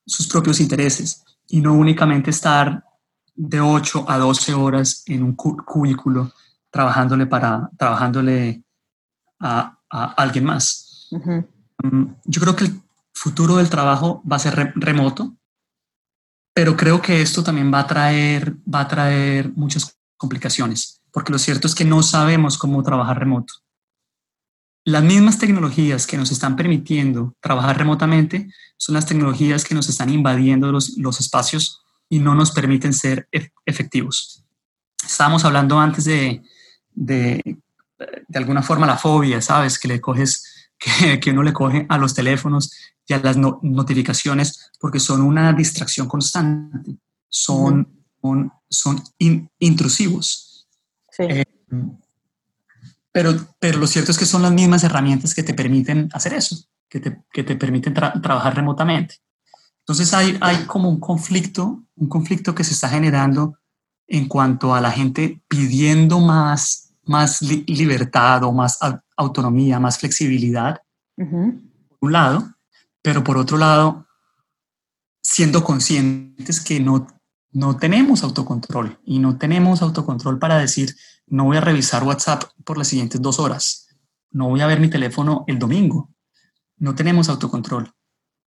sus 0.06 0.30
propios 0.30 0.62
intereses 0.62 1.26
y 1.50 1.60
no 1.60 1.74
únicamente 1.74 2.30
estar 2.30 2.86
de 3.36 3.60
8 3.60 4.06
a 4.08 4.18
12 4.18 4.54
horas 4.54 5.04
en 5.08 5.24
un 5.24 5.36
cubículo 5.36 6.32
trabajándole 6.70 7.26
para 7.26 7.70
trabajándole 7.78 8.64
a, 9.42 9.74
alguien 9.90 10.46
más. 10.46 10.87
Mm, 11.12 12.06
yo 12.26 12.42
creo 12.42 12.56
que 12.56 12.66
el 12.66 12.82
futuro 13.14 13.58
del 13.58 13.70
trabajo 13.70 14.22
va 14.30 14.36
a 14.36 14.40
ser 14.40 14.74
remoto 14.76 15.38
pero 16.58 16.76
creo 16.76 17.04
que 17.04 17.22
esto 17.22 17.44
también 17.44 17.72
va 17.72 17.82
a 17.82 17.86
traer, 17.86 18.56
va 18.68 18.80
a 18.80 18.88
traer 18.88 19.52
muchas 19.54 19.96
complicaciones, 20.18 21.04
porque 21.12 21.32
lo 21.32 21.38
cierto 21.38 21.68
es 21.68 21.76
que 21.76 21.86
no 21.86 22.02
sabemos 22.02 22.58
cómo 22.58 22.82
trabajar 22.82 23.20
remoto. 23.20 23.54
Las 24.84 25.04
mismas 25.04 25.38
tecnologías 25.38 26.08
que 26.08 26.18
nos 26.18 26.32
están 26.32 26.56
permitiendo 26.56 27.36
trabajar 27.42 27.78
remotamente 27.78 28.52
son 28.76 28.96
las 28.96 29.06
tecnologías 29.06 29.66
que 29.66 29.76
nos 29.76 29.88
están 29.88 30.10
invadiendo 30.10 30.72
los, 30.72 30.98
los 30.98 31.20
espacios 31.20 31.84
y 32.10 32.18
no 32.18 32.34
nos 32.34 32.50
permiten 32.50 32.92
ser 32.92 33.30
efectivos. 33.64 34.44
Estábamos 35.06 35.46
hablando 35.46 35.80
antes 35.80 36.06
de, 36.06 36.42
de, 36.92 37.60
de 38.28 38.40
alguna 38.40 38.64
forma 38.64 38.88
la 38.88 38.98
fobia, 38.98 39.44
¿sabes? 39.44 39.78
Que 39.78 39.90
le 39.90 40.02
coges, 40.02 40.44
que, 40.78 41.20
que 41.20 41.32
uno 41.32 41.44
le 41.44 41.54
coge 41.54 41.86
a 41.90 41.98
los 41.98 42.14
teléfonos 42.14 42.72
y 43.08 43.14
a 43.14 43.20
las 43.20 43.38
notificaciones 43.38 44.72
porque 44.80 45.00
son 45.00 45.22
una 45.22 45.54
distracción 45.54 46.08
constante, 46.08 46.98
son, 47.30 47.88
son, 48.70 49.04
intrusivos. 49.60 50.68
Eh, 51.20 51.46
pero, 53.12 53.34
pero 53.60 53.80
lo 53.80 53.88
cierto 53.88 54.12
es 54.12 54.18
que 54.18 54.26
son 54.26 54.42
las 54.42 54.52
mismas 54.52 54.84
herramientas 54.84 55.34
que 55.34 55.44
te 55.44 55.54
permiten 55.54 56.10
hacer 56.14 56.34
eso, 56.34 56.58
que 56.90 57.00
te, 57.00 57.24
que 57.32 57.44
te 57.44 57.56
permiten 57.56 57.94
trabajar 57.94 58.56
remotamente. 58.56 59.16
Entonces 59.80 60.14
hay, 60.14 60.38
hay 60.42 60.66
como 60.66 60.90
un 60.90 61.00
conflicto, 61.00 61.84
un 61.96 62.10
conflicto 62.10 62.54
que 62.54 62.66
se 62.66 62.74
está 62.74 62.90
generando 62.90 63.58
en 64.08 64.28
cuanto 64.28 64.76
a 64.76 64.82
la 64.82 64.92
gente 64.92 65.42
pidiendo 65.48 66.20
más, 66.20 66.87
más 67.08 67.42
libertad 67.42 68.44
o 68.44 68.52
más 68.52 68.80
autonomía, 69.16 69.80
más 69.80 69.98
flexibilidad, 69.98 70.82
por 71.16 71.26
un 71.26 72.12
lado, 72.12 72.54
pero 73.02 73.24
por 73.24 73.38
otro 73.38 73.58
lado, 73.58 74.06
siendo 75.22 75.64
conscientes 75.64 76.62
que 76.62 76.80
no, 76.80 77.08
no 77.52 77.78
tenemos 77.78 78.24
autocontrol 78.24 79.00
y 79.06 79.20
no 79.20 79.38
tenemos 79.38 79.82
autocontrol 79.82 80.40
para 80.40 80.58
decir, 80.58 80.96
no 81.28 81.46
voy 81.46 81.58
a 81.58 81.62
revisar 81.62 82.04
WhatsApp 82.04 82.44
por 82.64 82.78
las 82.78 82.88
siguientes 82.88 83.22
dos 83.22 83.40
horas 83.40 83.88
no 84.32 84.50
voy 84.50 84.62
a 84.62 84.68
ver 84.68 84.80
mi 84.80 84.90
teléfono 84.90 85.44
el 85.48 85.60
domingo. 85.60 86.10
No 86.78 86.96
tenemos 86.96 87.30
autocontrol. 87.30 87.92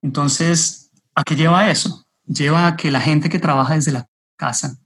Entonces, 0.02 0.90
¿a 1.14 1.24
qué 1.24 1.36
lleva 1.36 1.70
eso? 1.70 2.06
Lleva 2.26 2.66
a 2.66 2.76
que 2.76 2.90
la 2.90 3.00
gente 3.00 3.28
que 3.28 3.38
trabaja 3.38 3.74
desde 3.74 3.92
la 3.92 4.08
casa 4.36 4.78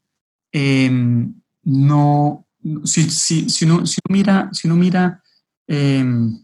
em, 0.51 1.35
no, 1.63 2.44
si, 2.85 3.11
si, 3.11 3.49
si, 3.49 3.65
uno, 3.65 3.87
si, 3.87 3.99
uno, 4.07 4.17
mira, 4.17 4.49
si 4.53 4.69
uno 4.69 4.77
mira 4.77 5.23
em, 5.67 6.41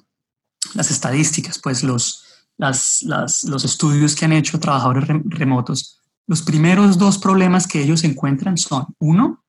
las 0.75 0.91
estadísticas, 0.91 1.59
pues 1.59 1.83
los, 1.83 2.25
las, 2.57 3.03
las, 3.03 3.45
los 3.45 3.65
estudios 3.65 4.15
que 4.15 4.25
han 4.25 4.33
hecho 4.33 4.61
trabajadores 4.61 5.09
remotos, 5.25 6.01
los 6.27 6.43
primeros 6.43 6.99
dos 6.99 7.19
problemas 7.19 7.67
que 7.67 7.83
ellos 7.83 8.05
encuentran 8.05 8.57
son, 8.57 8.87
uno, 8.99 9.45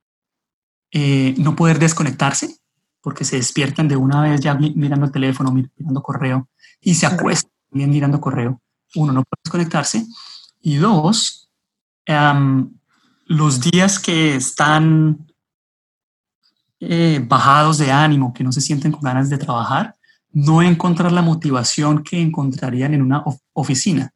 eh, 0.91 1.35
no 1.37 1.55
poder 1.55 1.79
desconectarse, 1.79 2.57
porque 3.01 3.25
se 3.25 3.37
despiertan 3.37 3.87
de 3.87 3.95
una 3.95 4.21
vez 4.21 4.41
ya 4.41 4.55
mirando 4.55 5.05
el 5.05 5.11
teléfono, 5.11 5.51
mirando 5.51 6.01
correo, 6.01 6.49
y 6.79 6.95
se 6.95 7.05
acuestan 7.05 7.51
bien 7.71 7.89
mirando 7.89 8.19
correo. 8.19 8.61
Uno, 8.95 9.13
no 9.13 9.23
puede 9.23 9.41
desconectarse. 9.43 10.05
Y 10.61 10.75
dos, 10.75 11.51
los 13.25 13.61
días 13.61 13.99
que 13.99 14.35
están 14.35 15.30
eh, 16.81 17.23
bajados 17.25 17.77
de 17.77 17.91
ánimo, 17.91 18.33
que 18.33 18.43
no 18.43 18.51
se 18.51 18.59
sienten 18.59 18.91
con 18.91 19.01
ganas 19.01 19.29
de 19.29 19.37
trabajar, 19.37 19.95
no 20.31 20.61
encontrar 20.61 21.11
la 21.11 21.21
motivación 21.21 22.03
que 22.03 22.19
encontrarían 22.19 22.93
en 22.93 23.03
una 23.03 23.23
oficina 23.53 24.11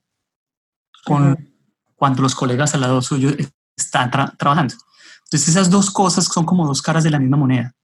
con, 1.06 1.54
cuando 1.96 2.24
los 2.24 2.34
colegas 2.34 2.74
al 2.74 2.82
lado 2.82 3.02
suyo 3.02 3.30
están 3.78 4.10
trabajando. 4.10 4.74
Entonces 5.26 5.50
esas 5.50 5.70
dos 5.70 5.92
cosas 5.92 6.26
son 6.26 6.46
como 6.46 6.66
dos 6.66 6.82
caras 6.82 7.04
de 7.04 7.12
la 7.12 7.20
misma 7.20 7.38
moneda. 7.38 7.76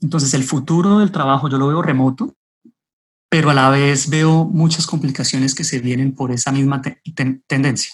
Entonces 0.00 0.34
el 0.34 0.44
futuro 0.44 0.98
del 0.98 1.10
trabajo 1.10 1.48
yo 1.48 1.56
lo 1.56 1.68
veo 1.68 1.80
remoto, 1.80 2.34
pero 3.30 3.50
a 3.50 3.54
la 3.54 3.70
vez 3.70 4.10
veo 4.10 4.44
muchas 4.44 4.86
complicaciones 4.86 5.54
que 5.54 5.64
se 5.64 5.78
vienen 5.78 6.14
por 6.14 6.30
esa 6.30 6.52
misma 6.52 6.82
tendencia. 7.46 7.92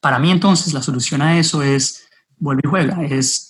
Para 0.00 0.18
mí 0.18 0.30
entonces 0.30 0.72
la 0.72 0.82
solución 0.82 1.20
a 1.20 1.38
eso 1.38 1.62
es, 1.62 2.08
vuelve 2.38 2.62
y 2.64 2.68
juega, 2.68 3.04
es, 3.04 3.47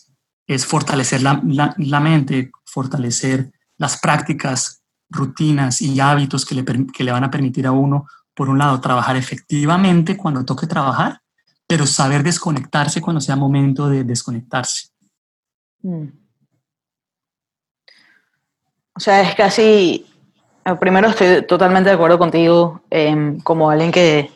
es 0.49 0.67
fortalecer 0.67 1.23
la, 1.23 1.43
la, 1.77 2.01
mente, 2.01 2.51
fortalecer 2.65 3.53
las 3.77 4.01
prácticas, 4.01 4.83
rutinas 5.11 5.81
y 5.83 6.01
hábitos 6.01 6.45
que 6.45 6.55
le, 6.55 6.65
que 6.65 7.05
le 7.05 7.13
van 7.13 7.25
a 7.25 7.31
permitir 7.31 7.67
a 7.67 7.73
uno, 7.73 8.07
por 8.35 8.49
un 8.49 8.59
lado, 8.59 8.81
trabajar 8.81 9.17
efectivamente 9.17 10.17
cuando 10.17 10.45
toque 10.45 10.67
trabajar, 10.67 11.21
pero 11.67 11.87
saber 11.87 12.23
desconectarse 12.23 13.03
cuando 13.03 13.21
sea 13.21 13.37
momento 13.37 13.91
de 13.91 14.05
desconectarse. 14.05 14.89
Mm. 15.83 16.09
O 18.97 19.01
sea, 19.01 19.21
es 19.21 19.35
casi, 19.35 20.07
eh, 20.65 20.75
primero 20.81 21.09
estoy 21.09 21.47
totalmente 21.47 21.91
de 21.91 21.95
acuerdo 21.95 22.19
contigo, 22.19 22.83
em, 22.89 23.39
como 23.41 23.71
alguien 23.71 23.93
que, 23.93 24.31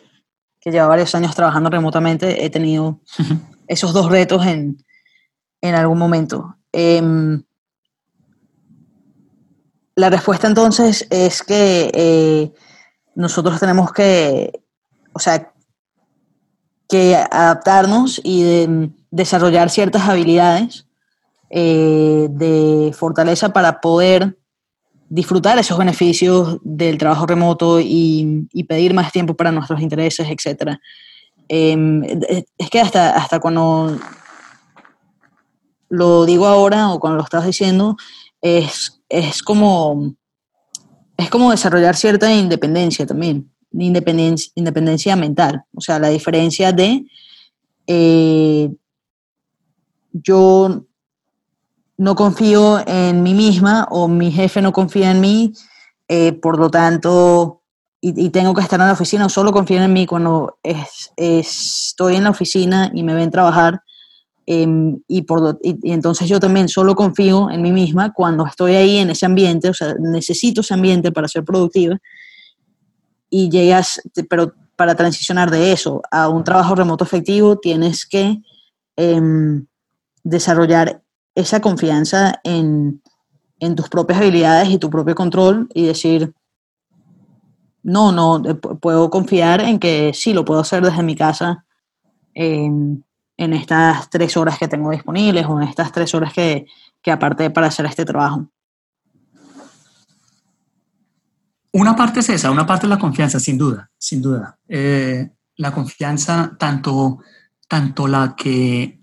que, 0.61 0.71
lleva 0.71 0.87
varios 0.87 1.13
años 1.15 1.35
trabajando 1.35 1.71
remotamente, 1.71 2.45
he 2.45 2.49
tenido 2.51 2.99
esos 3.67 3.93
dos 3.93 4.09
retos 4.09 4.45
en, 4.45 4.77
en 5.63 5.75
algún 5.75 5.97
momento. 5.97 6.57
Em, 6.73 7.41
la 9.95 10.09
respuesta 10.09 10.47
entonces 10.47 11.07
es 11.09 11.41
que 11.41 11.89
eh, 11.93 12.51
nosotros 13.15 13.59
tenemos 13.61 13.93
que, 13.93 14.51
o 15.13 15.19
sea, 15.19 15.53
que 16.89 17.15
adaptarnos 17.15 18.19
y 18.25 18.67
desarrollar 19.09 19.69
ciertas 19.69 20.07
habilidades 20.09 20.85
eh, 21.49 22.27
de 22.29 22.91
fortaleza 22.93 23.53
para 23.53 23.79
poder 23.79 24.37
disfrutar 25.07 25.57
esos 25.59 25.77
beneficios 25.77 26.57
del 26.63 26.97
trabajo 26.97 27.25
remoto 27.25 27.79
y, 27.79 28.49
pedir 28.67 28.93
más 28.93 29.13
tiempo 29.13 29.33
para 29.33 29.51
nuestros 29.51 29.79
intereses, 29.79 30.27
etc. 30.29 30.77
Em, 31.47 32.03
es 32.03 32.69
que 32.69 32.81
hasta, 32.81 33.11
hasta 33.15 33.39
cuando 33.39 33.97
lo 35.93 36.25
digo 36.25 36.47
ahora 36.47 36.89
o 36.89 36.99
cuando 36.99 37.17
lo 37.17 37.23
estás 37.23 37.45
diciendo, 37.45 37.95
es, 38.41 39.01
es, 39.09 39.43
como, 39.43 40.15
es 41.17 41.29
como 41.29 41.51
desarrollar 41.51 41.95
cierta 41.95 42.33
independencia 42.33 43.05
también, 43.05 43.51
independencia, 43.71 44.51
independencia 44.55 45.15
mental. 45.15 45.63
O 45.75 45.81
sea, 45.81 45.99
la 45.99 46.09
diferencia 46.09 46.71
de 46.71 47.05
eh, 47.85 48.71
yo 50.11 50.83
no 51.97 52.15
confío 52.15 52.81
en 52.87 53.21
mí 53.21 53.35
misma 53.35 53.87
o 53.91 54.07
mi 54.07 54.31
jefe 54.31 54.63
no 54.63 54.73
confía 54.73 55.11
en 55.11 55.21
mí, 55.21 55.53
eh, 56.07 56.33
por 56.33 56.57
lo 56.57 56.71
tanto, 56.71 57.61
y, 58.01 58.31
tengo 58.31 58.53
que 58.53 58.61
estar 58.61 58.79
en 58.81 58.87
la 58.87 58.93
oficina, 58.93 59.27
o 59.27 59.29
solo 59.29 59.53
confío 59.53 59.81
en 59.81 59.93
mí 59.93 60.05
cuando 60.05 60.57
estoy 61.15 62.15
en 62.15 62.23
la 62.23 62.31
oficina 62.31 62.91
y 62.93 63.03
me 63.03 63.13
ven 63.13 63.31
trabajar. 63.31 63.81
Em, 64.45 64.99
y, 65.07 65.21
por, 65.21 65.59
y, 65.63 65.91
entonces 65.91 66.27
yo 66.27 66.39
también 66.39 66.67
solo 66.67 66.95
confío 66.95 67.49
en 67.49 67.61
mí 67.61 67.71
misma 67.71 68.11
cuando 68.13 68.45
estoy 68.45 68.75
ahí 68.75 68.97
en 68.97 69.09
ese 69.09 69.25
ambiente, 69.25 69.69
o 69.69 69.73
sea, 69.73 69.95
necesito 69.99 70.61
ese 70.61 70.73
ambiente 70.73 71.11
para 71.11 71.27
ser 71.27 71.43
productiva. 71.43 71.97
Y 73.29 73.49
llegas, 73.49 74.01
pero 74.29 74.53
para 74.75 74.95
transicionar 74.95 75.49
de 75.49 75.71
eso 75.71 76.01
a 76.11 76.27
un 76.29 76.43
trabajo 76.43 76.75
remoto 76.75 77.03
efectivo, 77.03 77.57
tienes 77.57 78.05
que 78.05 78.41
em, 78.97 79.65
desarrollar 80.23 81.01
esa 81.35 81.61
confianza 81.61 82.39
en, 82.43 83.01
tus 83.77 83.87
propias 83.87 84.19
habilidades 84.19 84.69
y 84.69 84.77
tu 84.77 84.89
propio 84.89 85.15
control 85.15 85.69
y 85.73 85.85
decir, 85.85 86.33
no, 87.81 88.11
no, 88.11 88.43
eh, 88.45 88.55
puedo 88.55 89.09
confiar 89.09 89.61
en 89.61 89.79
que 89.79 90.11
sí, 90.13 90.33
lo 90.33 90.43
puedo 90.43 90.59
hacer 90.59 90.83
desde 90.83 91.01
mi 91.01 91.15
casa 91.15 91.65
en, 93.37 93.53
estas 93.53 94.09
tres 94.09 94.37
horas 94.37 94.57
que 94.57 94.67
tengo 94.67 94.91
disponibles 94.91 95.45
o 95.45 95.61
en 95.61 95.67
estas 95.67 95.91
tres 95.91 96.13
horas 96.13 96.33
que, 96.33 96.65
que 97.01 97.11
aparté 97.11 97.49
para 97.49 97.67
hacer 97.67 97.85
este 97.85 98.05
trabajo. 98.05 98.47
Una 101.71 101.95
parte 101.95 102.19
es 102.19 102.29
esa, 102.29 102.51
una 102.51 102.67
parte 102.67 102.85
es 102.85 102.89
la 102.89 102.99
confianza, 102.99 103.39
sin 103.39 103.57
duda, 103.57 103.89
sin 103.97 104.21
duda. 104.21 104.59
Eh, 104.67 105.31
la 105.57 105.71
confianza, 105.71 106.55
tanto, 106.59 107.19
tanto 107.67 108.07
la 108.07 108.35
que 108.35 109.01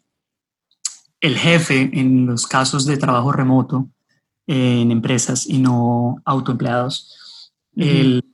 el 1.21 1.37
jefe 1.37 1.91
en 1.93 2.27
los 2.27 2.47
casos 2.47 2.87
de 2.87 2.97
trabajo 2.97 3.33
remoto 3.33 3.89
en 4.47 4.91
empresas 4.91 5.47
y 5.47 5.59
no 5.59 6.23
autoempleados, 6.25 7.53
el, 7.77 8.25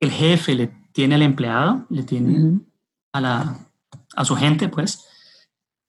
el 0.00 0.10
jefe 0.10 0.54
le 0.54 0.80
tiene 0.92 1.16
al 1.16 1.22
empleado, 1.22 1.86
le 1.90 2.02
tiene 2.02 2.60
a, 3.12 3.20
la, 3.20 3.56
a 4.16 4.24
su 4.24 4.36
gente, 4.36 4.68
pues. 4.68 5.06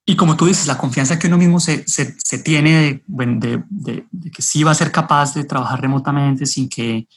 Y 0.05 0.15
como 0.15 0.35
tú 0.35 0.45
dices, 0.47 0.67
la 0.67 0.77
confianza 0.77 1.19
que 1.19 1.27
uno 1.27 1.37
mismo 1.37 1.59
se, 1.59 1.87
se, 1.87 2.15
se 2.17 2.39
tiene 2.39 3.03
de, 3.07 3.63
de, 3.69 4.05
de, 4.09 4.31
que 4.31 4.41
sí 4.41 4.63
va 4.63 4.71
a 4.71 4.75
ser 4.75 4.91
capaz 4.91 5.33
de 5.35 5.43
trabajar 5.43 5.79
remotamente 5.79 6.45
sin 6.45 6.67
que, 6.67 7.07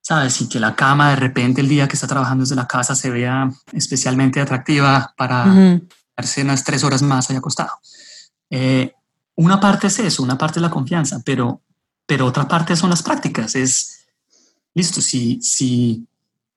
¿sabes? 0.00 0.32
Sin 0.32 0.48
que 0.48 0.58
la 0.58 0.74
cama 0.74 1.10
de 1.10 1.16
repente 1.16 1.60
el 1.60 1.68
día 1.68 1.86
que 1.86 1.94
está 1.94 2.06
trabajando 2.06 2.42
desde 2.42 2.56
la 2.56 2.66
casa 2.66 2.94
se 2.94 3.10
vea 3.10 3.50
especialmente 3.72 4.40
atractiva 4.40 5.14
para 5.16 5.80
darse 6.16 6.42
unas 6.42 6.64
tres 6.64 6.84
horas 6.84 7.02
más 7.02 7.28
allá 7.28 7.38
acostado. 7.38 7.78
Eh, 8.48 8.92
una 9.36 9.60
parte 9.60 9.86
es 9.86 9.98
eso, 9.98 10.22
una 10.22 10.38
parte 10.38 10.58
es 10.58 10.62
la 10.62 10.70
confianza, 10.70 11.20
pero, 11.24 11.62
pero 12.06 12.26
otra 12.26 12.48
parte 12.48 12.76
son 12.76 12.90
las 12.90 13.02
prácticas. 13.02 13.54
Es, 13.54 14.06
listo, 14.74 15.00
si, 15.00 15.40
si, 15.42 16.06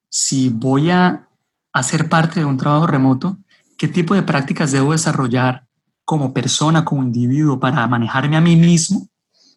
si 0.10 0.50
voy 0.50 0.90
a 0.90 1.28
hacer 1.74 2.08
parte 2.08 2.40
de 2.40 2.46
un 2.46 2.58
trabajo 2.58 2.88
remoto, 2.88 3.38
¿qué 3.84 3.90
tipo 3.90 4.16
de 4.16 4.24
prácticas 4.24 4.72
debo 4.72 4.94
desarrollar 4.94 5.68
como 6.06 6.34
persona, 6.34 6.86
como 6.86 7.04
individuo, 7.04 7.60
para 7.60 7.86
manejarme 7.86 8.38
a 8.38 8.40
mí 8.40 8.56
mismo 8.56 9.10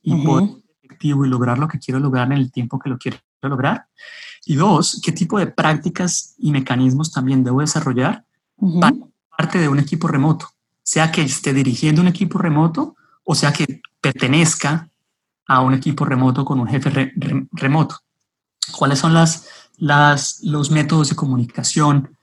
y 0.03 0.17
poder 0.17 0.49
ser 0.49 0.63
efectivo 0.83 1.25
y 1.25 1.29
lograr 1.29 1.61
lo 1.61 1.69
que 1.69 1.79
quiero 1.79 2.01
lograr 2.01 2.27
en 2.33 2.39
el 2.39 2.51
tiempo 2.51 2.81
que 2.81 2.91
lo 2.91 2.99
quiero 2.99 3.19
lograr? 3.43 3.87
Y 4.45 4.57
dos, 4.57 5.01
¿qué 5.05 5.13
tipo 5.13 5.39
de 5.39 5.47
prácticas 5.47 6.35
y 6.39 6.51
mecanismos 6.51 7.13
también 7.13 7.45
debo 7.45 7.61
desarrollar 7.61 8.25
para 8.81 8.97
parte 9.39 9.61
de 9.61 9.69
un 9.69 9.79
equipo 9.79 10.09
remoto? 10.09 10.49
sea 10.83 11.13
que 11.13 11.23
esté 11.23 11.53
dirigiendo 11.53 12.03
un 12.03 12.09
equipo 12.09 12.37
remoto 12.39 12.97
o 13.23 13.37
sea 13.37 13.53
que 13.53 13.81
pertenezca 14.01 14.91
a 15.47 15.61
un 15.61 15.73
equipo 15.73 16.05
remoto 16.05 16.45
con 16.45 16.59
un 16.59 16.67
jefe 16.67 17.13
remoto. 17.53 18.01
¿Cuáles 18.77 18.99
son 18.99 19.15
las, 19.15 19.47
las, 19.77 20.41
los 20.43 20.73
métodos 20.73 21.11
de 21.11 21.15
comunicación 21.15 22.19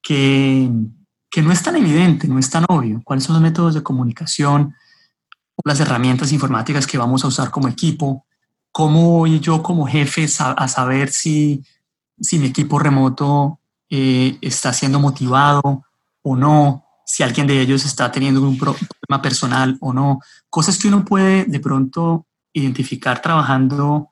que, 0.00 0.70
que 1.30 1.42
no 1.42 1.52
es 1.52 1.62
tan 1.62 1.76
evidente, 1.76 2.28
no 2.28 2.38
es 2.38 2.50
tan 2.50 2.64
obvio? 2.68 3.00
¿Cuáles 3.04 3.24
son 3.24 3.34
los 3.34 3.42
métodos 3.42 3.74
de 3.74 3.82
comunicación 3.82 4.74
o 5.56 5.62
las 5.64 5.80
herramientas 5.80 6.32
informáticas 6.32 6.86
que 6.86 6.98
vamos 6.98 7.24
a 7.24 7.28
usar 7.28 7.50
como 7.50 7.68
equipo? 7.68 8.26
¿Cómo 8.72 9.18
voy 9.18 9.40
yo 9.40 9.62
como 9.62 9.86
jefe 9.86 10.26
a 10.38 10.68
saber 10.68 11.10
si, 11.10 11.64
si 12.20 12.38
mi 12.38 12.46
equipo 12.46 12.78
remoto 12.78 13.60
eh, 13.90 14.38
está 14.40 14.72
siendo 14.72 15.00
motivado 15.00 15.84
o 16.22 16.36
no? 16.36 16.84
si 17.08 17.22
alguien 17.22 17.46
de 17.46 17.58
ellos 17.58 17.86
está 17.86 18.12
teniendo 18.12 18.42
un 18.42 18.58
problema 18.58 19.22
personal 19.22 19.78
o 19.80 19.94
no, 19.94 20.20
cosas 20.50 20.76
que 20.76 20.88
uno 20.88 21.06
puede 21.06 21.46
de 21.46 21.58
pronto 21.58 22.26
identificar 22.52 23.22
trabajando 23.22 24.10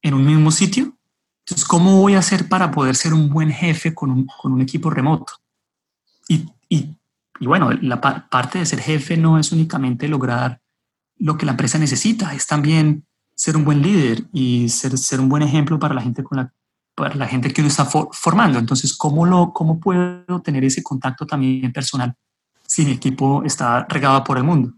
en 0.00 0.14
un 0.14 0.24
mismo 0.24 0.50
sitio. 0.50 0.96
Entonces, 1.44 1.66
¿cómo 1.66 2.00
voy 2.00 2.14
a 2.14 2.20
hacer 2.20 2.48
para 2.48 2.70
poder 2.70 2.96
ser 2.96 3.12
un 3.12 3.28
buen 3.28 3.50
jefe 3.52 3.94
con 3.94 4.10
un, 4.10 4.26
con 4.40 4.52
un 4.52 4.62
equipo 4.62 4.88
remoto? 4.88 5.41
Y, 6.32 6.48
y, 6.68 6.96
y 7.40 7.46
bueno, 7.46 7.70
la 7.72 8.00
parte 8.00 8.58
de 8.58 8.66
ser 8.66 8.80
jefe 8.80 9.16
no 9.16 9.38
es 9.38 9.52
únicamente 9.52 10.08
lograr 10.08 10.60
lo 11.18 11.36
que 11.36 11.44
la 11.44 11.52
empresa 11.52 11.78
necesita, 11.78 12.34
es 12.34 12.46
también 12.46 13.04
ser 13.34 13.56
un 13.56 13.64
buen 13.64 13.82
líder 13.82 14.24
y 14.32 14.68
ser, 14.68 14.96
ser 14.96 15.20
un 15.20 15.28
buen 15.28 15.42
ejemplo 15.42 15.78
para 15.78 15.94
la 15.94 16.00
gente 16.00 16.24
con 16.24 16.38
la, 16.38 16.52
para 16.94 17.14
la 17.14 17.26
gente 17.26 17.52
que 17.52 17.60
uno 17.60 17.68
está 17.68 17.84
formando. 17.84 18.58
Entonces, 18.58 18.96
¿cómo, 18.96 19.26
lo, 19.26 19.52
¿cómo 19.52 19.78
puedo 19.78 20.40
tener 20.42 20.64
ese 20.64 20.82
contacto 20.82 21.26
también 21.26 21.72
personal 21.72 22.14
si 22.66 22.84
mi 22.84 22.92
equipo 22.92 23.42
está 23.44 23.84
regado 23.88 24.24
por 24.24 24.38
el 24.38 24.44
mundo? 24.44 24.72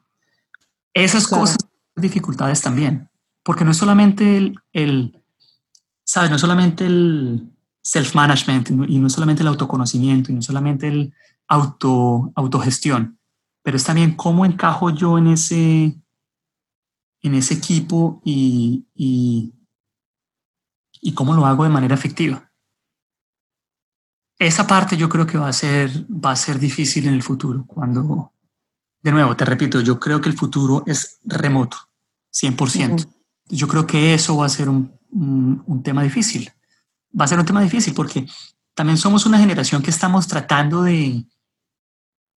Esas 0.92 1.26
cosas, 1.26 1.58
dificultades 1.94 2.60
también, 2.60 3.08
porque 3.42 3.64
no 3.64 3.70
es 3.70 3.76
solamente 3.76 4.36
el, 4.36 4.58
el 4.72 5.22
¿sabes? 6.04 6.30
No 6.30 6.36
es 6.36 6.40
solamente 6.40 6.86
el 6.86 7.50
self-management 7.82 8.70
y 8.88 8.98
no 8.98 9.06
es 9.06 9.12
solamente 9.12 9.42
el 9.42 9.48
autoconocimiento 9.48 10.30
y 10.30 10.34
no 10.34 10.40
es 10.40 10.46
solamente 10.46 10.88
el 10.88 11.12
auto, 11.48 12.32
autogestión, 12.34 13.18
pero 13.62 13.76
es 13.76 13.84
también 13.84 14.14
cómo 14.14 14.44
encajo 14.44 14.90
yo 14.90 15.18
en 15.18 15.28
ese, 15.28 16.00
en 17.22 17.34
ese 17.34 17.54
equipo 17.54 18.20
y, 18.24 18.86
y, 18.94 19.54
y 21.00 21.14
cómo 21.14 21.34
lo 21.34 21.46
hago 21.46 21.64
de 21.64 21.70
manera 21.70 21.94
efectiva. 21.94 22.50
Esa 24.38 24.66
parte 24.66 24.96
yo 24.96 25.08
creo 25.08 25.26
que 25.26 25.38
va 25.38 25.48
a 25.48 25.52
ser, 25.52 25.90
va 26.10 26.32
a 26.32 26.36
ser 26.36 26.58
difícil 26.58 27.06
en 27.06 27.14
el 27.14 27.22
futuro, 27.22 27.64
cuando, 27.66 28.32
de 29.02 29.12
nuevo, 29.12 29.36
te 29.36 29.44
repito, 29.44 29.80
yo 29.80 29.98
creo 30.00 30.20
que 30.20 30.28
el 30.28 30.36
futuro 30.36 30.82
es 30.86 31.20
remoto, 31.24 31.76
100%. 32.32 33.08
Yo 33.46 33.68
creo 33.68 33.86
que 33.86 34.14
eso 34.14 34.36
va 34.36 34.46
a 34.46 34.48
ser 34.50 34.68
un, 34.68 34.98
un, 35.10 35.82
tema 35.82 36.02
difícil. 36.02 36.50
Va 37.18 37.26
a 37.26 37.28
ser 37.28 37.38
un 37.38 37.44
tema 37.44 37.60
difícil 37.60 37.94
porque 37.94 38.26
también 38.74 38.96
somos 38.96 39.26
una 39.26 39.38
generación 39.38 39.82
que 39.82 39.90
estamos 39.90 40.26
tratando 40.26 40.82
de, 40.82 41.26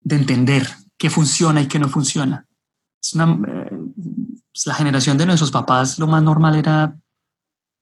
de 0.07 0.15
entender 0.15 0.65
qué 0.97 1.09
funciona 1.09 1.61
y 1.61 1.67
qué 1.67 1.79
no 1.79 1.89
funciona. 1.89 2.47
Es 3.01 3.13
una, 3.13 3.37
eh, 3.47 3.71
la 4.65 4.73
generación 4.73 5.17
de 5.17 5.25
nuestros 5.25 5.51
papás, 5.51 5.99
lo 5.99 6.07
más 6.07 6.23
normal 6.23 6.55
era 6.55 6.97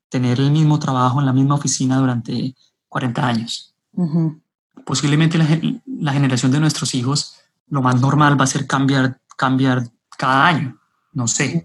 tener 0.10 0.40
el 0.40 0.52
mismo 0.52 0.80
trabajo 0.80 1.20
en 1.20 1.28
la 1.28 1.34
misma 1.34 1.56
oficina 1.56 1.98
durante 1.98 2.56
40 2.90 3.28
años. 3.28 3.76
Posiblemente 4.86 5.38
la, 5.38 5.48
la, 5.86 6.14
generación 6.14 6.52
de 6.52 6.60
nuestros 6.60 6.96
hijos, 6.96 7.38
lo 7.68 7.82
más 7.82 8.02
normal 8.02 8.40
va 8.40 8.46
a 8.46 8.48
ser 8.48 8.66
cambiar, 8.66 9.22
cambiar 9.38 9.88
cada 10.18 10.48
año. 10.48 10.80
No 11.14 11.28
sé. 11.28 11.64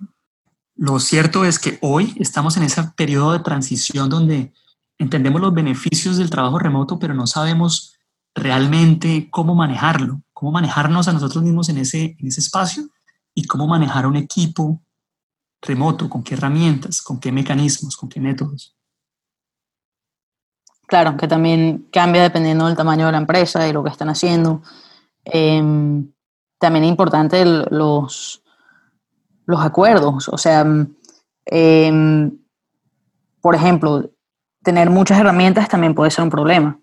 Lo 0.77 1.01
cierto 1.01 1.45
es 1.45 1.59
que 1.59 1.79
hoy 1.81 2.15
estamos 2.19 2.57
en 2.57 2.65
ese 2.65 2.83
periodo 2.97 3.33
de 3.33 3.41
transición 3.41 4.11
donde 4.11 4.53
entendemos 4.99 5.41
los 5.41 5.55
beneficios 5.55 6.19
del 6.19 6.31
trabajo 6.31 6.59
remoto, 6.59 6.99
pero 6.99 7.15
no 7.15 7.27
sabemos 7.27 7.95
realmente 8.35 9.29
cómo 9.31 9.55
manejarlo, 9.55 10.23
cómo 10.41 10.53
manejarnos 10.53 11.07
a 11.07 11.13
nosotros 11.13 11.45
mismos 11.45 11.69
en 11.69 11.77
ese, 11.77 12.17
en 12.19 12.27
ese 12.27 12.41
espacio 12.41 12.85
y 13.35 13.45
cómo 13.45 13.67
manejar 13.67 14.07
un 14.07 14.17
equipo 14.17 14.81
remoto, 15.61 16.09
con 16.09 16.23
qué 16.23 16.33
herramientas, 16.33 17.03
con 17.03 17.21
qué 17.21 17.31
mecanismos, 17.31 17.95
con 17.95 18.09
qué 18.09 18.21
métodos. 18.21 18.75
Claro, 20.87 21.19
que 21.19 21.29
también 21.29 21.89
cambia 21.93 22.23
dependiendo 22.23 22.67
del 22.67 22.75
tamaño 22.75 23.05
de 23.05 23.13
la 23.13 23.19
empresa 23.19 23.69
y 23.69 23.73
lo 23.75 23.85
que 23.85 23.91
están 23.91 24.09
haciendo. 24.09 24.63
Em, 25.27 26.11
también 26.59 26.85
es 26.85 26.91
importante 26.91 27.45
los, 27.45 28.43
los 29.45 29.61
acuerdos. 29.61 30.27
O 30.31 30.39
sea, 30.39 30.65
em, 31.45 32.39
por 33.43 33.55
ejemplo, 33.55 34.11
tener 34.63 34.89
muchas 34.89 35.21
herramientas 35.21 35.69
también 35.69 35.95
puede 35.95 36.11
ser 36.11 36.25
un 36.25 36.31
problema. 36.31 36.81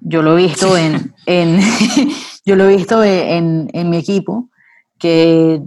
Yo 0.00 0.22
lo 0.22 0.38
he 0.38 0.42
visto 0.42 0.76
en, 0.76 1.14
yo 2.44 2.56
lo 2.56 2.64
he 2.64 2.76
visto 2.76 3.04
en, 3.04 3.68
mi 3.90 3.98
equipo, 3.98 4.48
que 4.98 5.62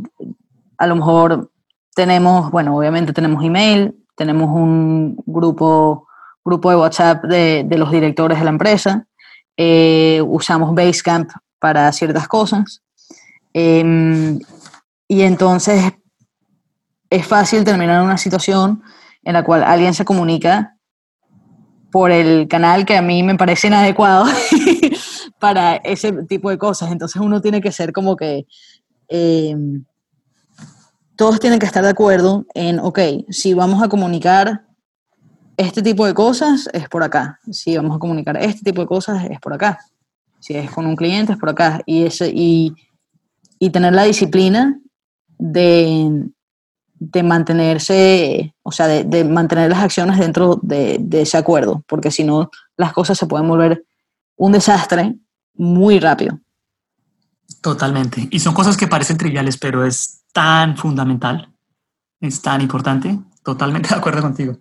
a 0.77 0.87
lo 0.87 0.95
mejor 0.95 1.51
tenemos, 1.95 2.49
bueno, 2.51 2.75
obviamente 2.75 3.13
tenemos 3.13 3.43
email, 3.43 3.95
tenemos 4.15 4.49
un 4.49 5.15
grupo, 5.25 6.07
grupo 6.43 6.69
de 6.71 6.75
WhatsApp 6.75 7.23
de, 7.25 7.77
los 7.77 7.91
directores 7.91 8.39
de 8.39 8.43
la 8.43 8.49
empresa, 8.49 9.05
eh, 9.55 10.21
usamos 10.25 10.73
Basecamp 10.73 11.29
para 11.59 11.91
ciertas 11.91 12.27
cosas. 12.27 12.81
Em, 13.53 14.39
y 15.07 15.21
entonces 15.21 15.93
es 17.09 17.27
fácil 17.27 17.63
terminar 17.63 17.99
en 17.99 18.05
una 18.05 18.17
situación 18.17 18.81
en 19.23 19.33
la 19.33 19.43
cual 19.43 19.63
alguien 19.63 19.93
se 19.93 20.05
comunica 20.05 20.72
por 21.93 22.09
el 22.09 22.47
canal 22.47 22.87
que 22.87 22.97
a 22.97 23.03
mí 23.03 23.21
me 23.21 23.35
parece 23.35 23.67
inadecuado 23.67 24.25
para 25.39 25.75
ese 25.75 26.11
tipo 26.23 26.49
de 26.49 26.57
cosas. 26.57 26.91
Entonces 26.91 27.21
uno 27.21 27.39
tiene 27.39 27.61
que 27.61 27.71
ser 27.71 27.93
como 27.93 28.15
que 28.15 28.47
eh, 29.09 29.55
todos 31.15 31.39
tienen 31.39 31.59
que 31.59 31.67
estar 31.67 31.83
de 31.83 31.91
acuerdo 31.91 32.47
en, 32.55 32.79
ok, 32.79 32.99
si 33.29 33.53
vamos 33.53 33.83
a 33.83 33.89
comunicar 33.89 34.65
este 35.55 35.83
tipo 35.83 36.07
de 36.07 36.15
cosas, 36.15 36.67
es 36.73 36.89
por 36.89 37.03
acá. 37.03 37.39
Si 37.51 37.77
vamos 37.77 37.95
a 37.95 37.99
comunicar 37.99 38.37
este 38.37 38.63
tipo 38.63 38.81
de 38.81 38.87
cosas, 38.87 39.25
es 39.29 39.39
por 39.39 39.53
acá. 39.53 39.77
Si 40.39 40.55
es 40.55 40.71
con 40.71 40.87
un 40.87 40.95
cliente, 40.95 41.33
es 41.33 41.37
por 41.37 41.49
acá. 41.49 41.79
Y, 41.85 42.05
ese, 42.05 42.31
y, 42.33 42.73
y 43.59 43.69
tener 43.69 43.93
la 43.93 44.05
disciplina 44.05 44.79
de, 45.37 46.27
de 46.95 47.23
mantenerse, 47.23 48.55
o 48.63 48.71
sea, 48.71 48.87
de, 48.87 49.23
mantener 49.23 49.69
las 49.69 49.79
acciones 49.79 50.19
dentro 50.19 50.59
de, 50.61 51.05
ese 51.11 51.37
acuerdo, 51.37 51.83
porque 51.87 52.11
si 52.11 52.23
no, 52.23 52.49
las 52.77 52.93
cosas 52.93 53.17
se 53.17 53.27
pueden 53.27 53.47
volver 53.47 53.85
un 54.37 54.51
desastre 54.53 55.15
muy 55.53 55.99
rápido. 55.99 56.39
Totalmente. 57.61 58.27
Y 58.31 58.39
son 58.39 58.53
cosas 58.53 58.77
que 58.77 58.87
parecen 58.87 59.17
triviales, 59.17 59.57
pero 59.57 59.85
es 59.85 60.23
tan 60.31 60.77
fundamental, 60.77 61.53
es 62.19 62.41
tan 62.41 62.61
importante. 62.61 63.19
Totalmente 63.43 63.89
de 63.93 63.95
acuerdo 63.95 64.21
contigo. 64.21 64.57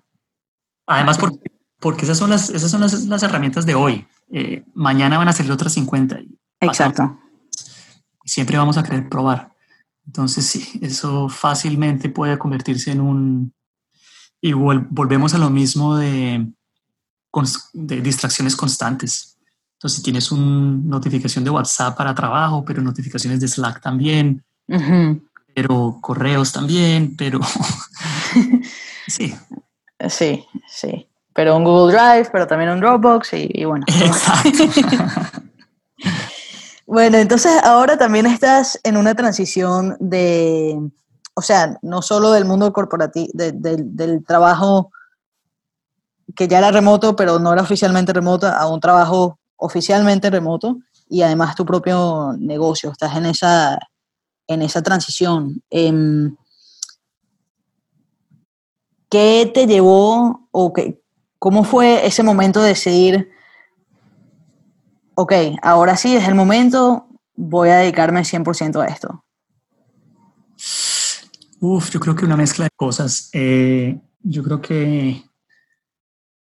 Además, 0.86 1.18
porque, 1.18 1.50
porque 1.78 2.04
esas 2.04 2.18
son 2.18 2.30
las, 2.30 2.50
esas 2.50 2.70
son 2.70 2.80
las, 2.80 3.22
herramientas 3.22 3.66
de 3.66 3.74
hoy. 3.74 4.06
Eh, 4.30 4.64
mañana 4.74 5.18
van 5.18 5.28
a 5.28 5.32
ser 5.32 5.50
otras 5.50 5.72
50. 5.72 6.20
Exacto. 6.60 7.18
Siempre 8.24 8.56
vamos 8.56 8.78
a 8.78 8.82
querer 8.82 9.08
probar. 9.08 9.51
Entonces 10.06 10.46
sí, 10.46 10.78
eso 10.82 11.28
fácilmente 11.28 12.08
puede 12.08 12.38
convertirse 12.38 12.90
en 12.90 13.00
un... 13.00 13.54
Y 14.40 14.52
volvemos 14.52 15.34
a 15.34 15.38
lo 15.38 15.50
mismo 15.50 15.96
de, 15.96 16.44
de 17.74 18.00
distracciones 18.00 18.56
constantes. 18.56 19.38
Entonces, 19.74 19.96
si 19.96 20.02
tienes 20.02 20.32
una 20.32 20.80
notificación 20.84 21.44
de 21.44 21.50
WhatsApp 21.50 21.96
para 21.96 22.14
trabajo, 22.14 22.64
pero 22.64 22.82
notificaciones 22.82 23.40
de 23.40 23.48
Slack 23.48 23.80
también, 23.80 24.44
pero 25.54 25.98
correos 26.00 26.52
también, 26.52 27.16
pero 27.16 27.40
sí. 29.06 29.34
Sí, 30.08 30.44
sí. 30.68 31.08
Pero 31.32 31.56
un 31.56 31.64
Google 31.64 31.96
Drive, 31.96 32.28
pero 32.30 32.46
también 32.46 32.70
un 32.70 32.80
Dropbox 32.80 33.32
y, 33.34 33.48
y 33.54 33.64
bueno. 33.64 33.84
Exacto. 33.88 34.64
Bueno, 36.86 37.18
entonces 37.18 37.52
ahora 37.62 37.96
también 37.96 38.26
estás 38.26 38.78
en 38.82 38.96
una 38.96 39.14
transición 39.14 39.96
de, 40.00 40.78
o 41.34 41.42
sea, 41.42 41.78
no 41.82 42.02
solo 42.02 42.32
del 42.32 42.44
mundo 42.44 42.72
corporativo, 42.72 43.30
del 43.34 44.24
trabajo 44.24 44.90
que 46.34 46.48
ya 46.48 46.58
era 46.58 46.72
remoto, 46.72 47.14
pero 47.14 47.38
no 47.38 47.52
era 47.52 47.62
oficialmente 47.62 48.12
remoto, 48.12 48.46
a 48.46 48.66
un 48.66 48.80
trabajo 48.80 49.38
oficialmente 49.56 50.30
remoto 50.30 50.78
y 51.08 51.22
además 51.22 51.54
tu 51.54 51.64
propio 51.64 52.34
negocio. 52.38 52.90
Estás 52.90 53.16
en 53.16 53.26
esa, 53.26 53.78
en 54.46 54.62
esa 54.62 54.82
transición. 54.82 55.62
Em, 55.70 56.36
¿Qué 59.08 59.50
te 59.52 59.66
llevó 59.66 60.48
o 60.50 60.72
qué, 60.72 61.02
cómo 61.38 61.64
fue 61.64 62.06
ese 62.06 62.22
momento 62.22 62.62
de 62.62 62.68
decidir 62.68 63.30
ok, 65.14 65.32
ahora 65.62 65.96
sí 65.96 66.16
es 66.16 66.26
el 66.26 66.34
momento, 66.34 67.08
voy 67.34 67.70
a 67.70 67.76
dedicarme 67.76 68.20
100% 68.20 68.82
a 68.82 68.86
esto? 68.86 69.24
Uf, 71.60 71.90
yo 71.90 72.00
creo 72.00 72.14
que 72.14 72.24
una 72.24 72.36
mezcla 72.36 72.64
de 72.64 72.70
cosas. 72.74 73.30
Eh, 73.32 73.98
yo 74.20 74.42
creo 74.42 74.60
que 74.60 75.24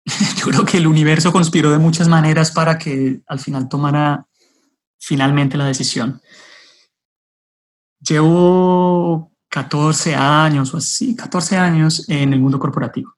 yo 0.38 0.46
creo 0.46 0.66
que 0.66 0.78
el 0.78 0.88
universo 0.88 1.32
conspiró 1.32 1.72
de 1.72 1.80
muchas 1.80 2.08
maneras 2.08 2.52
para 2.52 2.78
que 2.78 3.22
al 3.28 3.40
final 3.40 3.70
tomara 3.70 4.28
finalmente 5.00 5.58
la 5.58 5.66
decisión. 5.66 6.22
Llevo 8.00 9.32
14 9.50 10.16
años 10.16 10.74
o 10.74 10.78
así, 10.78 11.16
14 11.16 11.58
años 11.58 12.08
en 12.10 12.34
el 12.34 12.40
mundo 12.40 12.60
corporativo, 12.60 13.16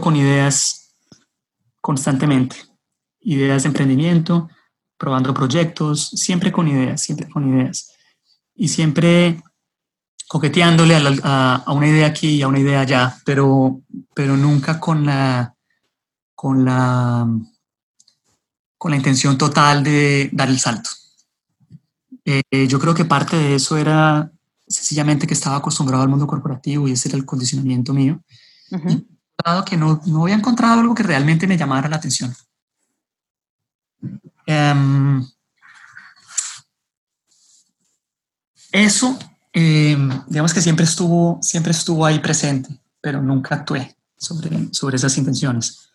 con 0.00 0.16
ideas 0.16 0.94
constantemente 1.80 2.56
ideas 3.26 3.64
de 3.64 3.68
emprendimiento, 3.68 4.48
probando 4.96 5.34
proyectos, 5.34 6.08
siempre 6.10 6.52
con 6.52 6.68
ideas, 6.68 7.02
siempre 7.02 7.28
con 7.28 7.48
ideas. 7.48 7.92
Y 8.54 8.68
siempre 8.68 9.42
coqueteándole 10.28 10.96
a, 11.22 11.64
una 11.68 11.88
idea 11.88 12.06
aquí 12.06 12.36
y 12.36 12.42
a 12.42 12.48
una 12.48 12.58
idea 12.58 12.80
allá, 12.80 13.16
pero, 13.24 13.82
pero 14.14 14.36
nunca 14.36 14.80
con 14.80 15.04
la, 15.04 15.54
con 16.34 16.64
la, 16.64 17.28
con 18.78 18.90
la 18.90 18.96
intención 18.96 19.36
total 19.36 19.84
de 19.84 20.30
dar 20.32 20.48
el 20.48 20.58
salto. 20.58 20.90
Eh, 22.24 22.66
yo 22.66 22.80
creo 22.80 22.94
que 22.94 23.04
parte 23.04 23.36
de 23.36 23.54
eso 23.54 23.76
era 23.76 24.30
sencillamente 24.66 25.26
que 25.26 25.34
estaba 25.34 25.56
acostumbrado 25.56 26.02
al 26.02 26.08
mundo 26.08 26.26
corporativo 26.26 26.88
y 26.88 26.92
ese 26.92 27.08
era 27.08 27.18
el 27.18 27.24
condicionamiento 27.24 27.92
mío. 27.92 28.20
dado 29.44 29.64
que 29.64 29.76
no, 29.76 30.00
no, 30.06 30.22
había 30.22 30.34
encontrado 30.34 30.80
algo 30.80 30.94
que 30.94 31.04
realmente 31.04 31.46
me 31.46 31.56
llamara 31.56 31.88
la 31.88 31.96
atención. 31.96 32.34
Em, 34.46 35.26
eso, 38.72 39.18
em, 39.52 40.10
digamos 40.28 40.54
que 40.54 40.62
siempre 40.62 40.84
estuvo, 40.84 41.38
siempre 41.42 41.72
estuvo 41.72 42.06
ahí 42.06 42.20
presente, 42.20 42.80
pero 43.00 43.20
nunca 43.20 43.56
actué 43.56 43.96
sobre, 44.16 44.72
sobre 44.72 44.96
esas 44.96 45.18
intenciones. 45.18 45.90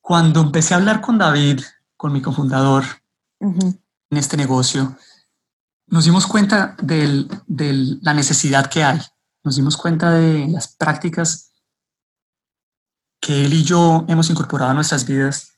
Cuando 0.00 0.40
empecé 0.40 0.74
a 0.74 0.78
hablar 0.78 1.00
con 1.00 1.18
David, 1.18 1.60
con 1.96 2.12
mi 2.12 2.22
cofundador, 2.22 2.84
en 3.40 3.80
este 4.10 4.36
negocio, 4.36 4.96
nos 5.88 6.04
dimos 6.04 6.26
cuenta 6.26 6.76
de 6.78 7.26
la 8.00 8.14
necesidad 8.14 8.70
que 8.70 8.84
hay, 8.84 9.00
nos 9.44 9.56
dimos 9.56 9.76
cuenta 9.76 10.12
de 10.12 10.46
las 10.48 10.68
prácticas 10.68 11.52
que 13.20 13.44
él 13.44 13.52
y 13.54 13.62
yo 13.62 14.04
hemos 14.08 14.30
incorporado 14.30 14.70
a 14.70 14.74
nuestras 14.74 15.06
vidas 15.06 15.52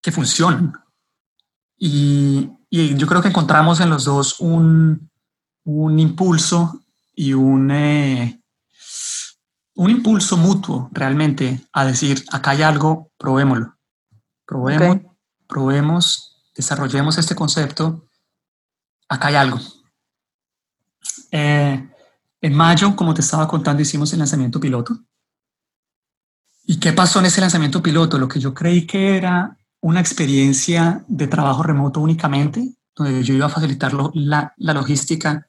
que 0.00 0.12
funcionan. 0.12 0.83
Y, 1.78 2.50
yo 2.70 3.06
creo 3.06 3.22
que 3.22 3.28
encontramos 3.28 3.80
en 3.80 3.90
los 3.90 4.04
dos 4.04 4.40
un, 4.40 5.10
impulso 5.64 6.80
y 7.14 7.32
un, 7.32 7.70
eh, 7.70 8.42
un 9.74 9.90
impulso 9.90 10.36
mutuo 10.36 10.90
realmente 10.92 11.64
a 11.72 11.84
decir, 11.84 12.24
acá 12.32 12.50
hay 12.50 12.62
algo, 12.62 13.12
probémoslo. 13.16 13.76
Probemos, 14.44 14.98
probemos, 15.46 16.42
desarrollemos 16.56 17.16
este 17.16 17.36
concepto 17.36 18.08
acá 19.08 19.28
hay 19.28 19.34
algo. 19.36 19.60
Eh, 21.30 21.90
en 22.40 22.54
mayo, 22.54 22.94
como 22.94 23.14
te 23.14 23.20
estaba 23.20 23.48
contando, 23.48 23.82
hicimos 23.82 24.12
el 24.12 24.18
lanzamiento 24.18 24.60
piloto. 24.60 24.98
¿Y 26.66 26.78
qué 26.78 26.92
pasó 26.92 27.18
en 27.20 27.26
ese 27.26 27.40
lanzamiento 27.40 27.82
piloto? 27.82 28.18
Lo 28.18 28.28
que 28.28 28.40
yo 28.40 28.54
creí 28.54 28.86
que 28.86 29.16
era 29.16 29.56
una 29.84 30.00
experiencia 30.00 31.04
de 31.08 31.26
trabajo 31.26 31.62
remoto 31.62 32.00
únicamente, 32.00 32.74
donde 32.96 33.22
yo 33.22 33.34
iba 33.34 33.46
a 33.46 33.50
facilitar 33.50 33.92
la, 34.14 34.54
logística 34.56 35.46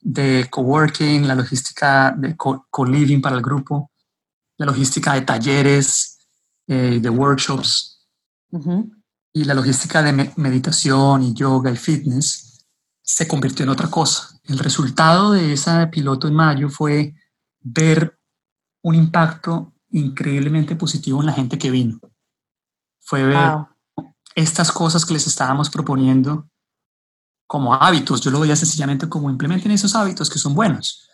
de 0.00 0.46
coworking, 0.48 1.26
la 1.26 1.34
logística 1.34 2.14
de 2.16 2.36
co-living 2.36 3.20
para 3.20 3.34
el 3.34 3.42
grupo, 3.42 3.90
la 4.58 4.66
logística 4.66 5.14
de 5.14 5.22
talleres, 5.22 6.20
eh, 6.68 7.00
de 7.02 7.10
workshops 7.10 8.06
y 9.32 9.42
la 9.42 9.54
logística 9.54 10.02
de 10.04 10.32
meditación 10.36 11.24
y 11.24 11.34
yoga 11.34 11.72
y 11.72 11.76
fitness 11.76 12.64
se 13.02 13.26
convirtió 13.26 13.64
en 13.64 13.70
otra 13.70 13.90
cosa. 13.90 14.38
El 14.44 14.60
resultado 14.60 15.32
de 15.32 15.52
esa 15.52 15.90
piloto 15.90 16.28
en 16.28 16.34
mayo 16.34 16.68
fue 16.68 17.12
ver 17.60 18.20
un 18.84 18.94
impacto 18.94 19.74
increíblemente 19.90 20.76
positivo 20.76 21.18
en 21.18 21.26
la 21.26 21.32
gente 21.32 21.58
que 21.58 21.72
vino. 21.72 21.98
Fue 23.04 23.22
ver 23.24 23.52
estas 24.34 24.72
cosas 24.72 25.04
que 25.04 25.14
les 25.14 25.26
estábamos 25.26 25.70
proponiendo 25.70 26.48
como 27.46 27.74
hábitos. 27.74 28.20
Yo 28.20 28.30
lo 28.30 28.40
veía 28.40 28.56
sencillamente 28.56 29.08
como 29.08 29.30
implementen 29.30 29.70
esos 29.72 29.94
hábitos 29.94 30.28
que 30.28 30.38
son 30.38 30.54
buenos. 30.54 31.08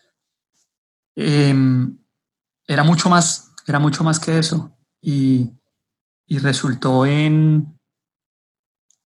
Em, 1.16 1.98
era 2.66 2.84
mucho 2.84 3.10
más, 3.10 3.52
era 3.66 3.78
mucho 3.78 4.04
más 4.04 4.18
que 4.18 4.38
eso. 4.38 4.76
y 5.02 6.38
resultó 6.38 7.06
en, 7.06 7.80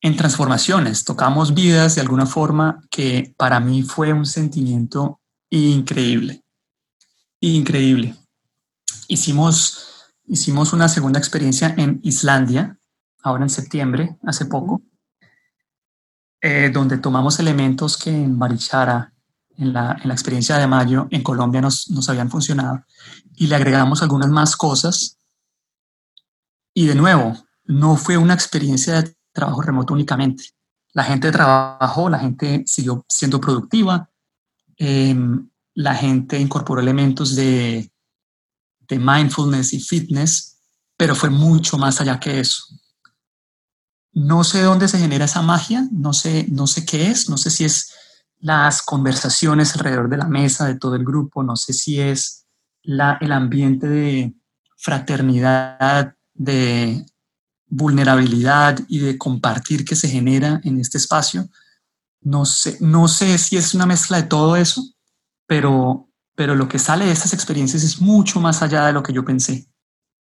en 0.05 0.17
transformaciones, 0.17 1.03
tocamos 1.03 1.55
vidas 1.55 1.95
de 1.95 2.03
alguna 2.03 2.27
forma 2.27 2.83
que 2.91 3.35
para 3.39 3.59
mí 3.59 3.83
fue 3.83 4.13
un 4.13 4.27
sentimiento 4.27 5.19
increíble, 5.49 6.45
increíble. 7.41 8.15
Hicimos, 9.09 9.94
hicimos 10.27 10.73
una 10.73 10.89
segunda 10.89 11.19
experiencia 11.19 11.75
en 11.77 12.01
Islandia, 12.03 12.79
ahora 13.23 13.45
en 13.45 13.51
septiembre, 13.51 14.17
hace 14.25 14.47
poco, 14.47 14.83
eh, 16.41 16.71
donde 16.73 16.99
tomamos 16.99 17.39
elementos 17.39 17.97
que 17.97 18.11
en 18.11 18.39
Barichara, 18.39 19.13
en 19.57 19.73
la, 19.73 19.97
en 20.03 20.09
la 20.09 20.15
experiencia 20.15 20.59
de 20.59 20.67
mayo, 20.67 21.07
en 21.11 21.23
Colombia 21.23 21.61
nos, 21.61 21.89
nos 21.91 22.09
habían 22.09 22.31
funcionado, 22.31 22.85
y 23.37 23.47
le 23.47 23.57
agregamos 23.57 24.03
algunas 24.03 24.29
más 24.31 24.57
cosas. 24.57 25.19
Y 26.75 26.87
de 26.87 26.95
nuevo, 26.95 27.37
no 27.65 27.97
fue 27.97 28.17
una 28.17 28.35
experiencia 28.35 29.01
de 29.01 29.17
trabajo 29.33 29.63
remoto 29.63 29.95
únicamente. 29.95 30.45
La 30.93 31.05
gente 31.05 31.33
trabajó, 31.33 32.09
la 32.09 32.19
gente 32.19 32.63
siguió 32.67 33.05
siendo 33.09 33.41
productiva, 33.41 34.11
em, 34.77 35.49
la 35.75 35.95
gente 35.95 36.39
incorporó 36.39 36.81
elementos 36.81 37.35
de, 37.35 37.91
de 38.89 38.99
mindfulness 38.99 39.73
y 39.73 39.81
fitness, 39.81 40.59
pero 40.97 41.15
fue 41.15 41.31
mucho 41.31 41.79
más 41.79 42.01
allá 42.01 42.19
que 42.21 42.41
eso. 42.41 42.65
No 44.13 44.45
sé 44.45 44.63
dónde 44.63 44.89
se 44.89 44.99
genera 44.99 45.25
esa 45.25 45.43
magia, 45.43 45.89
no 45.91 46.13
sé, 46.13 46.47
no 46.51 46.67
sé 46.67 46.85
qué 46.87 47.11
es, 47.11 47.29
no 47.29 47.37
sé 47.37 47.51
si 47.51 47.65
es 47.65 47.93
las 48.39 48.83
conversaciones 48.83 49.75
alrededor 49.75 50.09
de 50.09 50.19
la 50.19 50.29
mesa 50.29 50.67
de 50.67 50.79
todo 50.79 50.95
el 50.97 51.05
grupo, 51.05 51.43
no 51.43 51.57
sé 51.57 51.73
si 51.73 52.01
es 52.01 52.47
la, 52.83 53.19
el 53.21 53.33
ambiente 53.33 53.89
de 53.89 54.35
fraternidad, 54.77 56.15
de 56.35 57.07
vulnerabilidad 57.67 58.79
y 58.89 58.99
de 58.99 59.19
compartir 59.19 59.85
que 59.85 59.97
se 59.97 60.09
genera 60.09 60.61
en 60.63 60.79
este 60.79 60.99
espacio. 60.99 61.49
No 62.21 62.45
sé, 62.45 62.77
no 62.81 63.09
sé 63.09 63.37
si 63.39 63.57
es 63.57 63.75
una 63.75 63.87
mezcla 63.87 64.19
de 64.19 64.29
todo 64.29 64.57
eso, 64.57 64.83
pero, 65.47 66.09
pero 66.35 66.55
lo 66.55 66.69
que 66.69 66.79
sale 66.79 67.07
de 67.07 67.13
estas 67.13 67.33
experiencias 67.33 67.83
es 67.83 68.01
mucho 68.01 68.41
más 68.41 68.63
allá 68.63 68.87
de 68.87 68.93
lo 68.93 69.03
que 69.03 69.13
yo 69.13 69.25
pensé. 69.25 69.67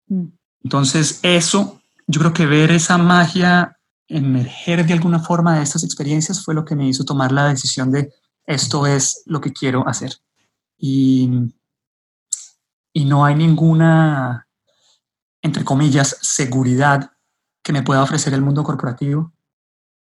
Mm. 0.08 0.26
Entonces, 0.62 1.20
eso, 1.22 1.80
yo 2.06 2.20
creo 2.20 2.32
que 2.32 2.46
ver 2.46 2.70
esa 2.70 2.98
magia 2.98 3.78
emerger 4.08 4.86
de 4.86 4.92
alguna 4.92 5.18
forma 5.18 5.56
de 5.56 5.62
estas 5.62 5.82
experiencias 5.82 6.44
fue 6.44 6.54
lo 6.54 6.64
que 6.64 6.76
me 6.76 6.86
hizo 6.86 7.04
tomar 7.04 7.32
la 7.32 7.48
decisión 7.48 7.90
de 7.90 8.12
esto 8.46 8.86
es 8.86 9.22
lo 9.26 9.40
que 9.40 9.52
quiero 9.52 9.88
hacer. 9.88 10.12
Y, 10.76 11.30
y 12.92 13.04
no 13.06 13.24
hay 13.24 13.34
ninguna, 13.34 14.46
entre 15.42 15.64
comillas, 15.64 16.18
seguridad 16.20 17.12
que 17.62 17.72
me 17.72 17.82
pueda 17.82 18.02
ofrecer 18.02 18.34
el 18.34 18.42
mundo 18.42 18.62
corporativo 18.62 19.32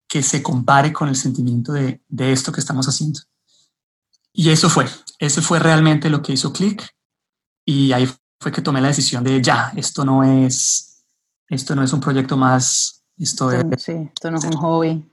que 0.09 0.23
se 0.23 0.43
compare 0.43 0.93
con 0.93 1.09
el 1.09 1.17
sentimiento 1.17 1.73
de, 1.73 2.03
de 2.09 2.33
esto 2.33 2.53
que 2.53 2.61
estamos 2.61 2.87
haciendo. 2.87 3.21
Y 4.33 4.51
eso 4.51 4.71
fue, 4.71 4.87
eso 5.19 5.43
fue 5.43 5.59
realmente 5.59 6.09
lo 6.09 6.23
que 6.23 6.33
hizo 6.33 6.53
clic 6.53 6.89
y 7.67 7.93
ahí 7.93 8.09
fue 8.41 8.51
que 8.51 8.63
tomé 8.63 8.81
la 8.81 8.89
decisión 8.89 9.23
de 9.23 9.41
ya, 9.43 9.73
esto 9.77 10.05
no 10.05 10.25
es, 10.25 11.05
esto 11.49 11.75
no 11.75 11.83
es 11.83 11.93
un 11.93 12.01
proyecto 12.01 12.37
más, 12.37 13.05
esto, 13.19 13.53
es, 13.53 13.63
sí, 13.83 13.93
esto 13.93 14.31
no 14.31 14.39
es 14.39 14.45
un 14.45 14.57
hobby. 14.57 15.09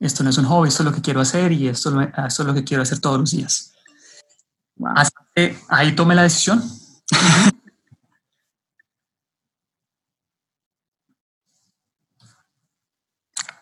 Esto 0.00 0.22
no 0.22 0.30
es 0.30 0.38
un 0.38 0.44
hobby, 0.44 0.68
esto 0.68 0.82
es 0.82 0.88
lo 0.88 0.94
que 0.94 1.02
quiero 1.02 1.20
hacer 1.20 1.50
y 1.50 1.66
esto, 1.66 2.00
esto 2.00 2.42
es 2.42 2.46
lo 2.46 2.54
que 2.54 2.62
quiero 2.62 2.82
hacer 2.82 3.00
todos 3.00 3.18
los 3.18 3.30
días. 3.32 3.72
Así 4.94 5.10
que 5.34 5.58
ahí 5.68 5.94
tomé 5.96 6.14
la 6.14 6.22
decisión. 6.22 6.62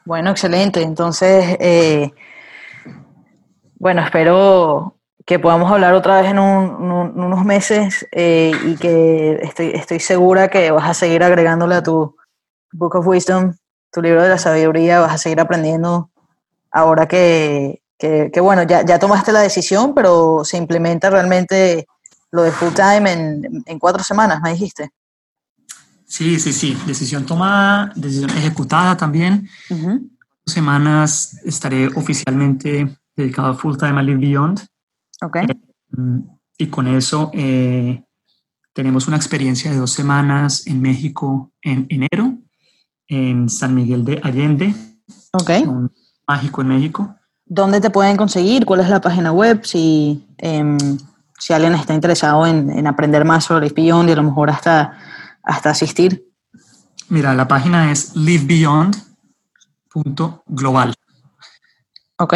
Bueno, 0.06 0.30
excelente. 0.30 0.82
Entonces, 0.82 1.56
eh, 1.58 2.12
bueno, 3.74 4.02
espero 4.02 4.95
que 5.26 5.40
podamos 5.40 5.70
hablar 5.70 5.92
otra 5.94 6.20
vez 6.20 6.30
en 6.30 6.38
unos 6.38 7.44
meses 7.44 8.06
eh, 8.12 8.52
y 8.64 8.76
que 8.76 9.40
estoy, 9.42 9.72
estoy 9.74 9.98
segura 9.98 10.48
que 10.48 10.70
vas 10.70 10.88
a 10.88 10.94
seguir 10.94 11.24
agregándole 11.24 11.74
a 11.74 11.82
tu 11.82 12.16
Book 12.72 12.94
of 12.94 13.06
Wisdom, 13.06 13.52
tu 13.90 14.00
libro 14.00 14.22
de 14.22 14.28
la 14.28 14.38
sabiduría, 14.38 15.00
vas 15.00 15.14
a 15.14 15.18
seguir 15.18 15.40
aprendiendo 15.40 16.10
ahora 16.70 17.08
que, 17.08 17.82
que, 17.98 18.40
bueno, 18.40 18.62
ya, 18.62 18.84
ya, 18.84 19.00
tomaste 19.00 19.32
la 19.32 19.40
decisión, 19.40 19.94
pero 19.94 20.44
se 20.44 20.58
implementa 20.58 21.10
realmente 21.10 21.86
lo 22.30 22.42
de 22.42 22.52
full 22.52 22.72
time 22.72 23.12
en, 23.12 23.64
en 23.66 23.78
cuatro 23.80 24.04
semanas, 24.04 24.40
me 24.42 24.52
dijiste. 24.52 24.90
Sí, 26.06 26.38
sí, 26.38 26.52
sí. 26.52 26.78
Decisión 26.86 27.26
tomada, 27.26 27.92
decisión 27.96 28.30
ejecutada 28.30 28.96
también. 28.96 29.48
Semanas 30.44 31.40
estaré 31.44 31.88
oficialmente 31.88 32.96
dedicado 33.16 33.56
full 33.58 33.76
time 33.76 33.98
a 33.98 34.02
Live 34.02 34.20
Beyond. 34.20 34.60
Ok. 35.22 35.36
Eh, 35.36 35.46
y 36.58 36.66
con 36.68 36.86
eso 36.86 37.30
eh, 37.34 38.04
tenemos 38.72 39.08
una 39.08 39.16
experiencia 39.16 39.70
de 39.70 39.76
dos 39.76 39.92
semanas 39.92 40.66
en 40.66 40.80
México 40.80 41.52
en 41.62 41.86
enero, 41.88 42.38
en 43.08 43.48
San 43.48 43.74
Miguel 43.74 44.04
de 44.04 44.20
Allende. 44.22 44.74
Ok. 45.32 45.50
Un 45.66 45.92
mágico 46.26 46.62
en 46.62 46.68
México, 46.68 47.16
¿dónde 47.46 47.80
te 47.80 47.88
pueden 47.90 48.16
conseguir? 48.16 48.64
¿Cuál 48.66 48.80
es 48.80 48.90
la 48.90 49.00
página 49.00 49.30
web? 49.32 49.64
Si, 49.64 50.26
em, 50.38 50.78
si 51.38 51.52
alguien 51.52 51.74
está 51.74 51.94
interesado 51.94 52.46
en, 52.46 52.86
aprender 52.86 53.24
más 53.24 53.44
sobre 53.44 53.68
Beyond 53.70 54.10
y 54.10 54.12
a 54.12 54.16
lo 54.16 54.22
mejor 54.24 54.50
hasta, 54.50 54.98
hasta 55.42 55.70
asistir. 55.70 56.26
Mira, 57.08 57.34
la 57.34 57.48
página 57.48 57.92
es 57.92 58.14
livebeyond.global. 58.16 60.94
Ok. 62.18 62.34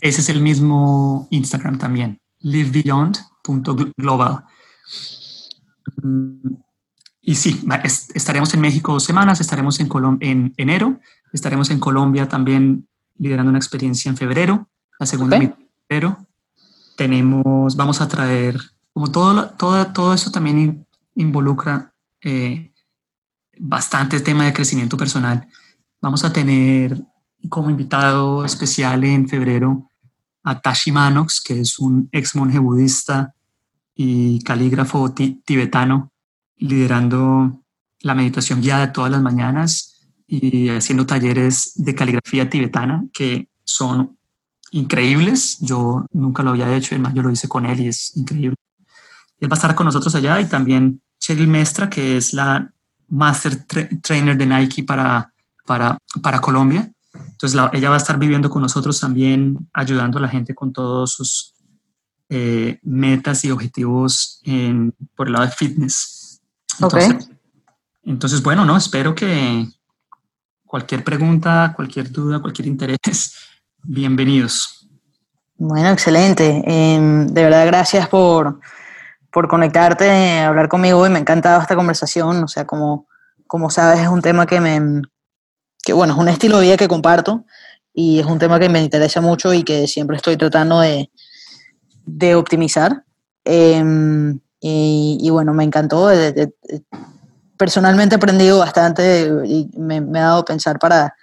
Ese, 0.00 0.20
es 0.20 0.28
el 0.28 0.40
mismo 0.40 1.28
Instagram 1.30 1.78
también, 1.78 2.20
livebeyond.global. 2.40 4.44
Mm, 6.02 6.54
y 7.22 7.34
sí, 7.34 7.60
estaremos 8.14 8.54
en 8.54 8.60
México 8.60 8.92
dos 8.92 9.04
semanas, 9.04 9.40
estaremos 9.40 9.80
en, 9.80 9.88
en 10.20 10.54
enero, 10.56 11.00
estaremos 11.32 11.70
en 11.70 11.78
Colombia 11.78 12.28
también 12.28 12.88
liderando 13.18 13.50
una 13.50 13.58
experiencia 13.58 14.08
en 14.08 14.16
febrero, 14.16 14.68
la 14.98 15.06
segunda 15.06 15.36
en 15.36 15.54
febrero. 15.86 16.26
Tenemos, 16.96 17.76
vamos 17.76 18.00
a 18.00 18.08
traer, 18.08 18.58
como 18.92 19.10
todo, 19.10 19.50
todo, 19.50 19.86
todo 19.92 20.14
eso 20.14 20.30
también 20.30 20.86
involucra 21.14 21.92
eh, 22.22 22.72
bastante 23.58 24.20
tema 24.20 24.46
de 24.46 24.52
crecimiento 24.52 24.96
personal. 24.96 25.46
Vamos 26.00 26.24
a 26.24 26.32
tener 26.32 27.00
como 27.48 27.70
invitado 27.70 28.44
especial 28.44 29.04
en 29.04 29.28
febrero 29.28 29.87
a 30.48 30.60
Tashi 30.60 30.92
Manox, 30.92 31.42
que 31.42 31.60
es 31.60 31.78
un 31.78 32.08
ex 32.10 32.34
monje 32.34 32.58
budista 32.58 33.34
y 33.94 34.42
calígrafo 34.42 35.12
tibetano, 35.12 36.10
liderando 36.56 37.60
la 38.00 38.14
meditación 38.14 38.62
guiada 38.62 38.92
todas 38.92 39.10
las 39.10 39.20
mañanas 39.20 40.08
y 40.26 40.70
haciendo 40.70 41.04
talleres 41.04 41.72
de 41.74 41.94
caligrafía 41.94 42.48
tibetana 42.48 43.04
que 43.12 43.48
son 43.64 44.16
increíbles. 44.70 45.58
Yo 45.60 46.06
nunca 46.12 46.42
lo 46.42 46.50
había 46.50 46.74
hecho, 46.74 46.94
además 46.94 47.12
yo 47.12 47.22
lo 47.22 47.30
hice 47.30 47.46
con 47.46 47.66
él 47.66 47.80
y 47.80 47.88
es 47.88 48.16
increíble. 48.16 48.56
Él 49.40 49.52
va 49.52 49.54
a 49.54 49.58
estar 49.58 49.74
con 49.74 49.84
nosotros 49.84 50.14
allá 50.14 50.40
y 50.40 50.46
también 50.46 51.02
Cheryl 51.20 51.46
Mestra, 51.46 51.90
que 51.90 52.16
es 52.16 52.32
la 52.32 52.72
Master 53.08 53.66
Trainer 54.02 54.36
de 54.36 54.46
Nike 54.46 54.82
para, 54.82 55.30
para, 55.66 55.98
para 56.22 56.40
Colombia. 56.40 56.90
Entonces 57.14 57.60
ella 57.72 57.88
va 57.88 57.94
a 57.94 57.98
estar 57.98 58.18
viviendo 58.18 58.50
con 58.50 58.62
nosotros 58.62 59.00
también, 59.00 59.68
ayudando 59.72 60.18
a 60.18 60.22
la 60.22 60.28
gente 60.28 60.54
con 60.54 60.72
todos 60.72 61.12
sus 61.12 61.54
eh, 62.28 62.78
metas 62.82 63.44
y 63.44 63.50
objetivos 63.50 64.40
en, 64.44 64.94
por 65.14 65.28
el 65.28 65.32
lado 65.34 65.46
de 65.46 65.52
fitness. 65.52 66.42
Entonces, 66.80 67.30
entonces, 68.04 68.42
bueno, 68.42 68.64
no, 68.64 68.76
espero 68.76 69.14
que, 69.14 69.66
cualquier 70.68 71.02
pregunta, 71.02 71.72
cualquier 71.74 72.12
duda, 72.12 72.40
cualquier 72.40 72.68
interés, 72.68 73.34
bienvenidos. 73.82 74.88
Bueno, 75.56 75.88
excelente. 75.88 76.62
Em, 76.66 77.26
de 77.26 77.42
verdad, 77.42 77.66
gracias 77.66 78.08
por, 78.08 78.60
por 79.32 79.48
conectarte, 79.48 80.40
hablar 80.40 80.68
conmigo 80.68 81.04
y 81.06 81.10
me 81.10 81.16
ha 81.16 81.20
encantado 81.20 81.60
esta 81.60 81.74
conversación. 81.74 82.44
O 82.44 82.48
sea, 82.48 82.66
como, 82.66 83.08
como 83.46 83.68
sabes, 83.70 84.00
es 84.00 84.08
un 84.08 84.22
tema 84.22 84.46
que 84.46 84.60
me, 84.60 85.02
que 85.88 85.94
bueno, 85.94 86.12
es 86.12 86.18
un 86.18 86.28
estilo 86.28 86.58
de 86.58 86.66
vida 86.66 86.76
que 86.76 86.86
comparto 86.86 87.46
y 87.94 88.20
es 88.20 88.26
un 88.26 88.38
tema 88.38 88.60
que 88.60 88.68
me 88.68 88.82
interesa 88.82 89.22
mucho 89.22 89.54
y 89.54 89.62
que 89.62 89.86
siempre 89.86 90.18
estoy 90.18 90.36
tratando 90.36 90.80
de, 90.80 91.10
de 92.04 92.34
optimizar. 92.34 93.04
Em, 93.42 94.38
y, 94.60 95.30
bueno, 95.30 95.54
me 95.54 95.64
encantó 95.64 96.10
personalmente 97.56 98.16
he 98.16 98.18
aprendido 98.18 98.58
bastante 98.58 99.32
y 99.46 99.70
me, 99.78 99.96
ha 99.96 100.24
dado 100.24 100.44
pensar 100.44 100.78
para 100.78 101.14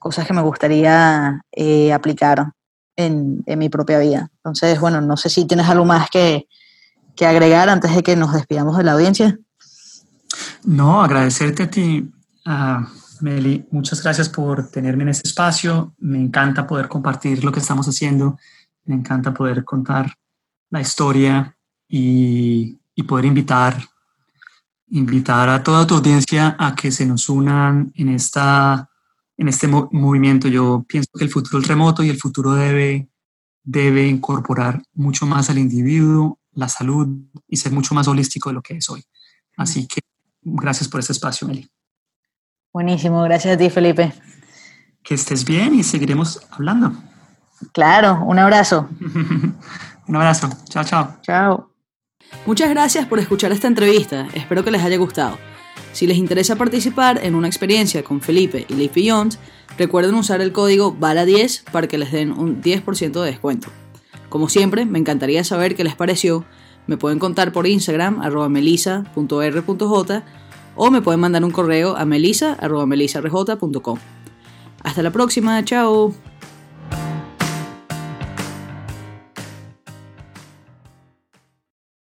cosas 0.00 0.26
que 0.26 0.32
me 0.32 0.42
gustaría 0.42 1.40
eh, 1.52 1.92
aplicar 1.92 2.50
en, 2.96 3.44
mi 3.46 3.68
propia 3.68 4.00
vida. 4.00 4.28
Entonces, 4.38 4.80
bueno, 4.80 5.00
no 5.00 5.16
sé 5.16 5.28
si 5.28 5.44
tienes 5.44 5.68
algo 5.68 5.84
más 5.84 6.10
que, 6.10 6.48
agregar 7.20 7.68
antes 7.68 7.94
de 7.94 8.02
que 8.02 8.16
nos 8.16 8.32
despidamos 8.32 8.76
de 8.76 8.82
la 8.82 8.92
audiencia. 8.92 9.38
No, 10.64 11.00
agradecerte 11.00 11.62
a 11.62 11.70
ti, 11.70 12.10
Meli. 13.22 13.66
Muchas 13.70 14.02
gracias 14.02 14.28
por 14.28 14.70
tenerme 14.70 15.04
en 15.04 15.10
este 15.10 15.28
espacio. 15.28 15.94
Me 15.98 16.18
encanta 16.18 16.66
poder 16.66 16.88
compartir 16.88 17.44
lo 17.44 17.52
que 17.52 17.60
estamos 17.60 17.86
haciendo. 17.86 18.38
Me 18.84 18.94
encanta 18.94 19.32
poder 19.32 19.64
contar 19.64 20.14
la 20.70 20.80
historia 20.80 21.56
y, 21.88 22.78
poder 23.08 23.24
invitar 23.24 23.82
invitar 24.88 25.48
a 25.48 25.62
toda 25.62 25.86
tu 25.86 25.94
audiencia 25.94 26.54
a 26.58 26.74
que 26.74 26.92
se 26.92 27.06
nos 27.06 27.30
unan 27.30 27.90
en, 27.94 28.10
esta, 28.10 28.90
en 29.38 29.48
este 29.48 29.68
movimiento. 29.68 30.48
Yo 30.48 30.84
pienso 30.86 31.10
que 31.16 31.24
el 31.24 31.30
futuro 31.30 31.60
es 31.60 31.68
remoto 31.68 32.02
y 32.02 32.10
el 32.10 32.18
futuro 32.18 32.52
debe, 32.52 33.08
debe 33.62 34.06
incorporar 34.06 34.82
mucho 34.92 35.26
más 35.26 35.48
al 35.48 35.58
individuo, 35.58 36.40
la 36.52 36.68
salud 36.68 37.08
y 37.48 37.56
ser 37.56 37.72
mucho 37.72 37.94
más 37.94 38.06
holístico 38.08 38.50
de 38.50 38.54
lo 38.54 38.62
que 38.62 38.76
es 38.76 38.90
hoy. 38.90 39.02
Así 39.56 39.86
que 39.86 40.00
gracias 40.42 40.88
por 40.88 41.00
este 41.00 41.12
espacio, 41.12 41.48
Meli. 41.48 41.70
Buenísimo, 42.72 43.22
gracias 43.22 43.54
a 43.54 43.58
ti, 43.58 43.68
Felipe. 43.68 44.12
Que 45.02 45.14
estés 45.14 45.44
bien 45.44 45.74
y 45.74 45.82
seguiremos 45.82 46.46
hablando. 46.50 46.92
Claro, 47.72 48.22
un 48.24 48.38
abrazo. 48.38 48.88
un 50.06 50.16
abrazo. 50.16 50.48
Chao, 50.68 50.84
chao. 50.84 51.16
Chao. 51.22 51.70
Muchas 52.46 52.70
gracias 52.70 53.06
por 53.06 53.18
escuchar 53.18 53.50
esta 53.50 53.66
entrevista, 53.66 54.28
espero 54.34 54.62
que 54.62 54.70
les 54.70 54.82
haya 54.82 54.96
gustado. 54.96 55.36
Si 55.92 56.06
les 56.06 56.16
interesa 56.16 56.54
participar 56.54 57.18
en 57.24 57.34
una 57.34 57.48
experiencia 57.48 58.04
con 58.04 58.20
Felipe 58.20 58.66
y 58.68 58.74
Live 58.74 58.92
Beyond, 58.94 59.36
recuerden 59.76 60.14
usar 60.14 60.40
el 60.40 60.52
código 60.52 60.94
BALA10 60.96 61.64
para 61.72 61.88
que 61.88 61.98
les 61.98 62.12
den 62.12 62.30
un 62.30 62.62
10% 62.62 63.20
de 63.20 63.26
descuento. 63.26 63.68
Como 64.28 64.48
siempre, 64.48 64.86
me 64.86 65.00
encantaría 65.00 65.42
saber 65.42 65.74
qué 65.74 65.82
les 65.82 65.96
pareció. 65.96 66.44
Me 66.86 66.96
pueden 66.96 67.18
contar 67.18 67.50
por 67.50 67.66
Instagram, 67.66 68.20
arroba 68.20 68.48
melisa.r.j 68.48 70.22
o 70.76 70.90
me 70.90 71.02
pueden 71.02 71.20
mandar 71.20 71.44
un 71.44 71.50
correo 71.50 71.96
a 71.96 72.04
melisa.melisarj.com. 72.04 73.98
Hasta 74.82 75.02
la 75.02 75.10
próxima, 75.10 75.64
chao. 75.64 76.14